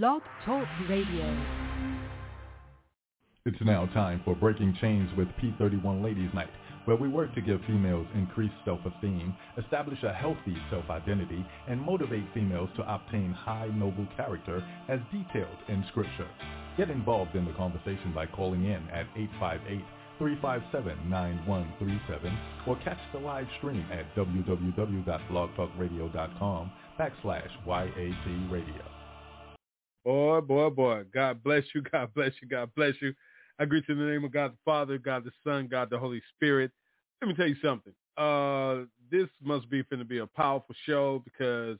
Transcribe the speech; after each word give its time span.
Blog 0.00 0.22
Talk 0.46 0.64
Radio. 0.88 1.26
It's 3.44 3.60
now 3.60 3.84
time 3.92 4.22
for 4.24 4.34
Breaking 4.34 4.74
Chains 4.80 5.10
with 5.18 5.28
P31 5.36 6.02
Ladies 6.02 6.30
Night, 6.32 6.48
where 6.86 6.96
we 6.96 7.08
work 7.08 7.34
to 7.34 7.42
give 7.42 7.60
females 7.66 8.06
increased 8.14 8.54
self-esteem, 8.64 9.36
establish 9.62 10.02
a 10.02 10.14
healthy 10.14 10.56
self-identity, 10.70 11.44
and 11.68 11.78
motivate 11.78 12.24
females 12.32 12.70
to 12.76 12.90
obtain 12.90 13.32
high 13.32 13.68
noble 13.74 14.06
character 14.16 14.66
as 14.88 14.98
detailed 15.12 15.58
in 15.68 15.84
Scripture. 15.90 16.30
Get 16.78 16.88
involved 16.88 17.34
in 17.34 17.44
the 17.44 17.52
conversation 17.52 18.14
by 18.14 18.24
calling 18.24 18.64
in 18.64 18.88
at 18.88 19.04
858-357-9137 20.22 22.38
or 22.66 22.76
catch 22.76 22.96
the 23.12 23.18
live 23.18 23.46
stream 23.58 23.84
at 23.92 24.06
www.blogtalkradio.com 24.16 26.72
backslash 26.98 27.50
YAT 27.66 28.50
radio. 28.50 28.91
Boy, 30.04 30.40
boy, 30.40 30.70
boy. 30.70 31.04
God 31.12 31.42
bless 31.42 31.64
you. 31.74 31.82
God 31.92 32.12
bless 32.14 32.32
you. 32.40 32.48
God 32.48 32.70
bless 32.74 32.94
you. 33.00 33.14
I 33.58 33.64
greet 33.64 33.84
you 33.88 33.94
in 33.94 34.00
the 34.00 34.10
name 34.10 34.24
of 34.24 34.32
God 34.32 34.52
the 34.52 34.58
Father, 34.64 34.98
God 34.98 35.24
the 35.24 35.30
Son, 35.44 35.68
God 35.70 35.90
the 35.90 35.98
Holy 35.98 36.22
Spirit. 36.36 36.70
Let 37.20 37.28
me 37.28 37.34
tell 37.34 37.46
you 37.46 37.56
something. 37.62 37.92
Uh, 38.16 38.86
this 39.10 39.28
must 39.42 39.70
be 39.70 39.82
going 39.84 40.00
to 40.00 40.04
be 40.04 40.18
a 40.18 40.26
powerful 40.26 40.74
show 40.86 41.22
because, 41.24 41.78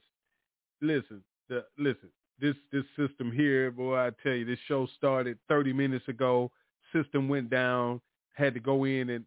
listen, 0.81 1.23
the, 1.49 1.65
listen, 1.77 2.09
this 2.39 2.55
this 2.71 2.83
system 2.97 3.31
here, 3.31 3.71
boy, 3.71 3.97
I 3.97 4.11
tell 4.23 4.33
you, 4.33 4.45
this 4.45 4.59
show 4.67 4.87
started 4.97 5.37
30 5.49 5.73
minutes 5.73 6.07
ago. 6.07 6.51
System 6.93 7.27
went 7.27 7.49
down, 7.49 7.99
had 8.33 8.53
to 8.53 8.59
go 8.59 8.85
in, 8.85 9.09
and 9.09 9.25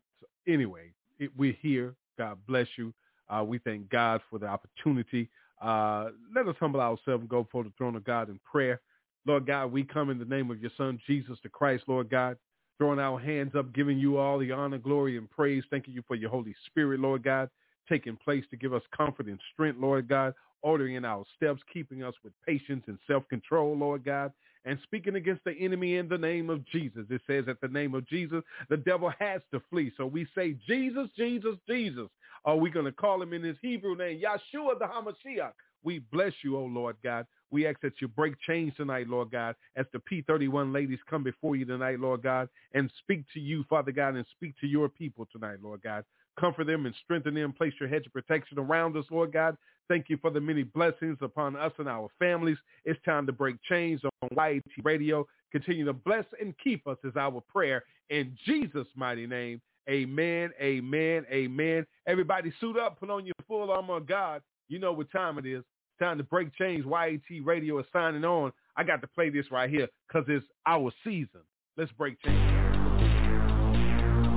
anyway, 0.49 0.93
it, 1.19 1.31
we're 1.37 1.57
here. 1.61 1.95
God 2.19 2.39
bless 2.47 2.67
you. 2.77 2.95
Uh, 3.29 3.45
we 3.45 3.59
thank 3.59 3.89
God 3.91 4.21
for 4.31 4.39
the 4.39 4.47
opportunity. 4.47 5.29
Uh, 5.63 6.11
let 6.35 6.47
us 6.49 6.57
humble 6.61 6.81
ourselves 6.81 7.21
and 7.21 7.29
go 7.29 7.43
before 7.45 7.65
the 7.65 7.73
throne 7.79 7.97
of 7.97 8.05
God 8.05 8.29
in 8.29 8.39
prayer. 8.51 8.81
Lord 9.27 9.47
God, 9.47 9.73
we 9.73 9.83
come 9.83 10.11
in 10.11 10.19
the 10.19 10.25
name 10.25 10.51
of 10.51 10.61
your 10.61 10.71
son, 10.77 11.01
Jesus 11.07 11.39
the 11.43 11.49
Christ, 11.49 11.85
Lord 11.89 12.09
God, 12.09 12.37
throwing 12.79 12.99
our 12.99 13.19
hands 13.19 13.53
up, 13.57 13.73
giving 13.75 13.99
you 13.99 14.19
all 14.19 14.39
the 14.39 14.53
honor, 14.53 14.79
glory, 14.79 15.17
and 15.17 15.31
praise. 15.31 15.65
Thanking 15.71 15.95
you 15.95 16.03
for 16.07 16.15
your 16.15 16.31
Holy 16.31 16.55
Spirit, 16.67 17.01
Lord 17.01 17.25
God, 17.25 17.51
taking 17.89 18.17
place 18.17 18.45
to 18.51 18.57
give 18.57 18.73
us 18.73 18.83
comfort 18.97 19.27
and 19.27 19.41
strength, 19.53 19.81
Lord 19.81 20.09
God, 20.09 20.35
ordering 20.63 20.95
in 20.95 21.05
our 21.05 21.25
steps, 21.37 21.61
keeping 21.73 22.05
us 22.05 22.15
with 22.23 22.33
patience 22.47 22.85
and 22.87 22.99
self-control, 23.07 23.77
Lord 23.77 24.05
God, 24.05 24.33
and 24.67 24.79
speaking 24.83 25.15
against 25.15 25.45
the 25.45 25.53
enemy 25.59 25.97
in 25.97 26.09
the 26.09 26.19
name 26.19 26.51
of 26.51 26.67
Jesus. 26.67 27.07
It 27.09 27.23
says 27.27 27.45
at 27.49 27.61
the 27.63 27.69
name 27.69 27.95
of 27.95 28.07
Jesus, 28.07 28.43
the 28.69 28.77
devil 28.77 29.11
has 29.19 29.41
to 29.53 29.63
flee. 29.71 29.93
So 29.97 30.05
we 30.05 30.27
say, 30.35 30.57
Jesus, 30.67 31.09
Jesus, 31.17 31.57
Jesus. 31.67 32.09
Are 32.45 32.57
we 32.57 32.71
going 32.71 32.85
to 32.85 32.93
call 32.93 33.23
him 33.23 33.33
in 33.33 33.43
his 33.43 33.57
Hebrew 33.63 33.97
name, 33.97 34.21
Yahshua 34.21 34.79
the 34.79 34.85
Hamashiach? 34.85 35.53
We 35.83 36.01
bless 36.13 36.33
you, 36.43 36.57
O 36.57 36.65
Lord 36.65 36.97
God. 37.03 37.27
We 37.51 37.67
ask 37.67 37.81
that 37.83 38.01
you 38.01 38.09
break 38.09 38.35
chains 38.47 38.73
tonight, 38.77 39.09
Lord 39.09 39.31
God, 39.31 39.55
as 39.77 39.87
the 39.93 40.01
P31 40.01 40.75
ladies 40.75 40.99
come 41.09 41.23
before 41.23 41.55
you 41.55 41.65
tonight, 41.65 42.01
Lord 42.01 42.23
God, 42.23 42.49
and 42.75 42.91
speak 43.03 43.25
to 43.35 43.41
you, 43.41 43.65
Father 43.69 43.93
God, 43.93 44.17
and 44.17 44.27
speak 44.33 44.55
to 44.61 44.67
your 44.67 44.89
people 44.89 45.29
tonight, 45.33 45.59
Lord 45.63 45.83
God. 45.83 46.05
Comfort 46.39 46.67
them 46.67 46.87
and 46.87 46.95
strengthen 47.05 47.35
them. 47.35 47.53
Place 47.53 47.73
your 47.81 47.89
hedge 47.89 48.07
of 48.07 48.13
protection 48.13 48.59
around 48.59 48.97
us, 48.97 49.07
Lord 49.11 49.33
God. 49.33 49.57
Thank 49.89 50.09
you 50.09 50.17
for 50.17 50.31
the 50.31 50.41
many 50.41 50.65
blessings 50.65 51.19
upon 51.21 51.57
us 51.57 51.73
and 51.79 51.89
our 51.89 52.09
families. 52.19 52.59
It's 52.85 53.01
time 53.05 53.27
to 53.27 53.33
break 53.33 53.57
chains 53.69 54.01
on 54.05 54.29
YAT 54.37 54.63
Radio. 54.85 55.27
Continue 55.53 55.85
to 55.85 55.93
bless 55.93 56.25
and 56.41 56.55
keep 56.63 56.87
us 56.87 56.99
is 57.05 57.17
our 57.17 57.41
prayer. 57.41 57.85
In 58.11 58.37
Jesus' 58.45 58.89
mighty 58.97 59.27
name, 59.27 59.61
amen, 59.89 60.51
amen, 60.61 61.25
amen. 61.31 61.87
Everybody 62.07 62.53
suit 62.61 62.77
up, 62.77 62.99
put 62.99 63.11
on 63.11 63.25
your 63.27 63.35
full 63.47 63.71
armor 63.71 63.97
of 63.97 64.07
God. 64.07 64.43
You 64.69 64.79
know 64.81 64.93
what 64.93 65.11
time 65.13 65.39
it 65.39 65.47
is. 65.47 65.63
Time 66.01 66.19
to 66.19 66.25
break 66.25 66.53
chains. 66.55 66.85
YAT 66.85 67.45
Radio 67.45 67.79
is 67.79 67.87
signing 67.93 68.25
on. 68.25 68.53
I 68.77 68.85
got 68.85 69.01
to 69.03 69.07
play 69.07 69.31
this 69.31 69.51
right 69.51 69.71
here 69.71 69.89
because 70.07 70.25
it's 70.29 70.45
our 70.67 70.91
season. 71.05 71.41
Let's 71.77 71.93
break 71.93 72.21
chains. 72.23 72.53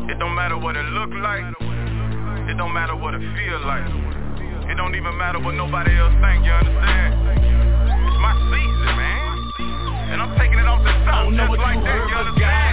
It 0.10 0.18
don't 0.20 0.36
matter 0.36 0.58
what 0.58 0.76
it 0.76 0.86
look 0.86 1.10
like. 1.22 1.44
It 2.50 2.58
don't 2.58 2.74
matter 2.74 2.96
what 2.96 3.14
it 3.16 3.20
feel 3.20 3.60
like. 3.66 4.29
It 4.70 4.78
don't 4.78 4.94
even 4.94 5.18
matter 5.18 5.40
what 5.40 5.56
nobody 5.56 5.98
else 5.98 6.14
think, 6.22 6.46
you 6.46 6.54
understand? 6.54 7.18
It's 8.06 8.20
my 8.22 8.38
season, 8.54 8.94
man. 8.94 10.14
And 10.14 10.22
I'm 10.22 10.38
taking 10.38 10.60
it 10.60 10.68
off 10.68 10.86
the 10.86 10.94
top 11.10 11.26
just 11.34 11.58
like 11.58 11.82
that, 11.82 12.10
you 12.10 12.16
understand? 12.16 12.69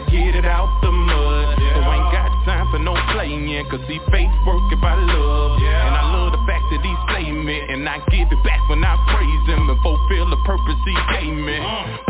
Gotta 0.00 0.12
get 0.12 0.34
it 0.34 0.44
out 0.44 0.68
the 0.82 0.90
mud. 0.90 1.58
So 1.58 1.80
ain't 1.80 2.12
got 2.12 2.30
time 2.44 2.70
for 2.70 2.78
no 2.78 2.94
playing. 3.12 3.48
Cause 3.70 3.80
see 3.88 4.00
faith 4.10 4.30
working 4.46 4.80
by 4.80 4.94
love. 4.94 5.60
And 5.60 5.94
I 5.94 6.04
love 6.12 6.32
the 6.32 6.42
fact 6.46 6.64
that 6.70 6.80
he 6.82 6.92
slay 7.08 7.30
me. 7.32 7.60
And 7.68 7.88
I 7.88 7.98
give 8.10 8.28
it 8.30 8.42
back 8.44 8.60
when 8.68 8.84
I 8.84 8.96
praise 9.12 9.46
him 9.48 9.68
and 9.68 9.80
fulfill 9.82 10.30
the 10.30 10.40
purpose 10.44 10.78
he 10.84 10.94
gave 11.12 11.34
me. 11.34 11.58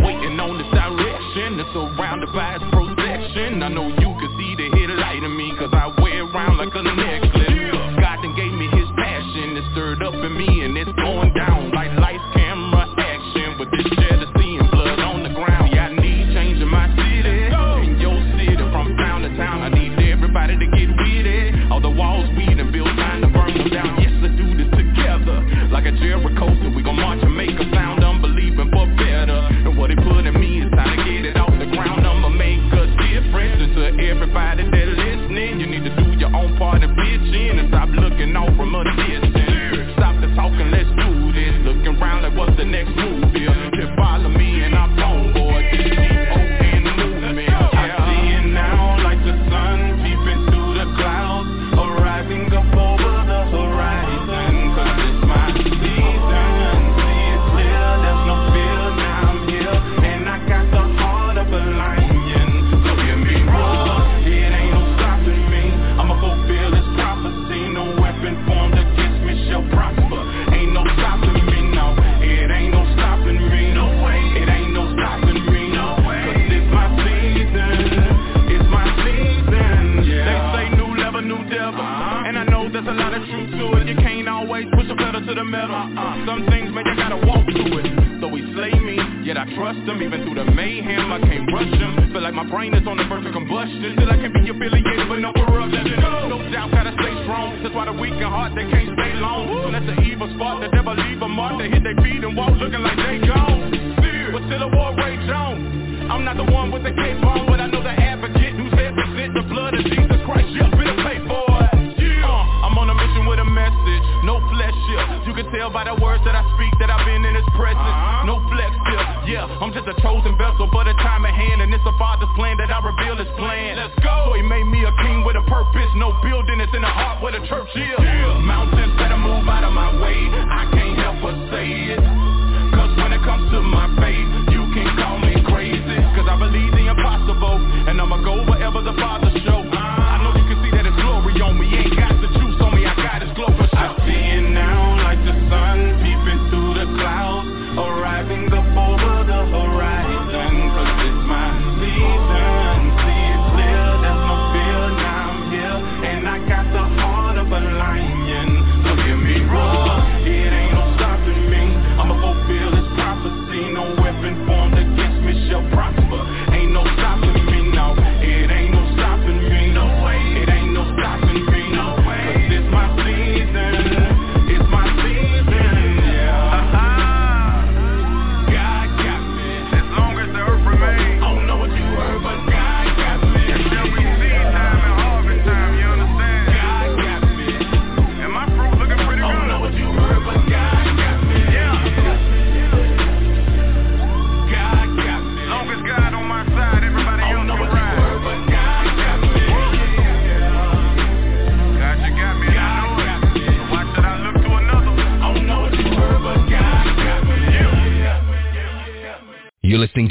Waiting 0.05 0.39
on 0.39 0.59
this 0.59 0.71
direction. 0.71 1.61
It's 1.61 1.73
surrounded 1.73 2.33
by 2.33 2.59
his 2.59 2.65
protection. 2.71 3.63
I 3.63 3.69
know 3.69 3.89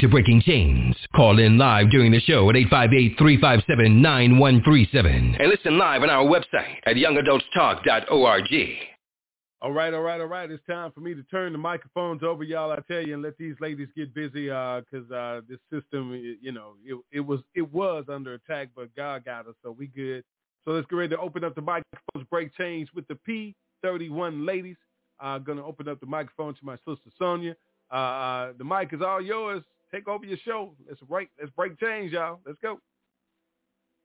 to 0.00 0.08
Breaking 0.08 0.40
Chains. 0.40 0.96
Call 1.14 1.38
in 1.38 1.58
live 1.58 1.90
during 1.90 2.10
the 2.10 2.20
show 2.20 2.48
at 2.48 2.56
858-357-9137. 2.56 5.36
And 5.38 5.48
listen 5.48 5.76
live 5.76 6.02
on 6.02 6.08
our 6.08 6.24
website 6.24 6.76
at 6.86 6.96
youngadultstalk.org. 6.96 8.48
All 9.62 9.72
right, 9.72 9.92
all 9.92 10.00
right, 10.00 10.18
all 10.18 10.26
right. 10.26 10.50
It's 10.50 10.64
time 10.66 10.90
for 10.92 11.00
me 11.00 11.14
to 11.14 11.22
turn 11.24 11.52
the 11.52 11.58
microphones 11.58 12.22
over, 12.22 12.42
y'all. 12.42 12.72
I 12.72 12.78
tell 12.90 13.06
you, 13.06 13.12
and 13.12 13.22
let 13.22 13.36
these 13.36 13.56
ladies 13.60 13.88
get 13.94 14.14
busy, 14.14 14.46
because 14.46 15.10
uh, 15.14 15.42
this 15.46 15.58
system, 15.70 16.14
you 16.40 16.50
know, 16.50 16.76
it, 16.82 16.98
it 17.12 17.20
was 17.20 17.40
it 17.54 17.70
was 17.70 18.06
under 18.08 18.32
attack, 18.32 18.70
but 18.74 18.88
God 18.96 19.26
got 19.26 19.46
us, 19.46 19.54
so 19.62 19.70
we 19.70 19.88
good. 19.88 20.24
So 20.64 20.70
let's 20.70 20.86
get 20.86 20.96
ready 20.96 21.14
to 21.14 21.20
open 21.20 21.44
up 21.44 21.54
the 21.54 21.60
microphones, 21.60 22.26
break 22.30 22.56
chains 22.56 22.88
with 22.94 23.06
the 23.08 23.18
P31 23.84 24.46
ladies. 24.46 24.76
I'm 25.20 25.36
uh, 25.36 25.38
gonna 25.40 25.66
open 25.66 25.88
up 25.88 26.00
the 26.00 26.06
microphone 26.06 26.54
to 26.54 26.64
my 26.64 26.76
sister 26.76 27.10
Sonia. 27.18 27.54
Uh, 27.92 27.96
uh, 27.96 28.52
the 28.56 28.64
mic 28.64 28.94
is 28.94 29.02
all 29.02 29.20
yours. 29.20 29.62
Take 29.92 30.06
over 30.06 30.24
your 30.24 30.38
show. 30.44 30.72
Let's 30.88 31.00
break 31.00 31.30
let's 31.40 31.52
break 31.52 31.78
change, 31.80 32.12
y'all. 32.12 32.38
Let's 32.46 32.58
go. 32.62 32.78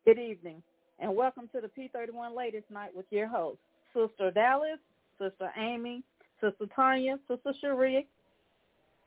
Good 0.06 0.18
evening, 0.18 0.64
and 1.00 1.16
welcome 1.16 1.50
to 1.54 1.62
the 1.62 1.68
P31 1.68 2.36
Ladies 2.36 2.64
Night 2.72 2.96
with 2.96 3.06
your 3.12 3.28
hosts, 3.28 3.62
Sister 3.94 4.32
Dallas, 4.32 4.80
Sister 5.20 5.52
Amy, 5.58 6.04
Sister 6.42 6.66
Tanya, 6.76 7.18
Sister 7.28 7.54
Sharia, 7.62 8.02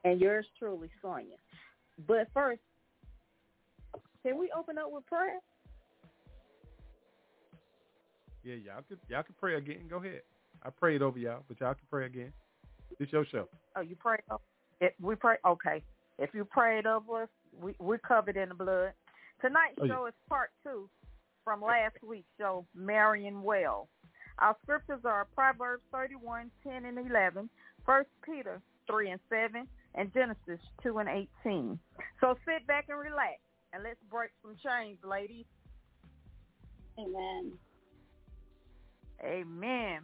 and 0.05 0.21
yours 0.21 0.47
truly, 0.59 0.89
Sonia. 1.03 1.37
But 2.07 2.29
first, 2.33 2.61
can 4.25 4.39
we 4.39 4.51
open 4.57 4.79
up 4.79 4.93
with 4.93 5.07
prayer? 5.07 5.41
Yeah, 8.45 8.55
y'all 8.55 8.83
could 8.89 8.99
y'all 9.09 9.25
can 9.25 9.35
pray 9.41 9.57
again. 9.57 9.83
Go 9.91 9.97
ahead. 9.97 10.23
I 10.63 10.71
prayed 10.71 11.03
over 11.03 11.19
y'all, 11.19 11.43
but 11.49 11.61
y'all 11.61 11.75
can 11.75 11.87
pray 11.91 12.07
again. 12.07 12.33
It's 13.01 13.13
your 13.13 13.27
show. 13.27 13.49
Oh, 13.77 13.81
you 13.81 13.97
pray? 13.97 14.19
over 14.31 14.43
it, 14.81 14.95
We 15.01 15.17
pray. 15.17 15.37
Okay, 15.45 15.83
if 16.19 16.31
you 16.35 16.45
prayed 16.45 16.87
over 16.87 17.23
us, 17.23 17.29
we 17.61 17.75
we're 17.79 17.99
covered 17.99 18.37
in 18.37 18.49
the 18.51 18.55
blood. 18.55 18.93
Tonight's 19.41 19.79
Oh, 19.81 19.87
show 19.87 20.07
is 20.07 20.15
part 20.29 20.51
two 20.63 20.89
from 21.45 21.63
last 21.63 21.97
week's 22.07 22.29
show, 22.39 22.67
Marrying 22.75 23.43
Well. 23.43 23.89
Our 24.41 24.57
scriptures 24.63 25.01
are 25.05 25.27
Proverbs 25.35 25.83
31, 25.93 26.51
10 26.63 26.85
and 26.85 26.99
11, 27.11 27.49
1 27.85 28.05
Peter 28.25 28.61
3 28.89 29.11
and 29.11 29.21
7, 29.29 29.67
and 29.95 30.13
Genesis 30.15 30.61
2 30.83 30.99
and 30.99 31.09
18. 31.45 31.79
So 32.21 32.37
sit 32.47 32.67
back 32.67 32.87
and 32.89 32.99
relax, 32.99 33.41
and 33.73 33.83
let's 33.83 33.99
break 34.11 34.31
some 34.43 34.57
chains, 34.63 34.99
ladies. 35.03 35.47
Amen. 36.99 37.53
Amen. 39.25 40.03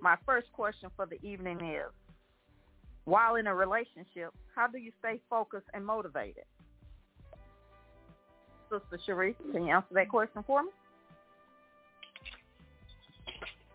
My 0.00 0.16
first 0.24 0.50
question 0.52 0.90
for 0.96 1.06
the 1.06 1.20
evening 1.26 1.60
is, 1.60 1.90
while 3.04 3.36
in 3.36 3.46
a 3.46 3.54
relationship, 3.54 4.32
how 4.54 4.66
do 4.66 4.78
you 4.78 4.92
stay 5.00 5.20
focused 5.28 5.66
and 5.74 5.84
motivated? 5.84 6.44
Sister 8.70 8.98
Cherie, 9.04 9.36
can 9.52 9.66
you 9.66 9.72
answer 9.72 9.92
that 9.92 10.08
question 10.08 10.42
for 10.46 10.62
me? 10.62 10.70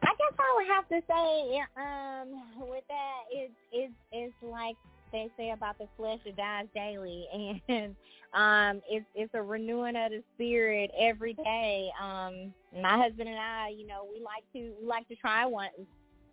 I 0.02 0.12
guess 0.18 0.40
I 0.40 0.56
would 0.56 0.68
have 0.68 0.88
to 0.90 1.02
say, 1.08 1.62
um, 1.78 2.68
with 2.70 2.84
that, 2.88 3.22
it's 3.32 3.54
it's 3.72 3.94
it's 4.12 4.34
like 4.42 4.76
they 5.12 5.30
say 5.38 5.52
about 5.52 5.78
the 5.78 5.88
flesh 5.98 6.20
it 6.26 6.36
dies 6.36 6.66
daily, 6.74 7.28
and 7.70 7.96
um, 8.34 8.82
it's 8.90 9.06
it's 9.14 9.34
a 9.34 9.42
renewing 9.42 9.96
of 9.96 10.12
the 10.12 10.24
spirit 10.36 10.92
every 11.00 11.34
day. 11.34 11.90
Um, 12.02 12.54
my 12.82 12.98
husband 12.98 13.30
and 13.30 13.38
I, 13.38 13.74
you 13.78 13.86
know, 13.86 14.08
we 14.12 14.22
like 14.24 14.44
to 14.54 14.74
we 14.82 14.88
like 14.88 15.08
to 15.10 15.16
try 15.16 15.46
one 15.46 15.70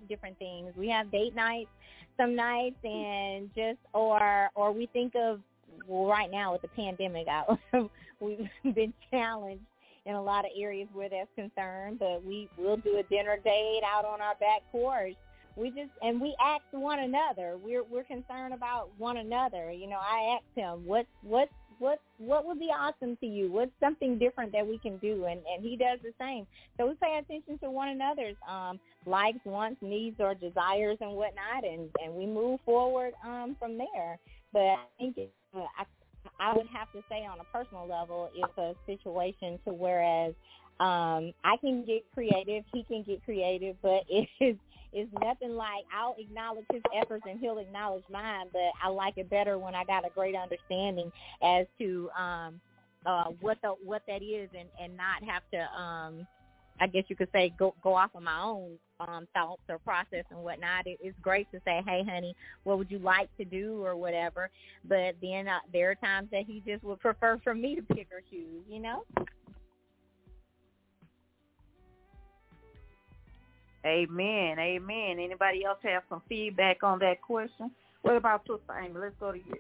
different 0.09 0.39
things. 0.39 0.73
We 0.77 0.89
have 0.89 1.11
date 1.11 1.35
nights 1.35 1.71
some 2.17 2.35
nights, 2.35 2.77
and 2.85 3.51
just 3.55 3.79
or 3.93 4.51
or 4.55 4.73
we 4.73 4.87
think 4.87 5.15
of 5.17 5.41
well, 5.89 6.07
right 6.07 6.31
now 6.31 6.53
with 6.53 6.63
the 6.63 6.69
pandemic, 6.69 7.27
I, 7.29 7.45
we've 8.21 8.49
been 8.75 8.93
challenged 9.11 9.63
in 10.05 10.15
a 10.15 10.23
lot 10.23 10.45
of 10.45 10.53
areas 10.57 10.89
where 10.93 11.09
that's 11.09 11.29
concerned, 11.35 11.99
but 11.99 12.25
we 12.25 12.49
will 12.57 12.77
do 12.77 12.99
a 12.99 13.03
dinner 13.05 13.37
date 13.45 13.83
out 13.85 14.05
on 14.05 14.21
our 14.21 14.35
back 14.37 14.63
porch. 14.71 15.15
We 15.57 15.71
just 15.71 15.91
and 16.03 16.21
we 16.21 16.37
ask 16.41 16.63
one 16.71 17.01
another. 17.01 17.57
We're 17.63 17.83
we're 17.83 18.05
concerned 18.05 18.53
about 18.55 18.91
one 18.99 19.17
another. 19.17 19.73
You 19.73 19.89
know, 19.89 19.99
I 19.99 20.37
asked 20.37 20.55
him 20.55 20.87
what 20.87 21.07
what 21.23 21.49
what 21.79 22.01
what 22.19 22.47
would 22.47 22.59
be 22.59 22.71
awesome 22.77 23.17
to 23.19 23.27
you? 23.27 23.51
What's 23.53 23.73
something 23.81 24.19
different 24.19 24.53
that 24.53 24.67
we 24.67 24.79
can 24.79 24.99
do? 24.99 25.25
And 25.27 25.41
and 25.53 25.63
he 25.63 25.77
does 25.77 25.99
the 26.03 26.13
same. 26.19 26.47
So 26.79 26.87
we 26.89 26.95
pay 26.95 27.19
attention 27.19 27.59
to 27.61 27.71
one 27.71 27.89
another's 27.89 28.37
um 28.49 28.79
likes, 29.07 29.39
wants, 29.45 29.81
needs, 29.83 30.17
or 30.21 30.35
desires 30.35 30.99
and 31.01 31.13
whatnot, 31.13 31.65
and 31.65 31.91
and 32.03 32.15
we 32.15 32.27
move 32.27 32.61
forward 32.65 33.13
um 33.25 33.57
from 33.59 33.79
there. 33.79 34.19
But 34.53 34.61
I 34.61 34.85
think 34.99 35.19
it, 35.19 35.33
uh, 35.55 35.61
I 35.79 35.85
I 36.41 36.53
would 36.55 36.67
have 36.73 36.91
to 36.93 37.03
say 37.09 37.25
on 37.25 37.41
a 37.41 37.45
personal 37.45 37.87
level, 37.87 38.31
it's 38.35 38.59
a 38.59 38.75
situation 38.87 39.59
to 39.65 39.73
whereas 39.73 40.35
um, 40.81 41.33
I 41.45 41.57
can 41.61 41.85
get 41.85 42.03
creative, 42.13 42.65
he 42.73 42.85
can 42.85 43.03
get 43.03 43.25
creative, 43.25 43.77
but 43.83 44.03
it 44.09 44.29
is 44.41 44.57
it's 44.93 45.11
nothing 45.23 45.57
like 45.57 45.85
I'll 45.95 46.17
acknowledge 46.19 46.65
his 46.73 46.83
efforts 46.95 47.25
and 47.29 47.39
he'll 47.41 47.59
acknowledge 47.59 48.05
mine. 48.11 48.47
But 48.53 48.73
I 48.83 48.89
like 48.89 49.15
it 49.17 49.31
better 49.31 49.59
when 49.59 49.75
I 49.75 49.85
got 49.85 50.07
a 50.07 50.11
great 50.11 50.35
understanding 50.35 51.11
as 51.43 51.67
to 51.79 52.11
um, 52.19 52.61
uh, 53.05 53.25
what 53.41 53.59
the 53.63 53.75
what 53.85 54.03
that 54.09 54.23
is, 54.23 54.49
and 54.59 54.69
and 54.81 54.97
not 54.97 55.23
have 55.25 55.43
to. 55.53 55.81
Um, 55.81 56.27
I 56.79 56.87
guess 56.87 57.05
you 57.09 57.17
could 57.17 57.29
say 57.33 57.55
go 57.59 57.75
go 57.83 57.95
off 57.95 58.11
of 58.15 58.23
my 58.23 58.41
own 58.41 58.73
um, 59.01 59.27
thoughts 59.35 59.63
or 59.69 59.79
process 59.79 60.25
and 60.31 60.41
whatnot. 60.41 60.87
It, 60.87 60.99
it's 61.03 61.19
great 61.23 61.51
to 61.53 61.61
say, 61.65 61.83
"Hey, 61.87 62.05
honey, 62.07 62.35
what 62.65 62.79
would 62.79 62.91
you 62.91 62.99
like 62.99 63.35
to 63.39 63.45
do?" 63.45 63.83
or 63.85 63.97
whatever. 63.97 64.51
But 64.85 65.17
then 65.23 65.49
uh, 65.49 65.61
there 65.73 65.91
are 65.91 65.95
times 65.95 66.29
that 66.33 66.45
he 66.47 66.63
just 66.67 66.83
would 66.85 67.01
prefer 67.01 67.39
for 67.43 67.55
me 67.55 67.77
to 67.77 67.83
pick 67.83 68.09
or 68.13 68.21
choose. 68.31 68.65
You 68.69 68.81
know? 68.81 69.05
Amen. 73.87 74.59
Amen. 74.59 75.19
Anybody 75.21 75.65
else 75.65 75.79
have 75.83 76.03
some 76.09 76.23
feedback 76.29 76.83
on 76.83 76.99
that 76.99 77.23
question? 77.23 77.71
What 78.03 78.17
about 78.17 78.43
Sister 78.43 78.79
Amy? 78.79 78.95
Let's 78.99 79.15
go 79.21 79.33
to 79.33 79.39
you. 79.39 79.55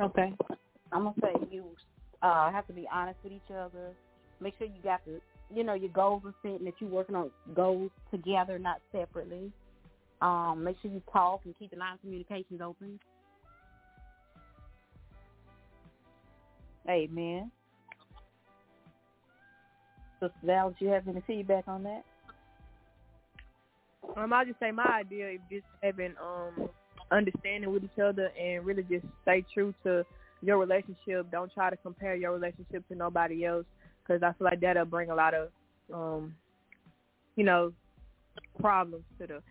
Okay. 0.00 0.32
I'm 0.92 1.04
gonna 1.04 1.14
say 1.20 1.48
you 1.50 1.64
uh 2.22 2.50
have 2.50 2.66
to 2.66 2.72
be 2.72 2.88
honest 2.92 3.18
with 3.22 3.32
each 3.32 3.50
other. 3.50 3.92
Make 4.40 4.54
sure 4.58 4.66
you 4.66 4.82
got 4.82 5.04
the 5.04 5.20
you 5.54 5.64
know, 5.64 5.74
your 5.74 5.90
goals 5.90 6.22
are 6.24 6.34
set 6.42 6.60
and 6.60 6.66
that 6.66 6.74
you're 6.78 6.90
working 6.90 7.16
on 7.16 7.30
goals 7.54 7.90
together, 8.10 8.58
not 8.58 8.80
separately. 8.92 9.52
Um, 10.22 10.62
make 10.64 10.76
sure 10.80 10.90
you 10.90 11.02
talk 11.12 11.40
and 11.44 11.58
keep 11.58 11.70
the 11.70 11.76
line 11.76 11.94
of 11.94 12.00
communications 12.00 12.60
open. 12.60 13.00
Amen. 16.88 17.50
Sister 20.20 20.34
Val, 20.44 20.74
do 20.78 20.84
you 20.84 20.90
have 20.90 21.08
any 21.08 21.22
feedback 21.26 21.64
on 21.66 21.82
that? 21.84 22.04
Um, 24.16 24.32
I'll 24.32 24.44
just 24.44 24.58
say 24.60 24.70
my 24.70 24.84
idea 24.84 25.30
is 25.30 25.40
just 25.50 25.66
having 25.82 26.14
um 26.22 26.68
understanding 27.10 27.72
with 27.72 27.84
each 27.84 27.98
other 28.02 28.30
and 28.40 28.64
really 28.64 28.82
just 28.84 29.04
stay 29.22 29.44
true 29.52 29.74
to 29.82 30.04
your 30.42 30.58
relationship. 30.58 31.30
Don't 31.30 31.52
try 31.52 31.70
to 31.70 31.76
compare 31.76 32.14
your 32.14 32.32
relationship 32.32 32.86
to 32.88 32.94
nobody 32.94 33.44
else 33.44 33.66
because 34.02 34.22
I 34.22 34.32
feel 34.32 34.46
like 34.46 34.60
that'll 34.60 34.84
bring 34.84 35.10
a 35.10 35.14
lot 35.14 35.34
of, 35.34 35.48
um, 35.92 36.34
you 37.36 37.44
know, 37.44 37.72
problems 38.58 39.04
to 39.18 39.26
the, 39.26 39.42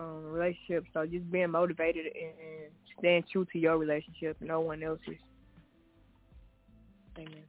um, 0.00 0.24
relationship. 0.24 0.84
So 0.92 1.06
just 1.06 1.30
being 1.30 1.50
motivated 1.50 2.06
and 2.06 2.72
staying 2.98 3.24
true 3.32 3.46
to 3.52 3.58
your 3.58 3.78
relationship, 3.78 4.36
no 4.40 4.60
one 4.60 4.82
else's. 4.82 5.16
Amen. 7.18 7.44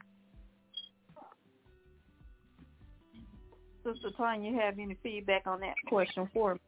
Sister 3.84 4.12
Tanya, 4.16 4.52
you 4.52 4.60
have 4.60 4.80
any 4.80 4.98
feedback 5.04 5.46
on 5.46 5.60
that 5.60 5.76
question 5.88 6.30
for 6.34 6.56
me? 6.56 6.60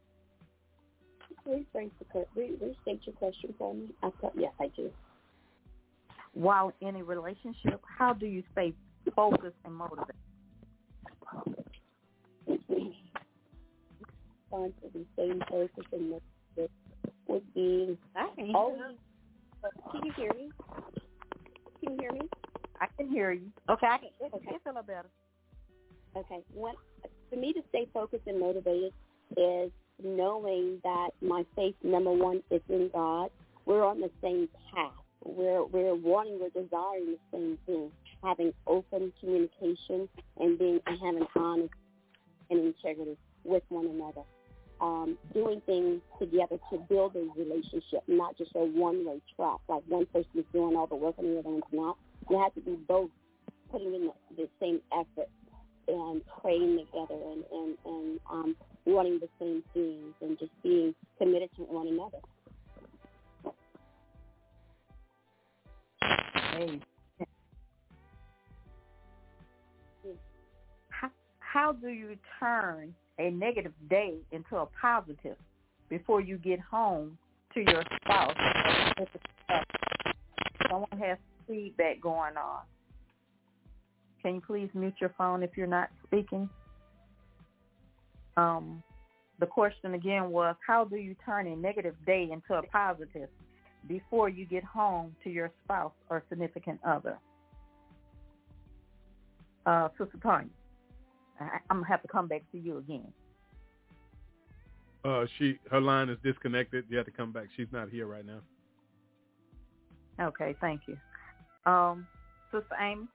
Rephrase 1.48 1.92
the 2.00 2.26
restate 2.36 3.02
your 3.06 3.16
question 3.16 3.54
for 3.58 3.74
me. 3.74 3.90
I 4.02 4.10
thought, 4.20 4.34
yes, 4.36 4.52
I 4.60 4.68
do. 4.76 4.90
While 6.34 6.74
in 6.82 6.96
a 6.98 7.04
relationship, 7.04 7.82
how 7.98 8.14
do 8.14 8.26
you 8.26 8.44
stay 8.52 8.74
focused 9.16 9.56
and 9.64 9.74
motivated? 9.76 10.16
Trying 14.50 14.74
to 14.82 14.90
be 14.94 15.06
same 15.16 15.42
focused 15.50 15.88
and 15.94 16.10
motivated 16.12 16.72
would 17.28 17.54
be 17.54 17.98
I 18.16 18.30
can 18.36 18.46
hear 18.48 18.56
always. 18.56 18.98
Can 19.92 20.06
you 20.06 20.12
hear 20.16 20.32
me? 20.34 20.50
Can 21.84 21.94
you 21.94 21.98
hear 22.00 22.12
me? 22.12 22.22
I 22.82 22.88
can 22.98 23.10
hear 23.10 23.32
you. 23.32 23.52
Okay, 23.70 23.88
I 23.88 23.98
can. 23.98 24.10
It, 24.20 24.34
Okay. 24.34 24.46
It's 24.52 24.66
a 24.66 24.70
little 24.70 24.84
better. 24.84 25.10
Okay. 26.16 26.44
When, 26.54 26.76
for 27.36 27.42
me 27.42 27.54
to 27.54 27.62
stay 27.70 27.88
focused 27.94 28.24
and 28.28 28.40
motivated 28.40 28.94
is 29.36 29.72
knowing 30.04 30.80
that 30.84 31.10
my 31.22 31.46
faith, 31.56 31.76
number 31.84 32.12
one, 32.12 32.42
is 32.50 32.62
in 32.70 32.90
God. 32.94 33.30
We're 33.66 33.84
on 33.84 34.00
the 34.00 34.12
same 34.22 34.48
path. 34.74 34.92
We're 35.24 35.66
we're 35.66 35.96
wanting, 35.96 36.40
we're 36.40 36.50
desiring 36.50 37.18
the 37.18 37.20
same 37.32 37.58
thing. 37.66 37.92
Having 38.24 38.54
open 38.68 39.12
communication 39.20 40.08
and 40.40 40.58
being 40.58 40.80
and 40.86 41.00
having 41.04 41.26
honest 41.36 41.74
and 42.50 42.60
integrity 42.60 43.18
with 43.44 43.64
one 43.70 43.88
another. 43.88 44.22
Um, 44.82 45.18
doing 45.34 45.62
things 45.66 46.02
together 46.20 46.58
to 46.70 46.78
build 46.90 47.16
a 47.16 47.28
relationship, 47.40 48.04
not 48.08 48.38
just 48.38 48.52
a 48.56 48.60
one-way 48.60 49.22
track. 49.36 49.60
Like 49.68 49.84
one 49.88 50.06
person 50.08 50.32
is 50.36 50.46
doing 50.54 50.76
all 50.76 50.86
the 50.86 50.96
work 50.96 51.16
and 51.18 51.34
the 51.34 51.40
other 51.40 51.50
one's 51.50 51.64
not. 51.72 51.98
You 52.30 52.40
have 52.40 52.54
to 52.56 52.62
be 52.62 52.76
both 52.88 53.10
putting 53.72 53.94
in 53.96 54.08
the, 54.08 54.14
the 54.36 54.50
same 54.60 54.82
effort 54.92 55.30
and 55.88 56.22
praying 56.42 56.80
together 56.86 57.22
and, 57.32 57.44
and, 57.52 57.78
and 57.86 58.20
um, 58.30 58.56
wanting 58.86 59.20
the 59.20 59.30
same 59.40 59.64
things 59.74 60.14
and 60.22 60.38
just 60.40 60.52
being 60.64 60.94
committed 61.18 61.50
to 61.56 61.64
one 61.64 61.88
another. 61.88 62.20
Hey. 66.52 66.82
How, 70.90 71.10
how 71.40 71.72
do 71.74 71.90
you 71.90 72.16
turn 72.40 72.94
a 73.18 73.30
negative 73.30 73.74
day 73.90 74.16
into 74.32 74.58
a 74.58 74.66
positive 74.82 75.38
before 75.90 76.22
you 76.22 76.38
get 76.38 76.60
home 76.60 77.18
to 77.54 77.62
your 77.62 77.84
spouse? 78.04 78.36
Someone 80.70 81.00
has 81.00 81.18
feedback 81.48 82.02
going 82.02 82.38
on. 82.38 82.62
Can 84.26 84.34
you 84.34 84.42
please 84.42 84.72
mute 84.74 84.96
your 85.00 85.14
phone 85.20 85.44
if 85.44 85.52
you're 85.56 85.68
not 85.68 85.90
speaking? 86.08 86.50
Um, 88.38 88.82
the 89.40 89.46
question 89.46 89.94
again 89.94 90.32
was, 90.32 90.56
how 90.66 90.84
do 90.84 90.96
you 90.96 91.16
turn 91.24 91.46
a 91.46 91.56
negative 91.56 91.94
day 92.08 92.30
into 92.32 92.56
a 92.60 92.64
positive 92.72 93.30
before 93.88 94.28
you 94.28 94.48
get 94.48 94.64
home 94.64 95.16
to 95.24 95.30
your 95.30 95.52
spouse 95.64 95.92
or 96.10 96.24
significant 96.28 96.80
other? 96.84 97.20
Uh, 99.68 99.90
Sister 99.96 100.18
Tanya, 100.24 100.50
I, 101.40 101.60
I'm 101.70 101.78
gonna 101.78 101.88
have 101.88 102.02
to 102.02 102.08
come 102.08 102.28
back 102.28 102.42
to 102.52 102.58
you 102.58 102.80
again. 102.80 103.14
Uh, 105.04 105.28
she 105.38 105.60
her 105.70 105.80
line 105.80 106.10
is 106.10 106.18
disconnected. 106.24 106.86
You 106.90 106.98
have 106.98 107.06
to 107.06 107.12
come 107.12 107.32
back. 107.32 107.46
She's 107.56 107.68
not 107.72 107.90
here 107.90 108.08
right 108.08 108.26
now. 108.26 108.40
Okay, 110.20 110.56
thank 110.60 110.82
you. 110.88 110.98
Um, 111.72 112.08
Sister 112.52 112.76
Amy. 112.82 113.06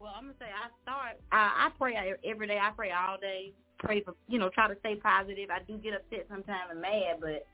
Well, 0.00 0.12
I'm 0.16 0.32
gonna 0.32 0.40
say 0.40 0.48
I 0.48 0.72
start. 0.82 1.20
I, 1.30 1.68
I 1.68 1.70
pray 1.76 1.94
every 2.24 2.46
day. 2.46 2.58
I 2.58 2.70
pray 2.74 2.90
all 2.90 3.20
day. 3.20 3.52
Pray 3.78 4.02
for 4.02 4.14
you 4.28 4.38
know, 4.38 4.48
try 4.48 4.66
to 4.66 4.78
stay 4.80 4.96
positive. 4.96 5.50
I 5.50 5.60
do 5.68 5.76
get 5.76 5.92
upset 5.92 6.26
sometimes 6.28 6.72
and 6.72 6.80
mad, 6.80 7.20
but 7.20 7.46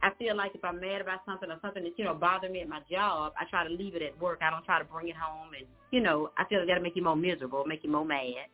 I 0.00 0.10
feel 0.16 0.36
like 0.36 0.52
if 0.54 0.64
I'm 0.64 0.80
mad 0.80 1.00
about 1.00 1.26
something 1.26 1.50
or 1.50 1.58
something 1.60 1.82
that 1.82 1.98
you 1.98 2.04
know 2.04 2.14
bothering 2.14 2.52
me 2.52 2.60
at 2.60 2.68
my 2.68 2.80
job, 2.90 3.32
I 3.38 3.44
try 3.50 3.66
to 3.66 3.74
leave 3.74 3.96
it 3.96 4.02
at 4.02 4.20
work. 4.20 4.38
I 4.42 4.50
don't 4.50 4.64
try 4.64 4.78
to 4.78 4.84
bring 4.84 5.08
it 5.08 5.16
home, 5.16 5.54
and 5.58 5.66
you 5.90 6.00
know, 6.00 6.30
I 6.38 6.44
feel 6.44 6.60
like 6.60 6.68
that'll 6.68 6.84
make 6.84 6.94
you 6.94 7.02
more 7.02 7.16
miserable, 7.16 7.64
make 7.66 7.82
you 7.82 7.90
more 7.90 8.04
mad. 8.04 8.46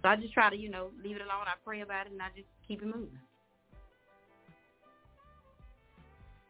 So 0.00 0.08
I 0.08 0.14
just 0.14 0.32
try 0.32 0.48
to 0.50 0.56
you 0.56 0.70
know 0.70 0.90
leave 1.02 1.16
it 1.16 1.22
alone. 1.22 1.46
I 1.46 1.58
pray 1.64 1.80
about 1.80 2.06
it, 2.06 2.12
and 2.12 2.22
I 2.22 2.28
just 2.36 2.46
keep 2.68 2.82
it 2.82 2.86
moving. 2.86 3.18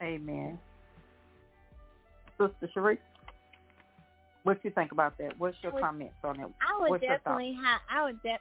Amen. 0.02 0.58
Sister 2.38 2.68
Sharif, 2.74 2.98
what 4.44 4.62
do 4.62 4.68
you 4.68 4.74
think 4.74 4.92
about 4.92 5.16
that? 5.18 5.38
What's 5.38 5.56
your 5.62 5.72
would- 5.72 5.82
comments 5.82 6.16
on 6.24 6.40
it? 6.40 6.46
I 6.60 6.80
would 6.80 6.90
What's 6.90 7.02
definitely 7.02 7.56
have. 7.62 7.80
I 7.90 8.04
would 8.04 8.22
de- 8.22 8.38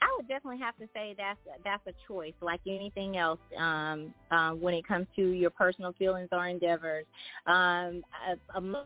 I 0.00 0.16
would 0.16 0.26
definitely 0.26 0.58
have 0.58 0.76
to 0.78 0.88
say 0.92 1.14
that's 1.16 1.38
that's 1.64 1.86
a 1.86 1.92
choice, 2.08 2.34
like 2.40 2.60
anything 2.66 3.16
else. 3.16 3.38
Um, 3.56 4.12
uh, 4.30 4.50
when 4.50 4.74
it 4.74 4.86
comes 4.86 5.06
to 5.16 5.22
your 5.30 5.50
personal 5.50 5.92
feelings 5.92 6.28
or 6.32 6.46
endeavors, 6.48 7.06
um, 7.46 8.02
a, 8.26 8.58
a 8.58 8.84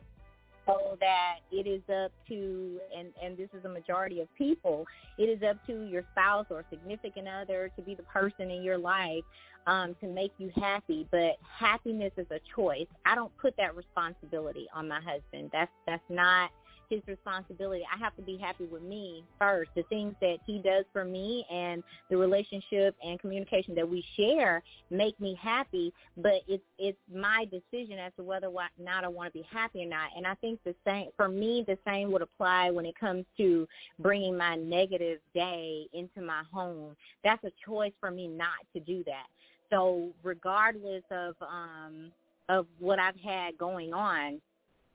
so 0.66 0.98
that 1.00 1.36
it 1.52 1.66
is 1.66 1.80
up 1.88 2.12
to, 2.28 2.80
and 2.96 3.08
and 3.22 3.36
this 3.36 3.48
is 3.58 3.64
a 3.64 3.68
majority 3.68 4.20
of 4.20 4.28
people, 4.36 4.84
it 5.16 5.24
is 5.24 5.42
up 5.48 5.56
to 5.66 5.84
your 5.84 6.02
spouse 6.12 6.46
or 6.50 6.64
significant 6.68 7.28
other 7.28 7.70
to 7.76 7.82
be 7.82 7.94
the 7.94 8.02
person 8.02 8.50
in 8.50 8.62
your 8.62 8.76
life 8.76 9.24
um, 9.66 9.96
to 10.00 10.06
make 10.06 10.32
you 10.38 10.50
happy. 10.56 11.06
But 11.10 11.36
happiness 11.58 12.12
is 12.16 12.26
a 12.30 12.40
choice. 12.54 12.86
I 13.04 13.14
don't 13.14 13.36
put 13.38 13.56
that 13.56 13.76
responsibility 13.76 14.68
on 14.74 14.88
my 14.88 15.00
husband. 15.00 15.50
That's 15.52 15.70
that's 15.86 16.02
not 16.08 16.50
his 16.88 17.00
responsibility. 17.06 17.82
I 17.92 17.98
have 17.98 18.14
to 18.16 18.22
be 18.22 18.36
happy 18.36 18.64
with 18.64 18.82
me 18.82 19.24
first. 19.38 19.70
The 19.74 19.82
things 19.84 20.14
that 20.20 20.36
he 20.46 20.58
does 20.58 20.84
for 20.92 21.04
me 21.04 21.44
and 21.50 21.82
the 22.10 22.16
relationship 22.16 22.94
and 23.04 23.18
communication 23.18 23.74
that 23.74 23.88
we 23.88 24.04
share 24.16 24.62
make 24.90 25.18
me 25.20 25.38
happy, 25.40 25.92
but 26.16 26.42
it's 26.48 26.62
it's 26.78 26.98
my 27.12 27.46
decision 27.50 27.98
as 27.98 28.12
to 28.16 28.22
whether 28.22 28.46
or 28.46 28.68
not 28.78 29.04
I 29.04 29.08
want 29.08 29.32
to 29.32 29.38
be 29.38 29.46
happy 29.50 29.82
or 29.82 29.88
not. 29.88 30.10
And 30.16 30.26
I 30.26 30.34
think 30.34 30.60
the 30.64 30.74
same 30.86 31.08
for 31.16 31.28
me 31.28 31.64
the 31.66 31.78
same 31.86 32.12
would 32.12 32.22
apply 32.22 32.70
when 32.70 32.86
it 32.86 32.98
comes 32.98 33.24
to 33.38 33.66
bringing 33.98 34.36
my 34.36 34.56
negative 34.56 35.18
day 35.34 35.86
into 35.92 36.20
my 36.20 36.42
home. 36.52 36.96
That's 37.24 37.42
a 37.44 37.52
choice 37.64 37.92
for 38.00 38.10
me 38.10 38.28
not 38.28 38.48
to 38.74 38.80
do 38.80 39.02
that. 39.04 39.26
So 39.70 40.10
regardless 40.22 41.02
of 41.10 41.34
um 41.40 42.12
of 42.48 42.66
what 42.78 42.98
I've 42.98 43.18
had 43.18 43.58
going 43.58 43.92
on, 43.92 44.40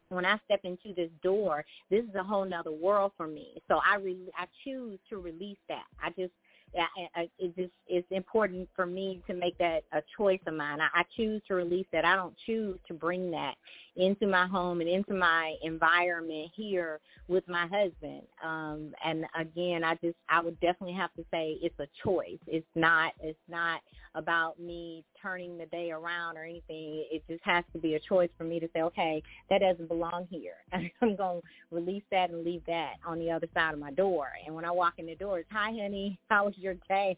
when 0.09 0.25
I 0.25 0.37
step 0.45 0.61
into 0.63 0.93
this 0.95 1.09
door, 1.23 1.65
this 1.89 2.03
is 2.03 2.15
a 2.15 2.23
whole 2.23 2.45
nother 2.45 2.71
world 2.71 3.11
for 3.17 3.27
me. 3.27 3.61
So 3.67 3.79
I 3.85 3.95
re- 3.95 4.31
I 4.37 4.45
choose 4.63 4.99
to 5.09 5.17
release 5.17 5.57
that. 5.69 5.85
I 6.01 6.09
just 6.09 6.33
I, 6.77 7.21
I, 7.21 7.29
it 7.39 7.55
just 7.55 7.73
it's 7.87 8.07
important 8.11 8.69
for 8.75 8.85
me 8.85 9.21
to 9.27 9.33
make 9.33 9.57
that 9.57 9.83
a 9.93 10.01
choice 10.17 10.39
of 10.47 10.53
mine. 10.53 10.79
I, 10.81 11.01
I 11.01 11.03
choose 11.15 11.41
to 11.47 11.55
release 11.55 11.87
that. 11.91 12.05
I 12.05 12.15
don't 12.15 12.35
choose 12.45 12.77
to 12.87 12.93
bring 12.93 13.31
that 13.31 13.55
into 13.95 14.25
my 14.25 14.47
home 14.47 14.81
and 14.81 14.89
into 14.89 15.13
my 15.13 15.55
environment 15.63 16.49
here 16.55 16.99
with 17.27 17.47
my 17.47 17.67
husband. 17.67 18.21
Um, 18.43 18.93
and 19.05 19.25
again, 19.39 19.83
I 19.83 19.95
just 19.95 20.15
I 20.29 20.41
would 20.41 20.59
definitely 20.59 20.95
have 20.95 21.13
to 21.15 21.25
say 21.31 21.57
it's 21.61 21.79
a 21.79 21.87
choice. 22.03 22.39
It's 22.47 22.65
not 22.75 23.13
it's 23.21 23.37
not 23.49 23.81
about 24.15 24.59
me 24.59 25.03
turning 25.21 25.57
the 25.57 25.65
day 25.67 25.91
around 25.91 26.37
or 26.37 26.43
anything. 26.43 27.05
It 27.11 27.23
just 27.29 27.43
has 27.43 27.63
to 27.73 27.79
be 27.79 27.95
a 27.95 27.99
choice 27.99 28.29
for 28.37 28.43
me 28.43 28.59
to 28.59 28.67
say, 28.73 28.81
okay, 28.81 29.23
that 29.49 29.61
doesn't 29.61 29.87
belong 29.87 30.27
here. 30.29 30.55
I'm 30.73 31.17
to 31.17 31.41
release 31.71 32.03
that 32.11 32.29
and 32.29 32.43
leave 32.43 32.63
that 32.67 32.95
on 33.05 33.19
the 33.19 33.31
other 33.31 33.47
side 33.53 33.73
of 33.73 33.79
my 33.79 33.91
door. 33.91 34.29
And 34.45 34.55
when 34.55 34.65
I 34.65 34.71
walk 34.71 34.95
in 34.97 35.05
the 35.05 35.15
door, 35.15 35.39
it's, 35.39 35.49
hi, 35.51 35.71
honey, 35.71 36.19
how 36.29 36.45
was 36.45 36.57
your 36.57 36.75
day? 36.89 37.17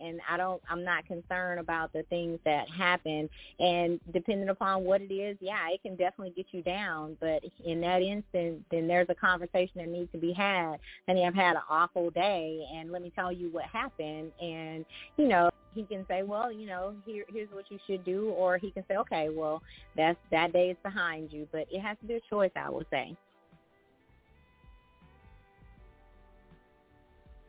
And 0.00 0.20
I 0.28 0.36
don't 0.36 0.62
I'm 0.68 0.84
not 0.84 1.06
concerned 1.06 1.60
about 1.60 1.92
the 1.92 2.02
things 2.04 2.38
that 2.44 2.68
happen 2.70 3.28
and 3.58 4.00
depending 4.12 4.48
upon 4.48 4.84
what 4.84 5.00
it 5.00 5.12
is, 5.12 5.36
yeah, 5.40 5.68
it 5.70 5.82
can 5.82 5.96
definitely 5.96 6.32
get 6.36 6.46
you 6.52 6.62
down, 6.62 7.16
but 7.20 7.42
in 7.64 7.80
that 7.82 8.02
instance 8.02 8.62
then 8.70 8.86
there's 8.86 9.08
a 9.08 9.14
conversation 9.14 9.72
that 9.76 9.88
needs 9.88 10.10
to 10.12 10.18
be 10.18 10.32
had. 10.32 10.76
Honey, 11.06 11.24
I've 11.24 11.34
had 11.34 11.56
an 11.56 11.62
awful 11.68 12.10
day 12.10 12.66
and 12.74 12.90
let 12.90 13.02
me 13.02 13.12
tell 13.14 13.32
you 13.32 13.48
what 13.50 13.64
happened 13.64 14.32
and 14.40 14.84
you 15.16 15.28
know, 15.28 15.50
he 15.74 15.84
can 15.84 16.04
say, 16.08 16.22
well, 16.22 16.50
you 16.52 16.66
know, 16.66 16.94
here 17.04 17.24
here's 17.28 17.50
what 17.50 17.70
you 17.70 17.78
should 17.86 18.04
do 18.04 18.30
or 18.30 18.58
he 18.58 18.70
can 18.70 18.84
say, 18.88 18.96
okay, 18.96 19.28
well, 19.28 19.62
that's 19.96 20.18
that 20.30 20.52
day 20.52 20.70
is 20.70 20.76
behind 20.82 21.32
you, 21.32 21.48
but 21.52 21.66
it 21.70 21.80
has 21.80 21.96
to 22.00 22.06
be 22.06 22.14
a 22.14 22.20
choice, 22.28 22.50
I 22.56 22.70
would 22.70 22.86
say. 22.90 23.16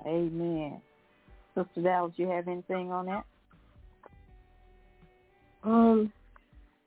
Amen. 0.05 0.81
Sister 1.55 1.81
Dallas, 1.81 2.13
do 2.15 2.23
you 2.23 2.29
have 2.29 2.47
anything 2.47 2.91
on 2.91 3.05
that? 3.07 3.25
Um, 5.63 6.11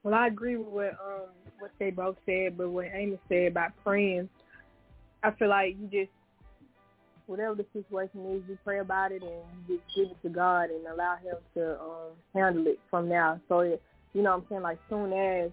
well, 0.03 0.15
I 0.15 0.27
agree 0.27 0.57
with 0.57 0.69
what 0.69 0.91
um 1.05 1.29
what 1.59 1.71
they 1.79 1.91
both 1.91 2.17
said, 2.27 2.59
but 2.59 2.71
what 2.71 2.87
Amy 2.93 3.19
said 3.29 3.53
about 3.53 3.73
praying, 3.85 4.29
I 5.23 5.31
feel 5.33 5.49
like 5.49 5.77
you 5.81 5.87
just 5.87 6.11
whatever 7.27 7.55
the 7.55 7.67
situation 7.73 8.21
is, 8.35 8.43
you 8.49 8.59
pray 8.65 8.81
about 8.81 9.13
it 9.13 9.23
and 9.23 9.33
you 9.69 9.77
just 9.77 9.97
give 9.97 10.11
it 10.11 10.23
to 10.23 10.29
God 10.29 10.71
and 10.71 10.87
allow 10.87 11.17
Him 11.17 11.37
to 11.55 11.81
um 11.81 12.13
handle 12.35 12.67
it 12.67 12.81
from 12.91 13.09
now. 13.09 13.41
So, 13.49 13.61
it, 13.61 13.83
you 14.13 14.23
know, 14.23 14.33
what 14.33 14.43
I'm 14.43 14.47
saying 14.51 14.63
like 14.63 14.79
soon 14.89 15.13
as 15.13 15.51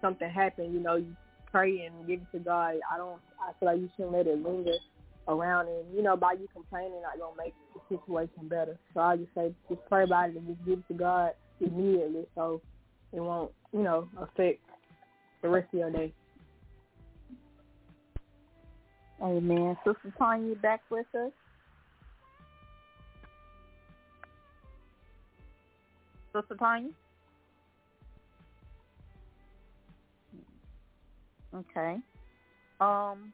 something 0.00 0.28
happens, 0.28 0.72
you 0.72 0.80
know, 0.80 0.96
you 0.96 1.14
pray 1.50 1.86
and 1.86 2.06
give 2.06 2.20
it 2.20 2.36
to 2.36 2.42
God. 2.42 2.74
I 2.92 2.96
don't. 2.96 3.20
I 3.40 3.52
feel 3.58 3.68
like 3.68 3.80
you 3.80 3.88
shouldn't 3.96 4.14
let 4.14 4.26
it 4.26 4.42
linger 4.42 4.72
around 5.28 5.68
and 5.68 5.84
you 5.94 6.02
know 6.02 6.16
by 6.16 6.32
you 6.32 6.48
complaining 6.52 7.02
not 7.02 7.18
gonna 7.18 7.36
make 7.36 7.54
the 7.74 7.96
situation 7.96 8.48
better. 8.48 8.78
So 8.94 9.00
I 9.00 9.16
just 9.16 9.34
say 9.34 9.54
just 9.68 9.80
pray 9.88 10.04
about 10.04 10.30
it 10.30 10.36
and 10.36 10.46
just 10.46 10.64
give 10.66 10.78
it 10.78 10.88
to 10.88 10.94
God 10.94 11.32
immediately 11.60 12.26
so 12.34 12.60
it 13.12 13.20
won't 13.20 13.52
you 13.72 13.82
know 13.82 14.08
affect 14.18 14.60
the 15.42 15.48
rest 15.48 15.68
of 15.72 15.78
your 15.78 15.90
day. 15.90 16.12
Amen. 19.20 19.76
Sister 19.84 20.12
Tanya, 20.16 20.54
back 20.56 20.80
with 20.90 21.06
us? 21.14 21.32
Sister 26.32 26.54
Tanya? 26.56 26.90
Okay. 31.54 31.96
Um, 32.80 33.32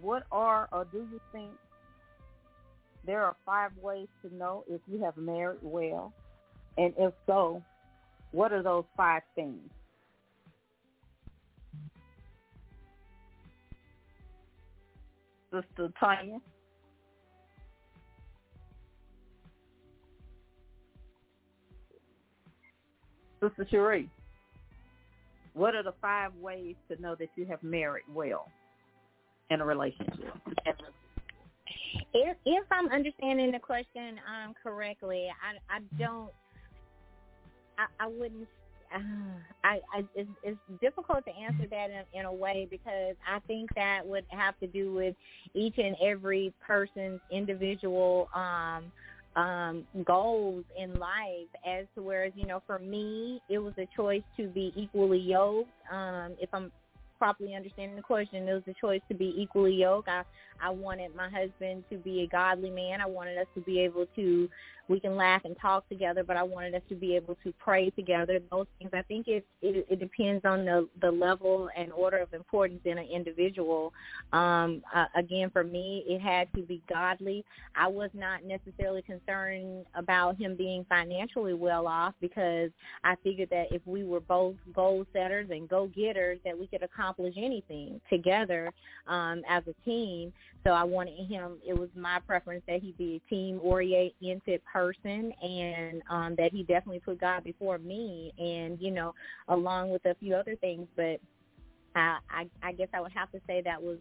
what 0.00 0.24
are 0.32 0.68
or 0.72 0.86
do 0.90 0.98
you 0.98 1.20
think 1.32 1.50
there 3.06 3.22
are 3.22 3.36
five 3.44 3.70
ways 3.80 4.08
to 4.22 4.34
know 4.34 4.64
if 4.68 4.80
you 4.90 5.02
have 5.02 5.16
married 5.16 5.58
well? 5.62 6.12
And 6.76 6.92
if 6.98 7.12
so, 7.26 7.62
what 8.32 8.52
are 8.52 8.62
those 8.62 8.84
five 8.96 9.22
things? 9.34 9.70
Sister 15.52 15.92
Tanya? 16.00 16.38
Sister 23.40 23.66
Cherie, 23.70 24.08
what 25.52 25.74
are 25.74 25.82
the 25.82 25.92
five 26.00 26.34
ways 26.40 26.74
to 26.90 27.00
know 27.00 27.14
that 27.14 27.28
you 27.36 27.44
have 27.46 27.62
married 27.62 28.04
well? 28.12 28.48
In 29.50 29.60
a 29.60 29.64
relationship. 29.64 30.32
If 32.12 32.36
if 32.44 32.64
I'm 32.70 32.88
understanding 32.88 33.52
the 33.52 33.58
question 33.58 34.18
um 34.28 34.54
correctly, 34.62 35.28
I 35.28 35.76
I 35.76 35.80
don't 35.98 36.30
I, 37.78 38.04
I 38.04 38.06
wouldn't 38.06 38.48
uh, 38.94 38.98
I, 39.64 39.80
I 39.92 40.04
it's, 40.14 40.30
it's 40.42 40.58
difficult 40.80 41.24
to 41.24 41.32
answer 41.32 41.66
that 41.70 41.90
in, 41.90 42.20
in 42.20 42.26
a 42.26 42.32
way 42.32 42.68
because 42.70 43.16
I 43.28 43.40
think 43.46 43.74
that 43.74 44.06
would 44.06 44.24
have 44.28 44.58
to 44.60 44.66
do 44.66 44.92
with 44.92 45.16
each 45.54 45.78
and 45.78 45.96
every 46.02 46.52
person's 46.64 47.20
individual 47.30 48.28
um 48.34 48.92
um 49.36 49.84
goals 50.04 50.64
in 50.78 50.94
life 50.94 51.48
as 51.66 51.86
to 51.94 52.02
whereas 52.02 52.32
you 52.36 52.46
know 52.46 52.62
for 52.66 52.78
me 52.78 53.42
it 53.48 53.58
was 53.58 53.74
a 53.78 53.88
choice 53.96 54.22
to 54.36 54.46
be 54.46 54.72
equally 54.76 55.18
yoked 55.18 55.68
um 55.90 56.34
if 56.40 56.48
i'm 56.52 56.70
properly 57.18 57.54
understanding 57.54 57.96
the 57.96 58.02
question, 58.02 58.48
it 58.48 58.52
was 58.52 58.62
a 58.66 58.74
choice 58.80 59.00
to 59.08 59.14
be 59.14 59.34
equally 59.36 59.74
yoked. 59.74 60.08
I, 60.08 60.22
I 60.60 60.70
wanted 60.70 61.14
my 61.14 61.28
husband 61.28 61.84
to 61.90 61.98
be 61.98 62.22
a 62.22 62.26
godly 62.26 62.70
man. 62.70 63.00
I 63.00 63.06
wanted 63.06 63.38
us 63.38 63.46
to 63.54 63.60
be 63.60 63.80
able 63.80 64.06
to 64.16 64.48
we 64.88 65.00
can 65.00 65.16
laugh 65.16 65.42
and 65.44 65.56
talk 65.60 65.88
together, 65.88 66.22
but 66.24 66.36
I 66.36 66.42
wanted 66.42 66.74
us 66.74 66.82
to 66.88 66.94
be 66.94 67.16
able 67.16 67.36
to 67.44 67.52
pray 67.58 67.90
together. 67.90 68.38
Those 68.50 68.66
things. 68.78 68.90
I 68.92 69.02
think 69.02 69.28
it 69.28 69.46
it, 69.62 69.86
it 69.90 70.00
depends 70.00 70.44
on 70.44 70.64
the 70.64 70.88
the 71.00 71.10
level 71.10 71.68
and 71.76 71.92
order 71.92 72.18
of 72.18 72.32
importance 72.34 72.80
in 72.84 72.98
an 72.98 73.06
individual. 73.06 73.92
Um, 74.32 74.82
uh, 74.94 75.06
again, 75.16 75.50
for 75.50 75.64
me, 75.64 76.04
it 76.06 76.20
had 76.20 76.52
to 76.54 76.62
be 76.62 76.82
godly. 76.88 77.44
I 77.74 77.88
was 77.88 78.10
not 78.14 78.44
necessarily 78.44 79.02
concerned 79.02 79.86
about 79.94 80.36
him 80.36 80.56
being 80.56 80.84
financially 80.88 81.54
well 81.54 81.86
off 81.86 82.14
because 82.20 82.70
I 83.04 83.16
figured 83.22 83.50
that 83.50 83.66
if 83.70 83.82
we 83.86 84.04
were 84.04 84.20
both 84.20 84.56
goal 84.74 85.06
setters 85.12 85.48
and 85.50 85.68
go 85.68 85.86
getters, 85.94 86.38
that 86.44 86.58
we 86.58 86.66
could 86.66 86.82
accomplish 86.82 87.34
anything 87.36 88.00
together 88.10 88.72
um, 89.06 89.42
as 89.48 89.62
a 89.66 89.74
team. 89.84 90.32
So 90.64 90.70
I 90.70 90.82
wanted 90.82 91.26
him. 91.28 91.58
It 91.66 91.78
was 91.78 91.90
my 91.94 92.20
preference 92.26 92.62
that 92.66 92.80
he 92.80 92.92
be 92.92 93.20
a 93.24 93.28
team 93.28 93.60
oriented 93.62 94.62
person 94.64 95.32
and 95.42 96.02
um 96.08 96.34
that 96.36 96.52
he 96.52 96.62
definitely 96.62 97.00
put 97.00 97.20
God 97.20 97.44
before 97.44 97.78
me 97.78 98.32
and 98.38 98.80
you 98.80 98.90
know 98.90 99.14
along 99.48 99.90
with 99.90 100.04
a 100.06 100.14
few 100.14 100.34
other 100.34 100.56
things 100.56 100.86
but 100.96 101.20
I 101.94 102.18
I, 102.30 102.46
I 102.62 102.72
guess 102.72 102.88
I 102.94 103.00
would 103.00 103.12
have 103.12 103.30
to 103.32 103.40
say 103.46 103.62
that 103.62 103.82
was 103.82 103.98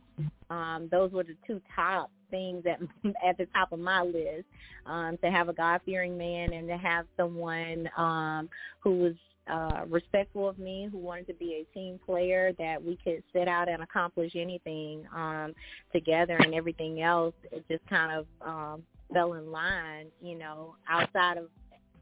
um 0.49 0.88
those 0.89 1.12
were 1.12 1.23
the 1.23 1.36
two 1.45 1.62
top 1.76 2.10
things 2.32 2.63
at 2.65 2.80
at 3.28 3.38
the 3.38 3.45
top 3.47 3.71
of 3.71 3.80
my 3.80 4.02
list 4.02 4.45
um 4.86 5.17
to 5.23 5.30
have 5.30 5.49
a 5.49 5.54
God 5.54 5.82
fearing 5.86 6.17
man 6.17 6.54
and 6.54 6.67
to 6.69 6.78
have 6.78 7.06
someone 7.17 7.89
um 7.97 8.49
who 8.80 8.99
was 8.99 9.13
uh 9.50 9.82
respectful 9.90 10.48
of 10.48 10.58
me 10.58 10.88
who 10.92 10.98
wanted 10.98 11.28
to 11.28 11.34
be 11.34 11.66
a 11.66 11.74
team 11.74 12.00
player 12.06 12.54
that 12.58 12.82
we 12.82 12.98
could 13.04 13.22
set 13.34 13.48
out 13.48 13.68
and 13.68 13.84
accomplish 13.84 14.32
anything 14.36 15.04
um 15.16 15.54
together 15.92 16.38
and 16.38 16.54
everything 16.54 17.02
else 17.02 17.34
it 17.52 17.64
just 17.70 17.86
kind 17.88 18.12
of 18.18 18.26
um 18.48 18.84
fell 19.14 19.34
in 19.34 19.52
line, 19.52 20.08
you 20.22 20.38
know, 20.38 20.76
outside 20.90 21.38
of 21.38 21.46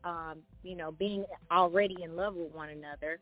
um, 0.04 0.40
you 0.64 0.76
know, 0.76 0.92
being 0.92 1.26
already 1.52 1.98
in 2.02 2.16
love 2.16 2.34
with 2.34 2.52
one 2.54 2.70
another. 2.70 3.20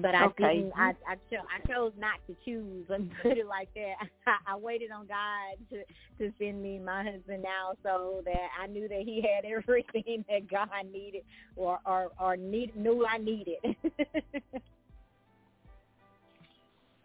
But 0.00 0.14
I 0.14 0.26
okay. 0.26 0.56
didn't. 0.56 0.72
I 0.76 0.92
I, 1.06 1.14
cho- 1.30 1.46
I 1.48 1.66
chose 1.66 1.92
not 1.98 2.18
to 2.26 2.36
choose. 2.44 2.86
Let 2.88 3.00
me 3.02 3.10
put 3.22 3.38
it 3.38 3.46
like 3.46 3.68
that. 3.74 3.94
I, 4.26 4.36
I 4.52 4.56
waited 4.56 4.90
on 4.90 5.06
God 5.06 5.56
to 5.70 5.82
to 6.18 6.32
send 6.38 6.62
me 6.62 6.78
my 6.78 7.02
husband 7.02 7.42
now, 7.42 7.74
so 7.82 8.22
that 8.24 8.48
I 8.60 8.66
knew 8.66 8.88
that 8.88 9.02
He 9.04 9.22
had 9.22 9.44
everything 9.50 10.24
that 10.28 10.50
God 10.50 10.68
needed, 10.92 11.22
or 11.56 11.78
or 11.84 12.10
or 12.20 12.36
need, 12.36 12.76
knew 12.76 13.06
I 13.06 13.18
needed. 13.18 13.56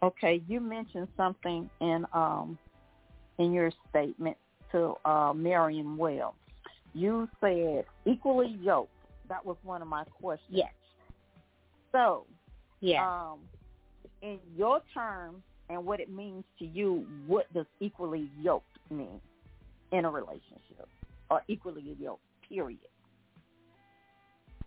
okay, 0.02 0.42
you 0.46 0.60
mentioned 0.60 1.08
something 1.16 1.68
in 1.80 2.06
um 2.12 2.58
in 3.38 3.52
your 3.52 3.70
statement 3.90 4.36
to 4.72 4.94
uh, 5.04 5.32
Marion 5.34 5.96
Wells. 5.96 6.34
You 6.94 7.28
said 7.40 7.84
equally 8.06 8.56
yoked. 8.60 8.90
That 9.28 9.44
was 9.44 9.56
one 9.62 9.82
of 9.82 9.88
my 9.88 10.04
questions. 10.20 10.48
Yes. 10.50 10.70
So, 11.92 12.26
yeah. 12.84 13.30
Um, 13.30 13.38
in 14.20 14.38
your 14.56 14.80
terms 14.92 15.42
and 15.70 15.84
what 15.84 16.00
it 16.00 16.10
means 16.10 16.44
to 16.58 16.66
you, 16.66 17.06
what 17.26 17.52
does 17.54 17.66
equally 17.80 18.30
yoked 18.40 18.66
mean 18.90 19.20
in 19.92 20.04
a 20.04 20.10
relationship 20.10 20.88
or 21.30 21.42
equally 21.48 21.96
yoked? 21.98 22.20
Period. 22.48 22.78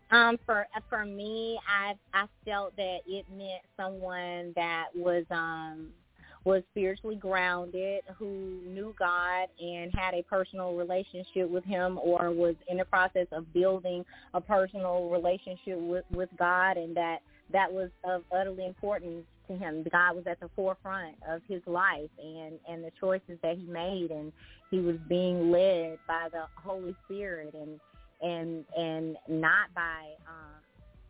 Um, 0.09 0.39
for 0.45 0.65
for 0.89 1.05
me, 1.05 1.59
I 1.67 1.93
I 2.13 2.25
felt 2.43 2.75
that 2.77 2.99
it 3.05 3.25
meant 3.35 3.61
someone 3.75 4.53
that 4.55 4.85
was 4.95 5.25
um 5.29 5.89
was 6.43 6.63
spiritually 6.71 7.17
grounded, 7.17 8.03
who 8.17 8.61
knew 8.65 8.95
God 8.97 9.47
and 9.59 9.93
had 9.93 10.13
a 10.13 10.23
personal 10.23 10.75
relationship 10.75 11.49
with 11.49 11.65
him 11.65 11.99
or 12.01 12.31
was 12.31 12.55
in 12.69 12.77
the 12.77 12.85
process 12.85 13.27
of 13.33 13.51
building 13.53 14.05
a 14.33 14.39
personal 14.39 15.09
relationship 15.09 15.77
with, 15.77 16.05
with 16.09 16.29
God 16.39 16.77
and 16.77 16.95
that 16.95 17.19
that 17.51 17.71
was 17.71 17.89
of 18.03 18.23
utterly 18.31 18.65
importance 18.65 19.25
to 19.47 19.55
him. 19.55 19.85
God 19.91 20.15
was 20.15 20.27
at 20.27 20.39
the 20.39 20.49
forefront 20.55 21.15
of 21.27 21.41
his 21.47 21.61
life 21.65 22.09
and 22.21 22.59
and 22.67 22.83
the 22.83 22.91
choices 22.99 23.37
that 23.41 23.57
he 23.57 23.65
made, 23.65 24.11
and 24.11 24.31
he 24.69 24.79
was 24.79 24.97
being 25.07 25.51
led 25.51 25.97
by 26.07 26.27
the 26.31 26.45
Holy 26.55 26.95
Spirit 27.05 27.53
and 27.53 27.79
and 28.21 28.65
and 28.75 29.17
not 29.27 29.73
by 29.73 30.11
um, 30.27 30.61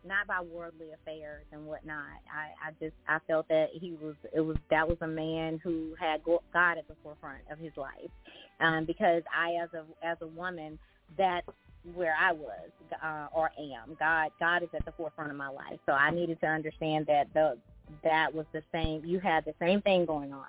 not 0.05 0.27
by 0.27 0.41
worldly 0.41 0.91
affairs 0.91 1.45
and 1.51 1.65
whatnot. 1.65 2.21
I 2.31 2.67
I 2.67 2.71
just 2.79 2.95
I 3.07 3.19
felt 3.27 3.47
that 3.49 3.69
he 3.73 3.97
was 4.01 4.15
it 4.33 4.41
was 4.41 4.57
that 4.69 4.87
was 4.87 4.97
a 5.01 5.07
man 5.07 5.59
who 5.63 5.95
had 5.99 6.21
God 6.23 6.77
at 6.77 6.87
the 6.87 6.95
forefront 7.03 7.41
of 7.51 7.57
his 7.57 7.75
life, 7.75 8.11
um, 8.59 8.85
because 8.85 9.23
I 9.35 9.55
as 9.63 9.69
a 9.73 9.83
as 10.05 10.17
a 10.21 10.27
woman 10.27 10.77
that's 11.17 11.47
where 11.93 12.15
I 12.19 12.31
was 12.31 12.69
uh, 13.03 13.27
or 13.33 13.51
am. 13.59 13.95
God 13.99 14.31
God 14.39 14.63
is 14.63 14.69
at 14.73 14.85
the 14.85 14.91
forefront 14.91 15.31
of 15.31 15.37
my 15.37 15.49
life, 15.49 15.79
so 15.85 15.93
I 15.93 16.11
needed 16.11 16.39
to 16.41 16.47
understand 16.47 17.05
that 17.07 17.33
the 17.33 17.57
that 18.03 18.33
was 18.33 18.45
the 18.53 18.63
same. 18.71 19.03
You 19.05 19.19
had 19.19 19.45
the 19.45 19.53
same 19.59 19.81
thing 19.81 20.05
going 20.05 20.33
on. 20.33 20.45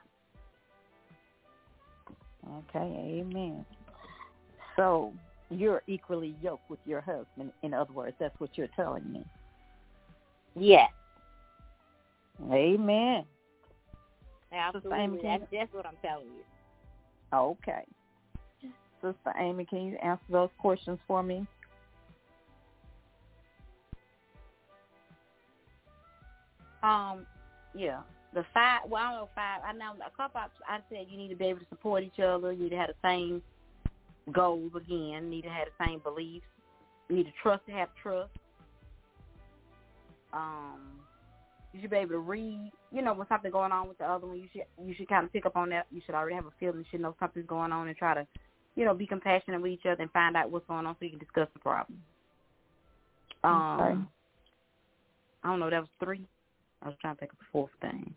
Okay, 2.71 3.21
amen. 3.21 3.65
So 4.77 5.13
you're 5.51 5.83
equally 5.87 6.35
yoked 6.43 6.69
with 6.71 6.81
your 6.85 7.01
husband. 7.01 7.53
In 7.63 7.75
other 7.75 7.93
words, 7.93 8.17
that's 8.19 8.39
what 8.39 8.51
you're 8.57 8.69
telling 8.77 9.11
me. 9.13 9.25
Yes. 10.55 10.91
Amen. 12.51 13.25
Absolutely. 14.53 15.21
That's, 15.23 15.43
that's 15.53 15.73
what 15.73 15.87
I'm 15.87 15.97
telling 16.03 16.27
you. 16.27 16.45
Okay. 17.33 17.85
Sister 19.03 19.33
Amy, 19.39 19.65
can 19.65 19.83
you 19.83 19.97
answer 20.03 20.25
those 20.31 20.51
questions 20.59 20.99
for 21.07 21.23
me? 21.23 21.47
Um, 26.83 27.27
yeah. 27.75 28.01
The 28.35 28.45
five, 28.53 28.83
well, 28.89 29.03
I 29.03 29.11
don't 29.11 29.21
know 29.21 29.29
five. 29.35 29.61
I 29.67 29.73
know 29.73 29.93
a 30.07 30.17
couple. 30.17 30.41
I 30.41 30.79
said 30.91 31.07
you 31.09 31.17
need 31.17 31.29
to 31.29 31.37
be 31.37 31.47
able 31.47 31.61
to 31.61 31.67
support 31.71 32.03
each 32.03 32.21
other. 32.21 32.53
You 32.53 32.65
need 32.65 32.71
to 32.71 32.77
have 32.77 32.89
the 32.89 33.09
same 33.09 33.43
goals 34.33 34.73
again. 34.77 35.31
Need 35.31 35.43
to 35.43 35.49
have 35.49 35.69
the 35.69 35.85
same 35.85 36.01
beliefs. 36.01 36.47
You 37.09 37.17
need 37.17 37.25
to 37.25 37.33
trust 37.43 37.65
to 37.67 37.73
have 37.73 37.89
trust. 38.03 38.31
Um, 40.33 41.01
you 41.73 41.81
should 41.81 41.91
be 41.91 41.97
able 41.97 42.11
to 42.11 42.19
read. 42.19 42.71
You 42.93 43.03
know, 43.03 43.15
when 43.15 43.27
something's 43.29 43.53
going 43.53 43.73
on 43.73 43.89
with 43.89 43.99
the 43.99 44.05
other 44.05 44.27
one, 44.27 44.39
you 44.39 44.49
should 44.53 44.65
you 44.85 44.95
should 44.95 45.09
kind 45.09 45.25
of 45.25 45.33
pick 45.33 45.47
up 45.47 45.57
on 45.57 45.71
that. 45.71 45.87
You 45.91 46.03
should 46.05 46.15
already 46.15 46.37
have 46.37 46.47
a 46.47 46.53
feeling. 46.61 46.81
You 46.81 46.85
should 46.91 47.01
know 47.01 47.17
something's 47.19 47.47
going 47.47 47.73
on 47.73 47.89
and 47.89 47.97
try 47.97 48.15
to 48.15 48.27
you 48.79 48.85
know, 48.85 48.95
be 48.95 49.09
compassionate 49.09 49.61
with 49.61 49.73
each 49.73 49.87
other 49.87 50.01
and 50.01 50.11
find 50.13 50.37
out 50.37 50.53
what's 50.53 50.67
going 50.69 50.87
on 50.87 50.95
so 50.95 51.05
you 51.05 51.11
can 51.11 51.19
discuss 51.19 51.49
the 51.53 51.59
problem. 51.59 52.01
Um, 53.43 53.81
okay. 53.81 54.01
I 55.43 55.51
don't 55.51 55.59
know. 55.59 55.69
That 55.69 55.81
was 55.81 55.89
three. 55.99 56.25
I 56.83 56.87
was 56.87 56.97
trying 57.01 57.17
to 57.17 57.21
think 57.21 57.33
of 57.33 57.39
the 57.39 57.45
fourth 57.51 57.73
thing. 57.81 58.15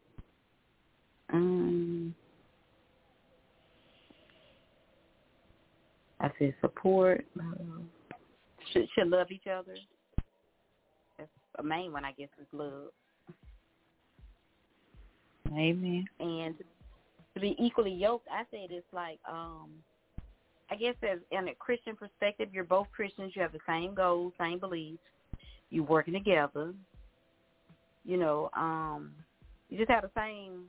Um, 1.33 2.13
I 6.19 6.29
said 6.37 6.53
support. 6.61 7.25
Should 8.71 8.87
should 8.93 9.07
love 9.07 9.31
each 9.31 9.47
other. 9.47 9.75
That's 11.17 11.29
a 11.57 11.63
main 11.63 11.91
one, 11.91 12.05
I 12.05 12.11
guess, 12.11 12.29
is 12.39 12.45
love. 12.51 12.89
Amen. 15.47 16.05
And 16.19 16.53
to 17.33 17.39
be 17.39 17.55
equally 17.57 17.93
yoked, 17.93 18.27
I 18.31 18.43
said 18.51 18.69
it's 18.69 18.85
like 18.93 19.17
um 19.27 19.71
I 20.71 20.75
guess 20.75 20.95
as 21.03 21.19
in 21.31 21.49
a 21.49 21.55
Christian 21.55 21.97
perspective, 21.97 22.49
you're 22.53 22.63
both 22.63 22.87
Christians. 22.95 23.33
You 23.35 23.41
have 23.41 23.51
the 23.51 23.59
same 23.67 23.93
goals, 23.93 24.31
same 24.39 24.57
beliefs. 24.57 25.03
You're 25.69 25.83
working 25.83 26.13
together. 26.13 26.73
You 28.05 28.17
know, 28.17 28.49
um, 28.55 29.11
you 29.69 29.77
just 29.77 29.91
have 29.91 30.03
the 30.03 30.11
same. 30.15 30.63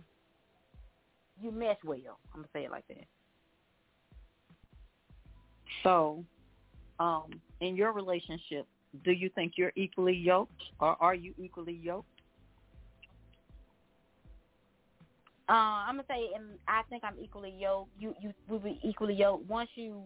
You 1.40 1.52
mesh 1.52 1.78
well. 1.84 2.18
I'm 2.34 2.40
gonna 2.40 2.48
say 2.52 2.64
it 2.64 2.70
like 2.70 2.86
that. 2.88 3.06
So, 5.82 6.24
um, 6.98 7.40
in 7.60 7.76
your 7.76 7.92
relationship, 7.92 8.66
do 9.04 9.12
you 9.12 9.30
think 9.30 9.52
you're 9.56 9.72
equally 9.76 10.14
yoked, 10.14 10.62
or 10.80 10.96
are 11.00 11.14
you 11.14 11.32
equally 11.38 11.80
yoked? 11.82 12.08
Uh, 15.52 15.84
I'm 15.86 15.96
gonna 15.96 16.04
say, 16.08 16.30
and 16.34 16.58
I 16.66 16.80
think 16.88 17.04
I'm 17.04 17.16
equally 17.22 17.52
yoked. 17.58 17.90
You 17.98 18.14
you 18.18 18.32
will 18.48 18.58
be 18.58 18.80
equally 18.82 19.12
yoked. 19.12 19.46
Once 19.50 19.68
you 19.74 20.04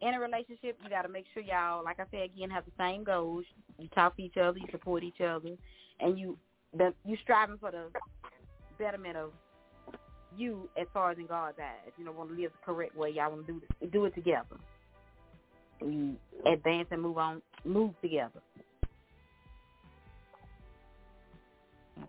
in 0.00 0.14
a 0.14 0.20
relationship, 0.20 0.78
you 0.80 0.88
got 0.88 1.02
to 1.02 1.08
make 1.08 1.24
sure 1.34 1.42
y'all, 1.42 1.82
like 1.82 1.98
I 1.98 2.04
said 2.12 2.30
again, 2.32 2.50
have 2.50 2.64
the 2.66 2.70
same 2.78 3.02
goals. 3.02 3.44
You 3.80 3.88
talk 3.88 4.16
to 4.16 4.22
each 4.22 4.36
other, 4.36 4.58
you 4.58 4.66
support 4.70 5.02
each 5.02 5.20
other, 5.20 5.48
and 5.98 6.16
you 6.16 6.38
the 6.72 6.94
you 7.04 7.16
striving 7.24 7.58
for 7.58 7.72
the 7.72 7.88
betterment 8.78 9.16
of 9.16 9.32
you 10.36 10.68
as 10.80 10.86
far 10.94 11.10
as 11.10 11.18
in 11.18 11.26
God's 11.26 11.58
eyes. 11.58 11.92
You 11.98 12.04
know, 12.04 12.12
want 12.12 12.30
to 12.30 12.36
live 12.40 12.52
the 12.52 12.72
correct 12.72 12.96
way. 12.96 13.10
Y'all 13.10 13.32
want 13.32 13.44
to 13.44 13.52
do 13.54 13.88
do 13.90 14.04
it 14.04 14.14
together. 14.14 14.56
You 15.84 16.14
advance 16.46 16.86
and 16.92 17.02
move 17.02 17.18
on, 17.18 17.42
move 17.64 17.90
together. 18.00 18.40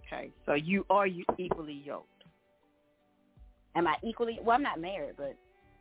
Okay, 0.05 0.29
so 0.45 0.53
you 0.53 0.85
are 0.91 1.07
you 1.07 1.25
equally 1.39 1.81
yoked 1.83 2.16
am 3.77 3.87
I 3.87 3.95
equally? 4.03 4.39
Well, 4.43 4.55
I'm 4.55 4.63
not 4.63 4.81
married, 4.81 5.13
but 5.15 5.35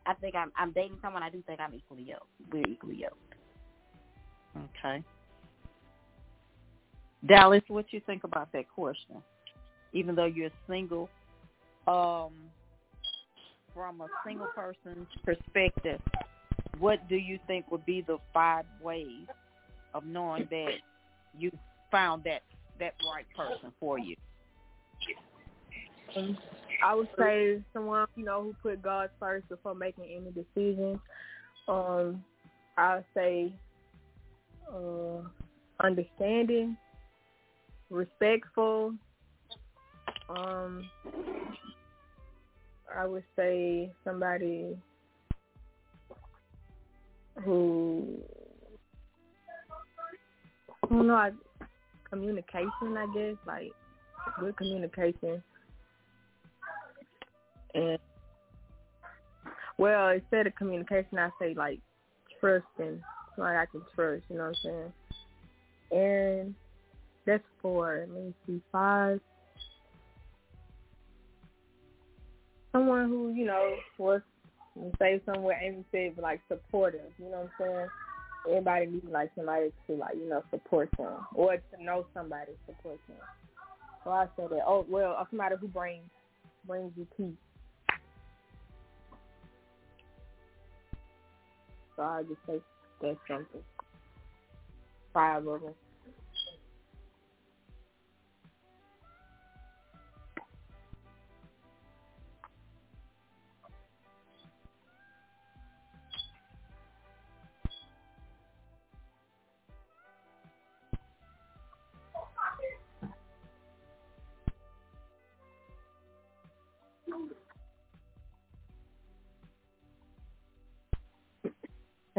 I 0.05 0.15
think 0.15 0.35
I'm 0.35 0.53
I'm 0.57 0.73
dating 0.73 0.99
someone. 1.03 1.23
I 1.23 1.31
do 1.31 1.43
think 1.47 1.59
I'm 1.59 1.75
equally 1.75 2.05
yoked. 2.05 2.27
We're 2.53 2.69
equally 2.69 2.97
yoked. 2.97 3.35
Okay. 4.79 5.03
Dallas, 7.27 7.63
what 7.69 7.87
you 7.93 8.01
think 8.07 8.25
about 8.25 8.53
that 8.53 8.69
question? 8.69 9.23
Even 9.93 10.15
though 10.15 10.27
you're 10.27 10.51
single, 10.69 11.09
um, 11.89 12.33
from 13.75 14.01
a 14.01 14.07
single 14.25 14.49
person's 14.55 15.09
perspective, 15.25 16.01
what 16.79 17.09
do 17.09 17.17
you 17.17 17.39
think 17.47 17.71
would 17.71 17.85
be 17.87 18.03
the 18.03 18.19
five 18.33 18.65
ways 18.83 19.27
of 19.95 20.05
knowing 20.05 20.47
that 20.51 20.75
you 21.37 21.51
found 21.91 22.23
that 22.25 22.43
that 22.79 22.95
right 23.13 23.27
person 23.35 23.73
for 23.81 23.99
you? 23.99 24.15
I 26.83 26.95
would 26.95 27.09
say 27.19 27.61
someone 27.73 28.07
you 28.17 28.25
know 28.25 28.43
who 28.43 28.55
put 28.63 28.83
God 28.83 29.11
first 29.19 29.49
before 29.49 29.75
making 29.75 30.05
any 30.05 30.31
decisions. 30.31 30.99
Um, 31.69 32.25
I 32.77 32.97
would 32.97 33.05
say 33.15 33.53
uh, 34.73 35.21
understanding, 35.85 36.77
respectful. 37.91 38.95
Um, 40.29 40.89
I 42.95 43.07
would 43.07 43.25
say 43.37 43.91
somebody 44.05 44.77
who 47.45 48.19
don't 50.89 51.07
know, 51.07 51.15
I, 51.15 51.31
communication. 52.11 52.97
I 52.97 53.07
guess 53.15 53.37
like 53.47 53.73
good 54.41 54.57
communication 54.57 55.43
and 57.77 57.99
well, 59.79 60.09
instead 60.09 60.47
of 60.47 60.55
communication, 60.57 61.19
I 61.19 61.29
say 61.39 61.55
like 61.55 61.81
trusting, 62.41 63.03
like 63.37 63.57
I 63.57 63.67
can 63.67 63.83
trust. 63.95 64.25
You 64.31 64.39
know 64.39 64.45
what 64.45 64.57
I'm 64.65 64.93
saying? 65.91 66.43
And 66.43 66.55
that's 67.27 67.45
four. 67.61 68.07
Let 68.09 68.25
me 68.25 68.35
see, 68.47 68.63
five. 68.73 69.21
Someone 72.73 73.09
who 73.09 73.33
you 73.35 73.47
know 73.47 73.77
was 73.99 74.23
say 74.99 75.21
somewhere 75.27 75.61
Amy 75.63 75.85
but 76.15 76.23
like 76.23 76.41
supportive. 76.49 77.13
You 77.19 77.27
know 77.27 77.49
what 77.59 77.67
I'm 77.67 77.75
saying? 77.75 77.89
Everybody 78.49 78.87
needs 78.87 79.07
like 79.11 79.31
somebody 79.37 79.73
to 79.87 79.95
like 79.95 80.15
you 80.17 80.29
know 80.29 80.43
support 80.51 80.89
them 80.97 81.27
or 81.35 81.57
to 81.57 81.85
know 81.85 82.07
somebody 82.15 82.53
support 82.67 82.99
them. 83.09 83.17
So 84.05 84.11
I 84.11 84.27
said 84.37 84.51
that. 84.51 84.63
Oh 84.67 84.87
well, 84.89 85.17
uh, 85.19 85.25
somebody 85.31 85.57
who 85.61 85.69
brings 85.69 86.05
brings 86.67 86.93
you 86.97 87.07
peace. 87.17 87.37
So 91.97 92.03
I 92.05 92.23
just 92.25 92.41
say 92.49 92.63
that's 93.01 93.19
something. 93.29 93.63
Five 95.15 95.47
of 95.47 95.63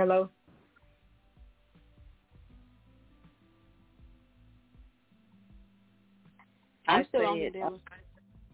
Hello. 0.07 0.29
I'm 6.87 7.01
I 7.01 7.03
still 7.03 7.25
on 7.25 7.35
here, 7.35 7.51